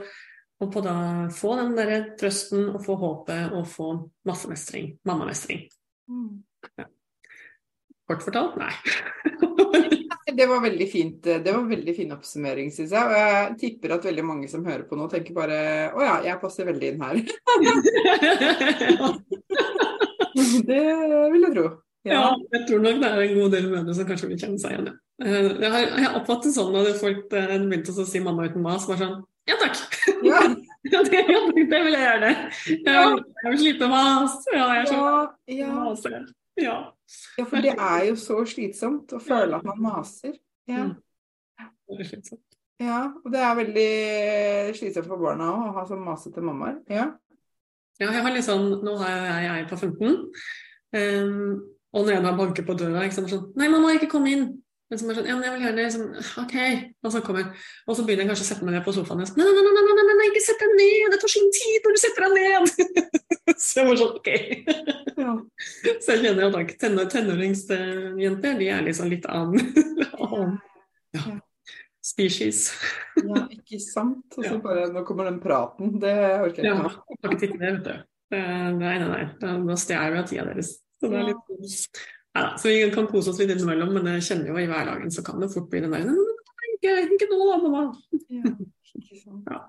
og 0.65 0.73
på 0.73 0.83
da 0.83 0.95
få 1.35 1.53
den 1.61 1.77
derre 1.77 1.99
trøsten 2.19 2.71
og 2.71 2.81
få 2.87 2.97
håpet 3.03 3.53
og 3.53 3.69
få 3.69 3.91
massemestring. 4.27 4.95
Mammamestring. 5.05 5.67
Mm. 6.09 6.41
Ja. 6.81 6.89
Kort 8.05 8.21
fortalt 8.21 8.55
nei. 8.61 8.73
det 10.37 10.45
var 10.49 10.61
veldig 10.61 10.87
fint. 10.91 11.23
Det 11.23 11.51
var 11.51 11.63
veldig 11.69 11.95
fin 11.97 12.11
oppsummering, 12.13 12.71
syns 12.73 12.91
jeg. 12.93 13.01
Og 13.01 13.15
jeg 13.17 13.55
tipper 13.61 13.95
at 13.95 14.05
veldig 14.05 14.25
mange 14.25 14.49
som 14.51 14.65
hører 14.65 14.85
på 14.89 14.97
nå, 14.99 15.07
tenker 15.11 15.33
bare 15.37 15.57
å 15.95 16.03
ja, 16.03 16.15
jeg 16.27 16.41
passer 16.41 16.69
veldig 16.69 16.87
inn 16.91 17.01
her. 17.01 17.15
det 20.69 20.83
vil 21.33 21.47
jeg 21.47 21.53
tro. 21.55 21.67
Ja. 22.05 22.13
ja. 22.13 22.25
jeg 22.53 22.61
tror 22.69 22.79
nok 22.83 22.97
det 23.01 23.09
er 23.09 23.23
en 23.23 23.37
god 23.39 23.55
del 23.57 23.65
mødre 23.71 23.93
som 23.97 24.05
kanskje 24.09 24.29
vil 24.29 24.41
kjenne 24.43 24.61
seg 24.61 24.75
igjen. 24.75 24.91
Eh, 25.25 25.47
jeg 25.63 25.71
har, 25.71 25.81
jeg 25.87 26.03
har 26.05 26.19
oppfattet 26.19 26.53
sånn 26.53 26.75
at 26.77 26.99
folk 26.99 27.33
eh, 27.33 27.55
begynte 27.55 27.95
å 27.95 28.05
si 28.05 28.21
'mamma 28.21 28.45
uten 28.45 28.61
mas', 28.61 28.85
bare 28.89 29.01
sånn 29.01 29.23
ja 29.45 29.55
takk. 29.61 29.77
Ja. 30.25 30.39
ja, 30.93 31.01
det, 31.05 31.21
det 31.69 31.79
vil 31.85 31.93
jeg 31.93 32.01
gjerne. 32.01 32.31
Jeg, 32.65 33.17
jeg 33.43 33.51
vil 33.51 33.59
slite 33.61 33.89
mas. 33.91 34.37
Ja, 34.53 34.69
jeg 34.79 34.89
skjønner. 34.89 36.25
Ja, 36.57 36.77
ja. 37.37 37.45
for 37.45 37.61
det 37.63 37.75
er 37.75 38.07
jo 38.09 38.17
så 38.19 38.39
slitsomt 38.49 39.13
å 39.15 39.21
føle 39.23 39.59
at 39.59 39.67
man 39.67 39.81
maser. 39.83 40.35
Ja. 40.69 40.87
Mm. 40.89 40.95
ja 42.81 43.01
og 43.21 43.29
det 43.33 43.43
er 43.45 43.59
veldig 43.61 43.91
slitsomt 44.79 45.09
for 45.11 45.21
barna 45.21 45.51
òg 45.53 45.69
å 45.69 45.77
ha 45.79 45.85
sånn 45.89 46.03
masete 46.05 46.43
mammaer. 46.45 46.81
Ja. 46.89 47.11
ja, 48.01 48.09
jeg 48.09 48.25
har 48.25 48.35
litt 48.35 48.47
sånn 48.47 48.67
Nå 48.85 48.97
er 49.05 49.45
jeg 49.45 49.53
ei 49.53 49.69
på 49.69 49.79
15, 49.79 50.19
um, 50.99 51.55
og 51.95 52.03
når 52.03 52.17
jeg 52.17 52.37
banker 52.41 52.67
på 52.67 52.75
døra, 52.77 53.05
ikke 53.07 53.21
sant, 53.21 53.31
sånn 53.31 53.51
Nei, 53.59 53.69
mamma, 53.71 53.93
ikke 53.95 54.11
kom 54.11 54.25
inn. 54.27 54.49
Men 54.91 54.99
som 55.01 55.09
er 55.09 55.17
sånn, 55.17 55.27
ja, 55.29 55.35
men 55.37 55.47
jeg 55.47 55.53
vil 55.55 55.63
gjerne 55.65 55.85
liksom, 55.87 56.09
OK. 56.43 56.57
Og 57.01 57.13
så 57.13 57.21
kommer 57.25 57.47
Og 57.89 57.97
så 57.97 58.03
begynner 58.05 58.25
jeg 58.25 58.31
kanskje 58.33 58.45
å 58.45 58.49
sette 58.51 58.67
meg 58.67 58.75
ned 58.75 58.83
på 58.85 58.93
sofaen. 58.93 59.23
Og 59.23 59.39
nei, 59.39 59.47
nei, 59.47 59.63
nei, 59.65 59.85
nei, 59.87 59.95
nei, 59.97 60.04
nei, 60.25 60.33
ikke 60.33 60.43
sett 60.43 60.61
deg 60.61 60.75
ned! 60.75 61.13
Det 61.13 61.19
tar 61.21 61.31
sin 61.31 61.49
tid 61.53 61.85
når 61.85 61.95
du 61.95 62.01
setter 62.01 62.25
deg 62.25 62.33
ned! 62.37 62.63
så 63.65 63.81
jeg 63.81 63.89
var 63.89 63.99
sånn, 64.01 64.15
OK. 64.19 64.29
Ja. 65.15 65.33
så 66.03 66.15
jeg 66.15 66.23
kjenner 66.23 66.47
at 66.49 66.73
tenår, 66.81 67.09
tenåringsjenter 67.13 68.57
de 68.59 68.69
er 68.73 68.87
liksom 68.87 69.11
litt 69.13 69.27
annen 69.31 69.61
ja. 71.15 71.35
species. 72.03 72.65
ja, 73.21 73.45
ikke 73.53 73.79
sant. 73.83 74.25
Og 74.39 74.49
så 74.49 74.57
bare 74.65 74.89
Nå 74.93 75.05
kommer 75.07 75.29
den 75.29 75.39
praten. 75.43 75.95
Det 76.01 76.15
orker 76.41 76.65
jeg 76.65 76.73
ikke. 76.73 76.91
Ja, 77.21 77.29
jeg 77.29 77.37
ikke 77.37 77.53
det, 77.53 77.71
vet 77.77 77.87
du. 77.87 77.95
Nei, 78.35 78.97
nei, 78.97 79.07
nei. 79.07 79.23
Da 79.39 79.79
stjeler 79.79 80.15
vi 80.15 80.21
av 80.23 80.29
tida 80.29 80.49
deres. 80.49 80.75
Så 80.99 81.11
det 81.11 81.21
er 81.21 81.29
litt 81.29 82.03
ja, 82.35 82.57
så 82.59 82.67
vi 82.67 82.91
kan 82.91 83.05
kose 83.07 83.31
oss 83.31 83.37
litt 83.39 83.53
innimellom, 83.53 83.93
men 83.95 84.09
jeg 84.17 84.25
kjenner 84.27 84.49
jo 84.49 84.57
i 84.59 84.65
hverdagen 84.67 85.13
så 85.13 85.21
kan 85.23 85.39
det 85.39 85.47
fort 85.53 85.69
bli 85.71 85.79
den 85.85 85.93
der 85.95 86.09
ikke, 86.75 86.95
ikke 87.15 87.27
nå, 87.31 87.37
mamma. 87.63 87.83
Ja, 89.47 89.61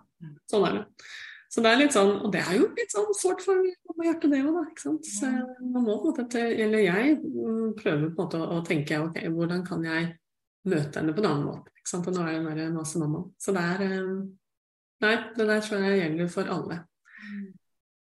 sånn 0.56 0.68
er 0.68 0.76
det. 0.80 1.06
Så 1.56 1.62
det 1.62 1.70
er 1.70 1.78
litt 1.80 1.94
sånn, 1.94 2.12
Og 2.26 2.32
det 2.34 2.42
er 2.42 2.56
jo 2.58 2.66
litt 2.76 2.92
sånn 2.92 3.12
sårt 3.16 3.42
for 3.44 3.60
hjertet, 4.04 4.30
det 4.32 4.42
òg, 4.42 4.56
da. 4.56 4.62
ikke 4.70 4.82
sant? 4.82 5.08
Så 5.08 5.30
man 5.62 5.84
må 5.86 5.98
på 6.02 6.10
en 6.10 6.18
måte, 6.18 6.42
eller 6.42 6.82
jeg 6.84 7.18
mm, 7.22 7.76
prøver 7.78 8.08
på 8.10 8.10
en 8.10 8.24
måte 8.24 8.40
å 8.42 8.58
tenke 8.66 8.98
ok, 9.04 9.20
hvordan 9.32 9.62
kan 9.66 9.86
jeg 9.86 10.10
møte 10.66 11.00
henne 11.00 11.14
på 11.14 11.22
en 11.22 11.30
annen 11.30 11.46
måte. 11.46 11.72
ikke 11.78 11.92
sant? 11.92 12.10
Og 12.10 12.16
nå 12.16 12.26
er 12.26 12.40
den 12.40 12.50
der 12.50 12.74
masemammaen. 12.74 13.30
Så 13.40 13.54
det 13.56 13.62
er 13.62 13.86
eh, 13.86 14.10
Nei, 15.04 15.12
det 15.36 15.44
der 15.44 15.58
tror 15.60 15.82
jeg 15.84 15.98
gjelder 16.00 16.28
for 16.32 16.48
alle. 16.48 16.76
Mm. 17.20 17.48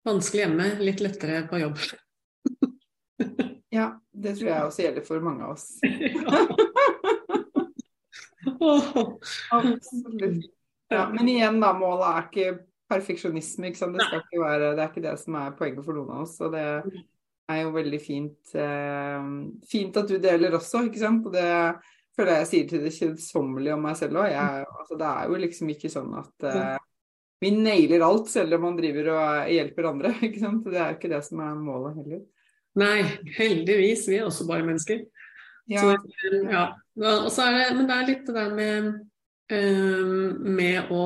Vanskelig 0.09 0.41
hjemme, 0.43 0.65
litt 0.83 1.03
lettere 1.03 1.43
på 1.51 1.63
jobb. 1.63 1.77
Ja, 3.71 3.85
det 4.11 4.33
tror 4.35 4.49
jeg 4.49 4.63
også 4.67 4.81
gjelder 4.83 5.03
for 5.07 5.23
mange 5.23 5.45
av 5.47 5.53
oss. 5.53 5.77
Absolutt. 9.51 10.49
Ja, 10.91 11.05
men 11.11 11.29
igjen, 11.31 11.61
da, 11.63 11.71
målet 11.77 12.07
er 12.09 12.27
ikke 12.27 12.51
perfeksjonisme. 12.91 13.71
Ikke? 13.71 13.89
Det, 13.95 14.09
ikke 14.19 14.43
være, 14.43 14.73
det 14.75 14.83
er 14.83 14.91
ikke 14.91 15.05
det 15.05 15.15
som 15.21 15.39
er 15.39 15.55
poenget 15.57 15.87
for 15.87 15.97
noen 15.97 16.11
av 16.17 16.25
oss. 16.25 16.35
Og 16.43 16.53
det 16.55 16.65
er 17.51 17.63
jo 17.63 17.73
veldig 17.75 18.01
fint, 18.03 18.53
eh, 18.59 19.31
fint 19.71 19.99
at 20.01 20.11
du 20.11 20.17
deler 20.21 20.57
også, 20.57 20.85
ikke 20.87 21.01
sant. 21.01 21.27
Og 21.27 21.35
det 21.35 21.47
føler 22.17 22.41
jeg 22.41 22.49
sier 22.51 22.69
til 22.69 22.85
det 22.85 22.93
kjedsommelige 22.95 23.75
om 23.77 23.85
meg 23.87 23.97
selv 23.99 24.21
òg. 24.21 24.35
Altså, 24.35 24.99
det 24.99 25.11
er 25.11 25.31
jo 25.31 25.41
liksom 25.45 25.71
ikke 25.73 25.91
sånn 25.93 26.15
at 26.19 26.47
eh, 26.51 26.75
vi 27.41 27.53
nailer 27.55 28.03
alt 28.05 28.29
selv 28.29 28.57
om 28.57 28.67
man 28.67 28.77
driver 28.77 29.13
og 29.15 29.55
hjelper 29.55 29.89
andre. 29.93 30.13
ikke 30.27 30.43
sant? 30.43 30.67
Det 30.67 30.81
er 30.81 30.97
ikke 30.97 31.13
det 31.13 31.23
som 31.27 31.41
er 31.45 31.57
målet 31.57 32.01
heller. 32.01 32.21
Nei, 32.79 32.99
heldigvis. 33.35 34.05
Vi 34.07 34.19
er 34.19 34.27
også 34.27 34.47
bare 34.47 34.67
mennesker. 34.67 35.01
Ja. 35.71 35.81
Så, 35.81 35.95
ja. 36.51 36.65
og 37.07 37.31
så 37.31 37.47
er 37.47 37.57
det, 37.57 37.65
men 37.77 37.87
det 37.87 37.95
er 37.95 38.07
litt 38.07 38.27
det 38.27 38.35
der 38.35 38.53
med, 38.55 38.91
med 39.51 40.91
å 40.95 41.05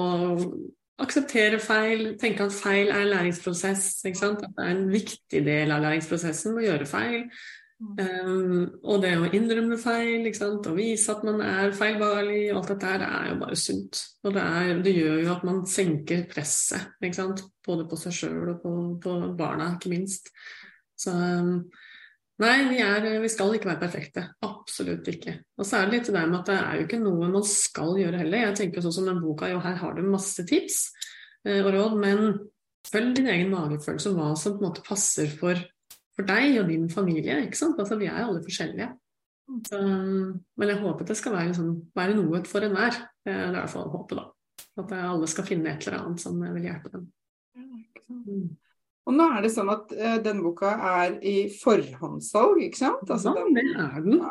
akseptere 1.01 1.59
feil, 1.59 2.13
tenke 2.21 2.45
at 2.45 2.55
feil 2.55 2.89
er 2.91 3.03
en 3.03 3.11
læringsprosess. 3.11 4.05
Ikke 4.07 4.21
sant? 4.21 4.43
At 4.45 4.55
det 4.55 4.65
er 4.65 4.73
en 4.77 4.89
viktig 4.93 5.43
del 5.45 5.75
av 5.75 5.83
læringsprosessen 5.83 6.57
å 6.57 6.65
gjøre 6.65 6.89
feil. 6.89 7.23
Um, 7.75 8.69
og 8.87 9.01
det 9.03 9.11
å 9.19 9.27
innrømme 9.35 9.75
feil 9.75 10.23
og 10.31 10.69
vise 10.77 11.11
at 11.11 11.25
man 11.27 11.41
er 11.43 11.73
feilbarlig, 11.75 12.45
alt 12.55 12.71
dette 12.71 12.91
her, 12.93 13.03
er 13.03 13.33
jo 13.33 13.39
bare 13.41 13.57
sunt. 13.59 13.99
Og 14.23 14.35
det, 14.37 14.43
er, 14.43 14.79
det 14.85 14.93
gjør 14.95 15.17
jo 15.25 15.33
at 15.33 15.43
man 15.47 15.65
senker 15.67 16.23
presset, 16.31 16.95
både 17.67 17.87
på 17.89 17.99
seg 17.99 18.15
sjøl 18.15 18.53
og 18.53 18.61
på, 18.63 18.75
på, 19.03 19.17
barna, 19.37 19.73
ikke 19.75 19.91
minst. 19.91 20.31
Så 20.95 21.11
um, 21.11 21.65
nei, 22.43 22.55
vi, 22.71 22.79
er, 22.83 23.05
vi, 23.23 23.29
skal 23.31 23.53
ikke 23.55 23.69
være 23.71 23.83
perfekte. 23.83 24.25
Absolutt 24.45 25.07
ikke. 25.11 25.37
Og 25.59 25.67
så 25.67 25.79
er 25.79 25.87
det 25.87 25.97
litt 25.99 26.09
det 26.09 26.17
der 26.17 26.31
med 26.31 26.41
at 26.41 26.49
det 26.51 26.57
er 26.57 26.79
jo 26.79 26.87
ikke 26.87 27.03
noe 27.03 27.29
man 27.31 27.47
skal 27.47 27.95
gjøre 28.01 28.23
heller. 28.23 28.47
Jeg 28.49 28.57
tenker 28.61 28.83
sånn 28.85 28.97
som 28.97 29.07
den 29.11 29.21
boka, 29.23 29.51
jo 29.51 29.61
her 29.63 29.79
har 29.79 29.95
du 29.95 30.03
masse 30.07 30.43
tips 30.47 30.81
uh, 31.47 31.61
og 31.61 31.71
råd, 31.77 31.95
men 32.01 32.25
følg 32.85 33.15
din 33.17 33.31
egen 33.31 33.53
magefølelse, 33.53 34.11
hva 34.17 34.33
som 34.39 34.57
på 34.57 34.63
en 34.63 34.69
måte 34.69 34.85
passer 34.85 35.31
for 35.31 35.63
for 36.15 36.27
deg 36.27 36.59
og 36.61 36.69
din 36.71 36.87
familie. 36.91 37.41
ikke 37.43 37.59
sant? 37.59 37.79
Altså, 37.79 37.97
Vi 37.99 38.07
er 38.07 38.23
alle 38.23 38.43
forskjellige. 38.43 38.89
Så, 39.67 39.79
men 40.57 40.69
jeg 40.71 40.79
håper 40.81 41.05
det 41.05 41.17
skal 41.17 41.35
være, 41.35 41.51
liksom, 41.51 41.73
være 41.95 42.15
noe 42.17 42.41
for 42.49 42.65
enhver. 42.65 42.97
Det 43.25 43.33
er 43.33 43.49
i 43.49 43.57
hvert 43.57 43.73
fall 43.73 43.91
håpet, 43.93 44.17
da. 44.17 44.25
At 44.81 44.93
alle 44.97 45.27
skal 45.27 45.47
finne 45.47 45.71
et 45.71 45.85
eller 45.85 45.99
annet 46.01 46.23
som 46.23 46.39
vil 46.41 46.65
hjelpe 46.65 46.91
dem. 46.93 47.09
Mm. 48.09 48.47
Og 49.05 49.13
nå 49.13 49.25
er 49.35 49.45
det 49.45 49.53
sånn 49.53 49.69
at 49.69 49.91
uh, 49.93 50.17
denne 50.25 50.41
boka 50.41 50.73
er 50.99 51.17
i 51.21 51.37
forhåndssalg, 51.61 52.63
ikke 52.65 52.81
sant? 52.81 53.05
Altså, 53.05 53.35
ja, 53.37 53.45
det 53.53 53.65
er 53.73 53.99
den. 54.05 54.21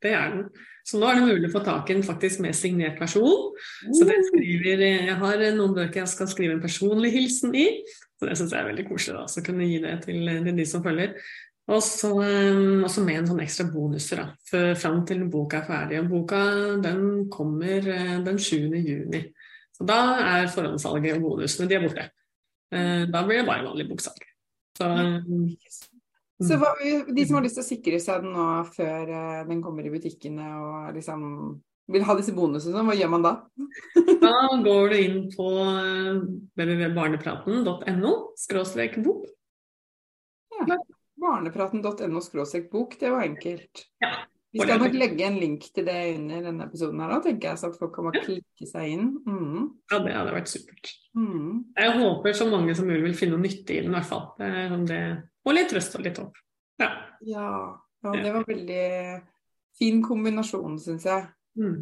Det 0.00 0.12
er 0.16 0.36
den. 0.36 0.44
Så 0.86 0.98
nå 1.00 1.08
er 1.10 1.18
det 1.18 1.26
mulig 1.26 1.50
å 1.50 1.52
få 1.52 1.62
tak 1.66 1.90
i 1.90 1.96
en 1.96 2.06
faktisk 2.06 2.40
med 2.42 2.56
signert 2.56 3.00
versjon. 3.02 3.50
Så 3.92 4.06
den 4.08 4.24
skriver, 4.30 4.80
jeg 4.86 5.16
har 5.20 5.44
noen 5.58 5.74
bøker 5.76 6.02
jeg 6.02 6.12
skal 6.14 6.30
skrive 6.30 6.56
en 6.56 6.62
personlig 6.62 7.12
hilsen 7.14 7.52
i. 7.58 7.66
Så 8.18 8.28
det 8.28 8.38
syns 8.38 8.54
jeg 8.54 8.62
er 8.62 8.70
veldig 8.70 8.86
koselig, 8.88 9.18
da, 9.18 9.26
så 9.32 9.42
kunne 9.44 9.68
gi 9.68 9.78
det 9.82 9.94
til, 10.06 10.30
til 10.46 10.56
de 10.56 10.66
som 10.68 10.84
følger. 10.84 11.14
Og 11.70 11.82
så 11.84 12.10
med 12.18 13.14
en 13.14 13.28
sånn 13.28 13.42
ekstra 13.44 13.68
bonuser 13.70 14.22
da, 14.22 14.30
for, 14.48 14.72
fram 14.80 15.04
til 15.06 15.22
boka 15.30 15.60
er 15.60 15.68
ferdig. 15.68 16.00
Og 16.00 16.10
boka 16.10 16.40
den 16.82 17.04
kommer 17.32 17.90
den 18.24 18.40
7. 18.40 18.72
juni. 18.80 19.22
Så 19.76 19.86
da 19.88 20.00
er 20.24 20.50
forhåndssalget 20.52 21.18
og 21.18 21.28
bonusene 21.28 21.68
de 21.70 21.78
er 21.78 21.84
borte. 21.86 22.08
Uh, 22.70 23.06
da 23.10 23.24
blir 23.26 23.42
det 23.42 23.48
bare 23.48 23.66
vanlig 23.66 23.88
boksalg. 23.90 24.26
Så, 24.78 24.86
um, 24.86 25.48
så 26.40 26.56
hva, 26.60 26.70
de 26.80 27.24
som 27.26 27.36
har 27.36 27.44
lyst 27.44 27.58
til 27.58 27.64
å 27.64 27.70
sikre 27.70 27.98
seg 28.00 28.22
den 28.24 28.36
nå 28.36 28.46
før 28.72 29.10
uh, 29.10 29.42
den 29.48 29.60
kommer 29.64 29.86
i 29.86 29.92
butikkene 29.92 30.46
og 30.60 30.94
liksom 30.96 31.26
vil 31.90 32.06
ha 32.06 32.16
disse 32.18 32.34
bonusene, 32.34 32.84
hva 32.86 32.94
gjør 32.96 33.12
man 33.12 33.26
da? 33.26 33.34
da 34.24 34.34
går 34.62 34.92
du 34.92 34.96
inn 34.98 35.20
på 35.34 35.48
eh, 35.66 36.20
www.barnepraten.no 36.58 38.14
skråstrek 38.38 38.98
bok. 39.04 39.26
Ja. 40.60 40.78
Barnepraten.no 41.20 42.22
skråstrek 42.24 42.70
bok, 42.72 42.94
det 43.00 43.10
var 43.12 43.26
enkelt. 43.26 43.84
Ja. 44.04 44.14
Vi 44.50 44.58
skal 44.58 44.80
nok 44.82 44.94
legge 44.98 45.26
en 45.28 45.36
link 45.38 45.66
til 45.70 45.84
det 45.86 45.96
under 46.16 46.40
denne 46.48 46.64
episoden 46.66 47.02
her 47.04 47.20
tenker 47.22 47.52
jeg, 47.52 47.58
så 47.60 47.68
at 47.70 47.76
folk 47.78 47.92
kan 47.94 48.08
bare 48.08 48.22
klikke 48.24 48.66
seg 48.66 48.94
inn. 48.96 49.12
Mm. 49.22 49.66
Ja, 49.92 50.00
det 50.02 50.14
hadde 50.16 50.32
vært 50.34 50.50
supert. 50.50 50.90
Mm. 51.14 51.52
Jeg 51.78 51.92
håper 52.00 52.34
så 52.34 52.48
mange 52.50 52.74
som 52.74 52.88
mulig 52.90 53.04
vil 53.04 53.18
finne 53.18 53.36
noe 53.36 53.44
nytte 53.44 53.76
i 53.76 53.84
den, 53.84 53.92
i 53.92 53.96
hvert 53.98 54.08
fall. 54.08 54.24
Det, 54.40 54.50
det, 54.90 54.98
og 55.46 55.54
litt 55.54 55.70
trøst 55.70 55.94
og 55.98 56.02
litt 56.06 56.18
håp. 56.18 56.40
Ja. 56.82 56.90
ja. 57.28 57.52
ja, 58.02 58.16
det 58.16 58.34
var 58.34 58.48
veldig 58.48 58.88
fin 59.78 60.02
kombinasjon, 60.02 60.80
syns 60.82 61.06
jeg. 61.06 61.30
Mm. 61.60 61.78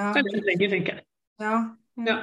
Ja. 0.00 0.12
Det 0.12 0.20
er 0.20 0.30
litt 0.34 0.50
lenger, 0.52 0.74
tenker 0.76 1.00
jeg. 1.00 1.08
Ja. 1.40 1.56
ja. 2.04 2.18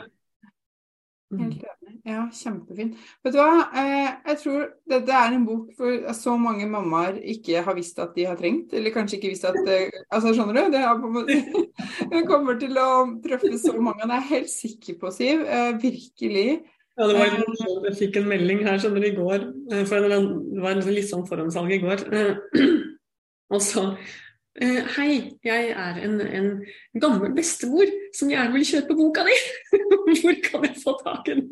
Mm. 1.34 1.42
Helt 1.42 1.58
enig. 1.64 1.77
Ja, 2.08 2.22
kjempefint. 2.32 2.96
Vet 3.26 3.34
du 3.36 3.38
hva, 3.42 3.66
eh, 3.76 4.14
jeg 4.30 4.38
tror 4.40 4.62
dette 4.88 5.12
er 5.12 5.34
en 5.36 5.44
bok 5.44 5.74
for 5.76 6.14
så 6.16 6.38
mange 6.40 6.64
mammaer 6.72 7.18
ikke 7.34 7.60
har 7.66 7.76
visst 7.76 8.00
at 8.00 8.14
de 8.16 8.24
har 8.30 8.38
trengt, 8.40 8.72
eller 8.78 8.94
kanskje 8.96 9.18
ikke 9.18 9.32
visst 9.34 9.48
at 9.50 9.58
eh, 9.68 9.90
Altså, 10.16 10.32
skjønner 10.38 10.56
du? 10.56 10.62
Det, 10.72 10.84
er, 10.88 11.58
det 12.14 12.24
kommer 12.30 12.56
til 12.62 12.80
å 12.80 12.88
treffe 13.26 13.52
så 13.60 13.76
mange, 13.76 14.08
det 14.08 14.16
er 14.16 14.24
jeg 14.24 14.32
helt 14.32 14.54
sikker 14.54 15.00
på, 15.02 15.12
Siv. 15.18 15.44
Eh, 15.44 15.74
virkelig. 15.84 16.48
Ja, 16.98 17.10
det 17.10 17.18
var 17.20 17.36
Jeg 17.90 17.98
fikk 18.00 18.22
en 18.22 18.32
melding 18.32 18.64
her 18.64 18.80
skjønner 18.80 19.04
du, 19.04 19.10
i 19.10 19.18
går, 19.18 19.44
for 19.90 20.08
det 20.08 20.22
var 20.64 20.80
litt 20.88 21.12
sånn 21.12 21.28
forhåndssalg 21.28 21.76
i 21.76 21.82
går. 21.84 22.08
Og 23.54 23.62
så 23.64 23.84
hei, 24.58 25.38
jeg 25.46 25.70
er 25.70 26.00
en, 26.02 26.22
en, 26.22 26.48
gammel 26.98 27.34
bestemor 27.38 27.90
som 28.18 28.32
gjerne 28.32 28.56
vil 28.56 28.66
kjøpe 28.66 28.96
boka 28.98 29.26
di. 29.28 29.36
Hvor 30.24 30.40
kan 30.46 30.66
jeg 30.66 30.80
få 30.82 30.96
tak 31.04 31.30
i 31.30 31.36
den? 31.38 31.52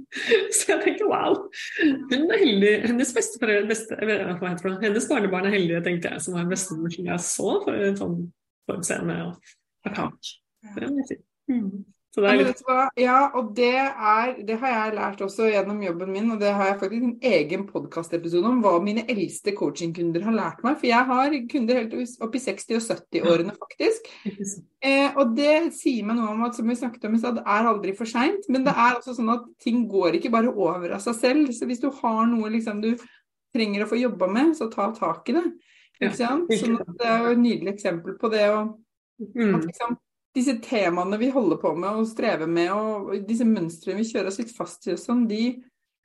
Så 0.56 0.72
jeg 0.72 0.82
tenker 0.84 1.12
wow. 1.12 1.38
Hun 1.84 2.26
er 2.34 2.42
heldig. 2.42 2.74
Hennes, 2.88 3.14
beste, 3.14 3.42
beste, 3.70 4.00
hennes 4.02 5.10
barnebarn 5.12 5.50
er 5.50 5.58
heldige, 5.58 5.84
tenkte 5.86 6.16
jeg, 6.16 6.26
som 6.26 6.38
var 6.38 6.46
en 6.46 6.54
bestemor 6.56 6.94
som 6.96 7.12
jeg 7.12 7.28
så 7.28 7.52
for 7.68 7.90
en 7.90 8.00
sånn 8.00 8.18
formseende 8.66 9.20
og, 9.28 9.54
og 9.86 10.00
tak. 10.02 10.34
Det 10.74 10.90
må 10.90 11.04
jeg 11.04 11.12
si. 11.12 11.20
Mm. 11.54 11.84
Litt... 12.24 12.62
Ja, 13.00 13.18
og 13.36 13.50
det, 13.58 13.74
er, 13.76 14.32
det 14.48 14.56
har 14.62 14.72
jeg 14.72 14.94
lært 14.96 15.24
også 15.26 15.50
gjennom 15.52 15.82
jobben 15.84 16.12
min, 16.14 16.30
og 16.32 16.40
det 16.40 16.54
har 16.56 16.70
jeg 16.70 16.78
faktisk 16.84 17.08
en 17.08 17.32
egen 17.32 17.66
podkastepisode 17.68 18.48
om, 18.48 18.62
hva 18.64 18.78
mine 18.84 19.04
eldste 19.12 19.56
coachingkunder 19.58 20.24
har 20.28 20.38
lært 20.38 20.64
meg. 20.66 20.78
For 20.80 20.90
jeg 20.90 21.10
har 21.10 21.36
kunder 21.52 21.82
helt 21.82 21.98
opp 22.24 22.38
i 22.38 22.44
60- 22.46 22.78
og 22.78 22.86
70-årene, 22.86 23.58
faktisk. 23.66 24.08
Eh, 24.86 25.10
og 25.18 25.32
det 25.34 25.74
sier 25.74 26.06
meg 26.06 26.20
noe 26.20 26.32
om 26.36 26.44
at 26.46 26.54
som 26.54 26.68
vi 26.70 26.78
snakket 26.78 27.08
om 27.10 27.18
i 27.18 27.20
stad, 27.22 27.40
det 27.40 27.46
er 27.58 27.70
aldri 27.72 27.96
for 27.98 28.10
seint. 28.10 28.48
Men 28.54 28.68
det 28.68 28.76
er 28.76 29.00
også 29.00 29.16
sånn 29.18 29.34
at 29.34 29.48
ting 29.64 29.86
går 29.90 30.20
ikke 30.20 30.30
bare 30.36 30.54
over 30.54 30.94
av 30.94 31.02
seg 31.02 31.18
selv. 31.18 31.52
Så 31.58 31.66
hvis 31.66 31.82
du 31.82 31.90
har 32.04 32.26
noe 32.30 32.52
liksom, 32.54 32.84
du 32.86 32.94
trenger 33.56 33.84
å 33.84 33.90
få 33.90 33.98
jobba 33.98 34.30
med, 34.30 34.56
så 34.60 34.70
ta 34.70 34.92
tak 34.94 35.34
i 35.34 35.40
det. 35.40 35.46
Ikke 35.98 36.18
sant? 36.20 36.52
Sånn 36.60 36.78
det 37.00 37.08
er 37.08 37.24
jo 37.24 37.36
et 37.36 37.42
nydelig 37.42 37.74
eksempel 37.74 38.18
på 38.20 38.30
det 38.30 38.50
å 38.52 38.66
at 39.22 39.66
liksom, 39.66 39.96
disse 40.36 40.58
temaene 40.64 41.20
vi 41.22 41.32
holder 41.32 41.60
på 41.62 41.72
med 41.80 42.02
og 42.02 42.08
strever 42.10 42.50
med, 42.52 42.72
og 42.76 43.26
disse 43.28 43.48
mønstrene 43.48 44.02
vi 44.02 44.08
kjører 44.10 44.32
oss 44.32 44.40
litt 44.42 44.54
fast 44.56 44.88
i, 44.90 44.98
sånn, 45.00 45.26
de, 45.30 45.44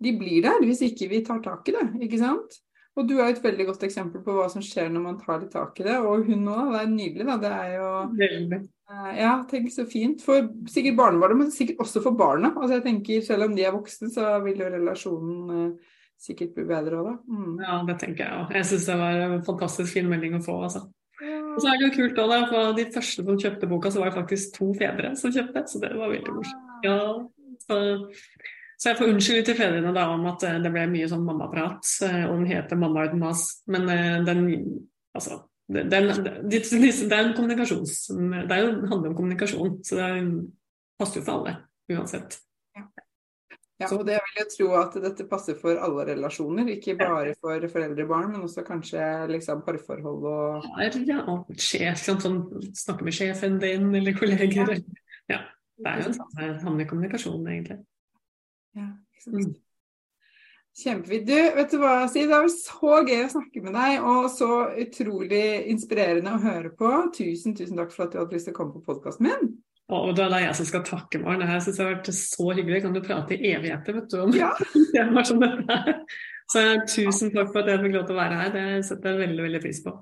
de, 0.01 0.17
blir 0.19 0.45
der 0.47 0.63
hvis 0.63 0.85
ikke 0.87 1.11
vi 1.11 1.23
tar 1.27 1.43
tak 1.45 1.69
i 1.71 1.77
det. 1.77 1.87
ikke 2.07 2.21
sant? 2.23 2.61
Og 2.99 3.07
du 3.07 3.17
er 3.21 3.31
et 3.31 3.43
veldig 3.43 3.69
godt 3.69 3.85
eksempel 3.87 4.23
på 4.25 4.35
hva 4.35 4.49
som 4.51 4.63
skjer 4.65 4.91
når 4.93 5.03
man 5.05 5.19
tar 5.21 5.41
litt 5.43 5.53
tak 5.55 5.79
i 5.81 5.87
det. 5.87 5.97
Og 6.03 6.27
hun 6.27 6.49
òg, 6.51 6.73
det 6.75 6.81
er 6.81 6.91
nydelig. 6.91 7.27
da, 7.29 7.37
Det 7.41 7.53
er 7.55 7.73
jo 7.77 7.91
Veldig. 8.19 8.61
Uh, 8.91 9.11
ja, 9.15 9.35
tenk 9.51 9.71
så 9.71 9.85
fint. 9.89 10.25
For 10.27 10.51
sikkert 10.69 10.99
barnebarnet, 10.99 11.39
men 11.39 11.55
sikkert 11.55 11.85
også 11.87 12.03
for 12.03 12.19
barna. 12.19 12.51
Altså 12.57 12.81
jeg 12.81 12.87
tenker 12.89 13.23
Selv 13.25 13.47
om 13.47 13.55
de 13.57 13.65
er 13.65 13.77
voksne, 13.77 14.11
så 14.11 14.35
vil 14.45 14.59
jo 14.59 14.73
relasjonen 14.75 15.55
uh, 15.55 15.99
sikkert 16.21 16.57
bli 16.57 16.67
bedre 16.69 16.99
òg, 16.99 17.13
da. 17.13 17.17
Mm. 17.31 17.53
Ja, 17.63 17.77
det 17.89 17.97
tenker 18.03 18.27
jeg 18.27 18.41
òg. 18.41 18.57
Jeg 18.59 18.69
syns 18.69 18.89
det 18.91 18.99
var 19.01 19.23
en 19.29 19.47
fantastisk 19.47 19.95
fin 19.95 20.11
melding 20.11 20.37
å 20.37 20.43
få, 20.45 20.59
altså. 20.67 20.85
Og 21.55 21.59
så 21.63 21.71
er 21.71 21.79
det 21.81 21.89
jo 21.89 21.95
kult 21.97 22.21
òg, 22.23 22.35
for 22.51 22.77
de 22.77 22.87
første 22.95 23.25
som 23.25 23.41
kjøpte 23.43 23.69
boka, 23.71 23.93
så 23.93 24.03
var 24.03 24.11
det 24.11 24.19
faktisk 24.21 24.57
to 24.57 24.71
fedre 24.79 25.13
som 25.19 25.35
kjøpte, 25.35 25.65
så 25.69 25.83
det 25.83 25.93
var 25.99 26.13
veldig 26.13 26.35
morsomt. 26.37 26.69
Ja, 26.87 26.99
så, 27.67 27.79
så, 28.77 28.89
jeg 28.89 28.99
får 29.01 29.13
unnskylde 29.13 29.45
til 29.49 29.59
fedrene 29.59 29.95
da 29.97 30.07
om 30.15 30.27
at 30.31 30.47
eh, 30.49 30.59
det 30.63 30.73
ble 30.75 30.87
mye 30.93 31.09
sånn 31.11 31.27
mammaprat, 31.27 31.95
eh, 32.07 32.25
og 32.29 32.39
den 32.39 32.51
heter 32.53 32.81
'Mamma 32.81 33.07
uten 33.09 33.25
mas', 33.25 33.47
men 33.71 33.89
eh, 33.93 34.21
den 34.27 34.45
altså 35.15 35.43
den, 35.71 35.91
den, 35.91 36.09
det 36.51 37.13
er 37.15 37.21
en 37.25 37.37
kommunikasjons... 37.37 38.09
Det 38.11 38.57
er 38.57 38.73
handler 38.91 39.13
om 39.13 39.15
kommunikasjon, 39.15 39.77
så 39.87 40.01
det 40.01 40.09
passer 40.99 41.21
jo 41.21 41.27
for 41.29 41.39
alle 41.39 41.53
uansett. 41.95 42.41
Ja, 42.75 42.89
og 43.89 44.03
det 44.05 44.19
vil 44.21 44.39
jeg 44.41 44.49
tro 44.53 44.67
at 44.81 44.97
dette 45.01 45.25
passer 45.31 45.57
for 45.61 45.81
alle 45.81 46.05
relasjoner, 46.11 46.69
ikke 46.75 46.99
bare 47.01 47.33
for 47.41 47.65
foreldre 47.73 48.05
og 48.05 48.13
barn, 48.13 48.29
men 48.35 48.45
også 48.45 48.65
kanskje 48.67 49.07
liksom 49.31 49.63
parforhold 49.65 50.27
og 50.29 50.69
Ja, 50.83 51.39
sjef, 51.57 52.03
sånn, 52.05 52.21
sånn, 52.21 52.43
snakke 52.77 53.07
med 53.07 53.17
sjefen 53.17 53.57
din 53.63 53.89
eller 53.97 54.17
kolleger. 54.19 54.77
Ja. 55.31 55.41
ja 55.41 55.41
det 55.81 55.97
er 55.97 56.05
jo 56.05 56.13
en 56.51 56.61
samme 56.61 56.87
kommunikasjon, 56.91 57.49
egentlig. 57.49 57.81
Ja, 58.77 58.93
ikke 59.17 59.27
sant. 59.27 59.43
Mm. 59.49 59.59
Kjempefint. 60.81 61.27
Du, 61.27 61.35
vet 61.57 61.73
du 61.73 61.81
hva, 61.83 61.95
Siv, 62.09 62.29
det 62.31 62.37
var 62.37 62.53
så 62.53 63.01
gøy 63.03 63.25
å 63.25 63.33
snakke 63.33 63.65
med 63.65 63.75
deg, 63.75 64.05
og 64.07 64.29
så 64.33 64.51
utrolig 64.81 65.45
inspirerende 65.73 66.37
å 66.37 66.43
høre 66.45 66.71
på. 66.77 66.93
Tusen, 67.17 67.57
tusen 67.59 67.81
takk 67.81 67.93
for 67.95 68.07
at 68.07 68.15
du 68.15 68.21
hadde 68.21 68.37
lyst 68.37 68.49
til 68.49 68.55
å 68.55 68.61
komme 68.61 68.77
på 68.77 68.85
podkasten 68.87 69.27
min. 69.27 69.51
Og 69.91 70.13
da 70.17 70.27
er 70.27 70.35
det 70.35 70.43
jeg 70.45 70.59
som 70.61 70.69
skal 70.69 70.85
takke, 70.87 71.21
Maren. 71.23 71.43
Jeg 71.47 71.65
syns 71.65 71.79
det 71.79 71.85
har 71.85 71.95
vært 71.95 72.13
så 72.15 72.47
hyggelig. 72.51 72.83
Kan 72.85 72.95
du 72.95 73.01
prate 73.05 73.37
i 73.37 73.55
evigheter 73.55 73.97
vet 73.97 74.13
du, 74.13 74.21
om 74.23 74.37
ja. 74.37 74.53
temaer 74.95 75.27
som 75.27 75.43
dette? 75.43 75.97
Så 76.51 76.63
tusen 76.91 77.33
takk 77.35 77.51
for 77.53 77.63
at 77.63 77.73
jeg 77.73 77.83
fikk 77.85 77.99
lov 77.99 78.07
til 78.07 78.17
å 78.17 78.21
være 78.21 78.39
her. 78.41 78.55
Det 78.55 78.87
setter 78.87 79.13
jeg 79.13 79.23
veldig 79.25 79.45
veldig 79.47 79.63
pris 79.63 79.83
på. 79.87 79.95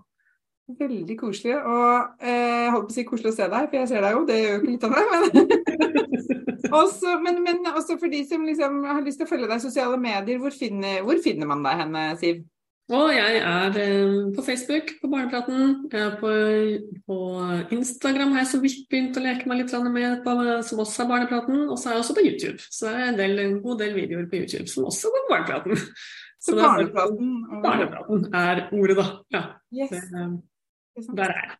Veldig 0.78 1.16
koselig. 1.16 1.56
Og 1.56 2.20
eh, 2.20 2.64
jeg 2.66 2.72
holdt 2.74 2.90
på 2.90 2.92
å 2.92 2.96
si 2.98 3.06
koselig 3.08 3.32
å 3.32 3.36
se 3.38 3.48
deg, 3.48 3.70
for 3.70 3.78
jeg 3.80 3.90
ser 3.90 4.04
deg 4.04 4.16
jo. 4.16 4.24
Det 4.28 4.38
gjør 4.38 4.54
jo 4.54 4.60
ikke 4.60 4.72
litt 4.74 4.86
av 4.88 4.96
det. 4.96 5.04
Men, 5.12 5.96
også, 6.82 7.16
men, 7.24 7.42
men 7.46 7.72
også 7.72 7.96
for 7.96 8.12
de 8.12 8.22
som 8.28 8.44
liksom 8.48 8.82
har 8.88 9.00
lyst 9.04 9.22
til 9.22 9.28
å 9.28 9.32
følge 9.32 9.48
deg 9.48 9.60
i 9.60 9.64
sosiale 9.64 10.00
medier, 10.00 10.40
hvor 10.42 10.52
finner, 10.52 11.00
hvor 11.06 11.20
finner 11.24 11.48
man 11.48 11.64
deg 11.64 11.84
henne, 11.84 12.04
Siv? 12.20 12.44
Og 12.88 13.10
jeg 13.12 13.40
er 13.44 13.74
eh, 13.82 14.12
på 14.32 14.42
Facebook 14.46 14.94
på 15.02 15.10
Barnepraten. 15.12 15.88
Jeg 15.92 16.00
er 16.06 16.14
på, 16.20 16.30
på 17.04 17.16
Instagram 17.76 18.32
har 18.32 18.40
jeg 18.40 18.50
så 18.54 18.60
vidt 18.62 18.86
begynt 18.88 19.18
å 19.20 19.24
leke 19.26 19.50
meg 19.50 19.60
litt 19.60 19.74
med, 19.92 20.22
på, 20.24 20.36
som 20.64 20.80
også 20.80 21.04
er 21.04 21.10
Barnepraten. 21.10 21.66
Og 21.68 21.76
så 21.76 21.90
er 21.90 21.98
jeg 21.98 22.04
også 22.04 22.16
på 22.16 22.24
YouTube. 22.24 22.64
Så 22.64 22.88
det 22.88 22.94
er 22.94 23.10
en, 23.10 23.20
del, 23.20 23.42
en 23.44 23.60
god 23.66 23.84
del 23.84 23.92
videoer 23.98 24.30
på 24.30 24.40
YouTube 24.40 24.72
som 24.72 24.88
også 24.88 25.12
er 25.12 25.18
på 25.18 25.34
Barnepraten. 25.34 25.84
Så, 26.38 26.54
så 26.54 26.56
Barnepraten, 26.62 27.30
og... 27.50 27.62
barnepraten 27.66 28.26
er 28.40 28.64
ordet, 28.72 28.96
da. 28.96 29.06
Ja. 29.34 29.44
Yes. 29.74 29.90
Det, 29.90 31.06
der 31.18 31.32
er 31.34 31.40
jeg. 31.42 31.56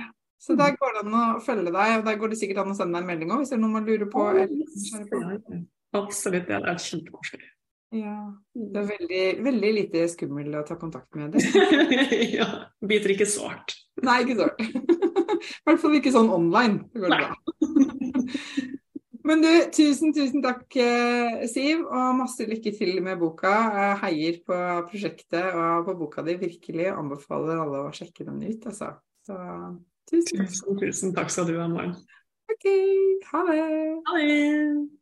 Ja. 0.00 0.06
Så 0.40 0.58
der 0.58 0.74
går 0.80 0.96
det 0.96 1.02
an 1.06 1.18
å 1.20 1.24
følge 1.46 1.70
deg, 1.70 1.96
og 2.00 2.06
der 2.08 2.16
går 2.18 2.32
det 2.32 2.38
sikkert 2.40 2.64
an 2.64 2.72
å 2.72 2.78
sende 2.78 2.96
deg 2.96 3.04
en 3.04 3.10
melding 3.12 3.30
òg, 3.30 3.44
hvis 3.44 3.52
det 3.52 3.60
er 3.60 3.62
noe 3.62 3.76
man 3.76 3.86
lurer 3.86 4.08
på. 4.10 4.24
Eller, 4.32 5.60
Absolutt, 5.94 6.48
ja, 6.48 6.58
det 6.64 6.72
er 6.72 6.80
kjempekoselig. 6.90 7.52
Ja. 7.92 8.16
Det 8.56 8.80
er 8.80 8.88
veldig, 8.88 9.24
veldig 9.44 9.70
lite 9.76 10.06
skummel 10.08 10.54
å 10.56 10.64
ta 10.64 10.78
kontakt 10.80 11.12
med 11.18 11.34
det. 11.36 11.44
ja. 12.38 12.48
Biter 12.80 13.12
ikke 13.12 13.28
sårt. 13.28 13.76
Nei, 14.00 14.22
ikke 14.24 14.38
sårt. 14.40 14.62
I 15.42 15.66
hvert 15.66 15.82
fall 15.82 15.98
ikke 15.98 16.12
sånn 16.14 16.30
online. 16.32 16.86
Det 16.94 17.02
går 17.04 17.16
bra. 17.18 17.34
Men 19.28 19.44
du, 19.44 19.50
tusen, 19.70 20.10
tusen 20.16 20.42
takk, 20.42 20.64
eh, 20.82 21.44
Siv, 21.50 21.84
og 21.84 22.16
masse 22.18 22.46
lykke 22.48 22.72
til 22.74 22.96
med 23.04 23.20
boka. 23.20 23.52
Jeg 23.76 24.00
heier 24.00 24.40
på 24.48 24.56
prosjektet 24.88 25.52
og 25.52 25.86
på 25.86 25.94
boka 26.00 26.24
di. 26.26 26.38
Virkelig 26.40 26.88
anbefaler 26.90 27.60
alle 27.62 27.84
å 27.84 27.92
sjekke 27.94 28.26
den 28.26 28.40
ut, 28.42 28.66
altså. 28.72 28.94
Så 29.22 29.36
tusen. 30.10 30.48
Tusen, 30.48 30.80
tusen 30.80 31.14
takk 31.14 31.30
skal 31.30 31.46
du 31.46 31.54
ha, 31.60 31.68
Maren. 31.70 31.94
OK. 32.50 32.66
Ha 33.28 33.46
det. 33.52 33.62
Ha 34.08 34.18
det. 34.18 35.01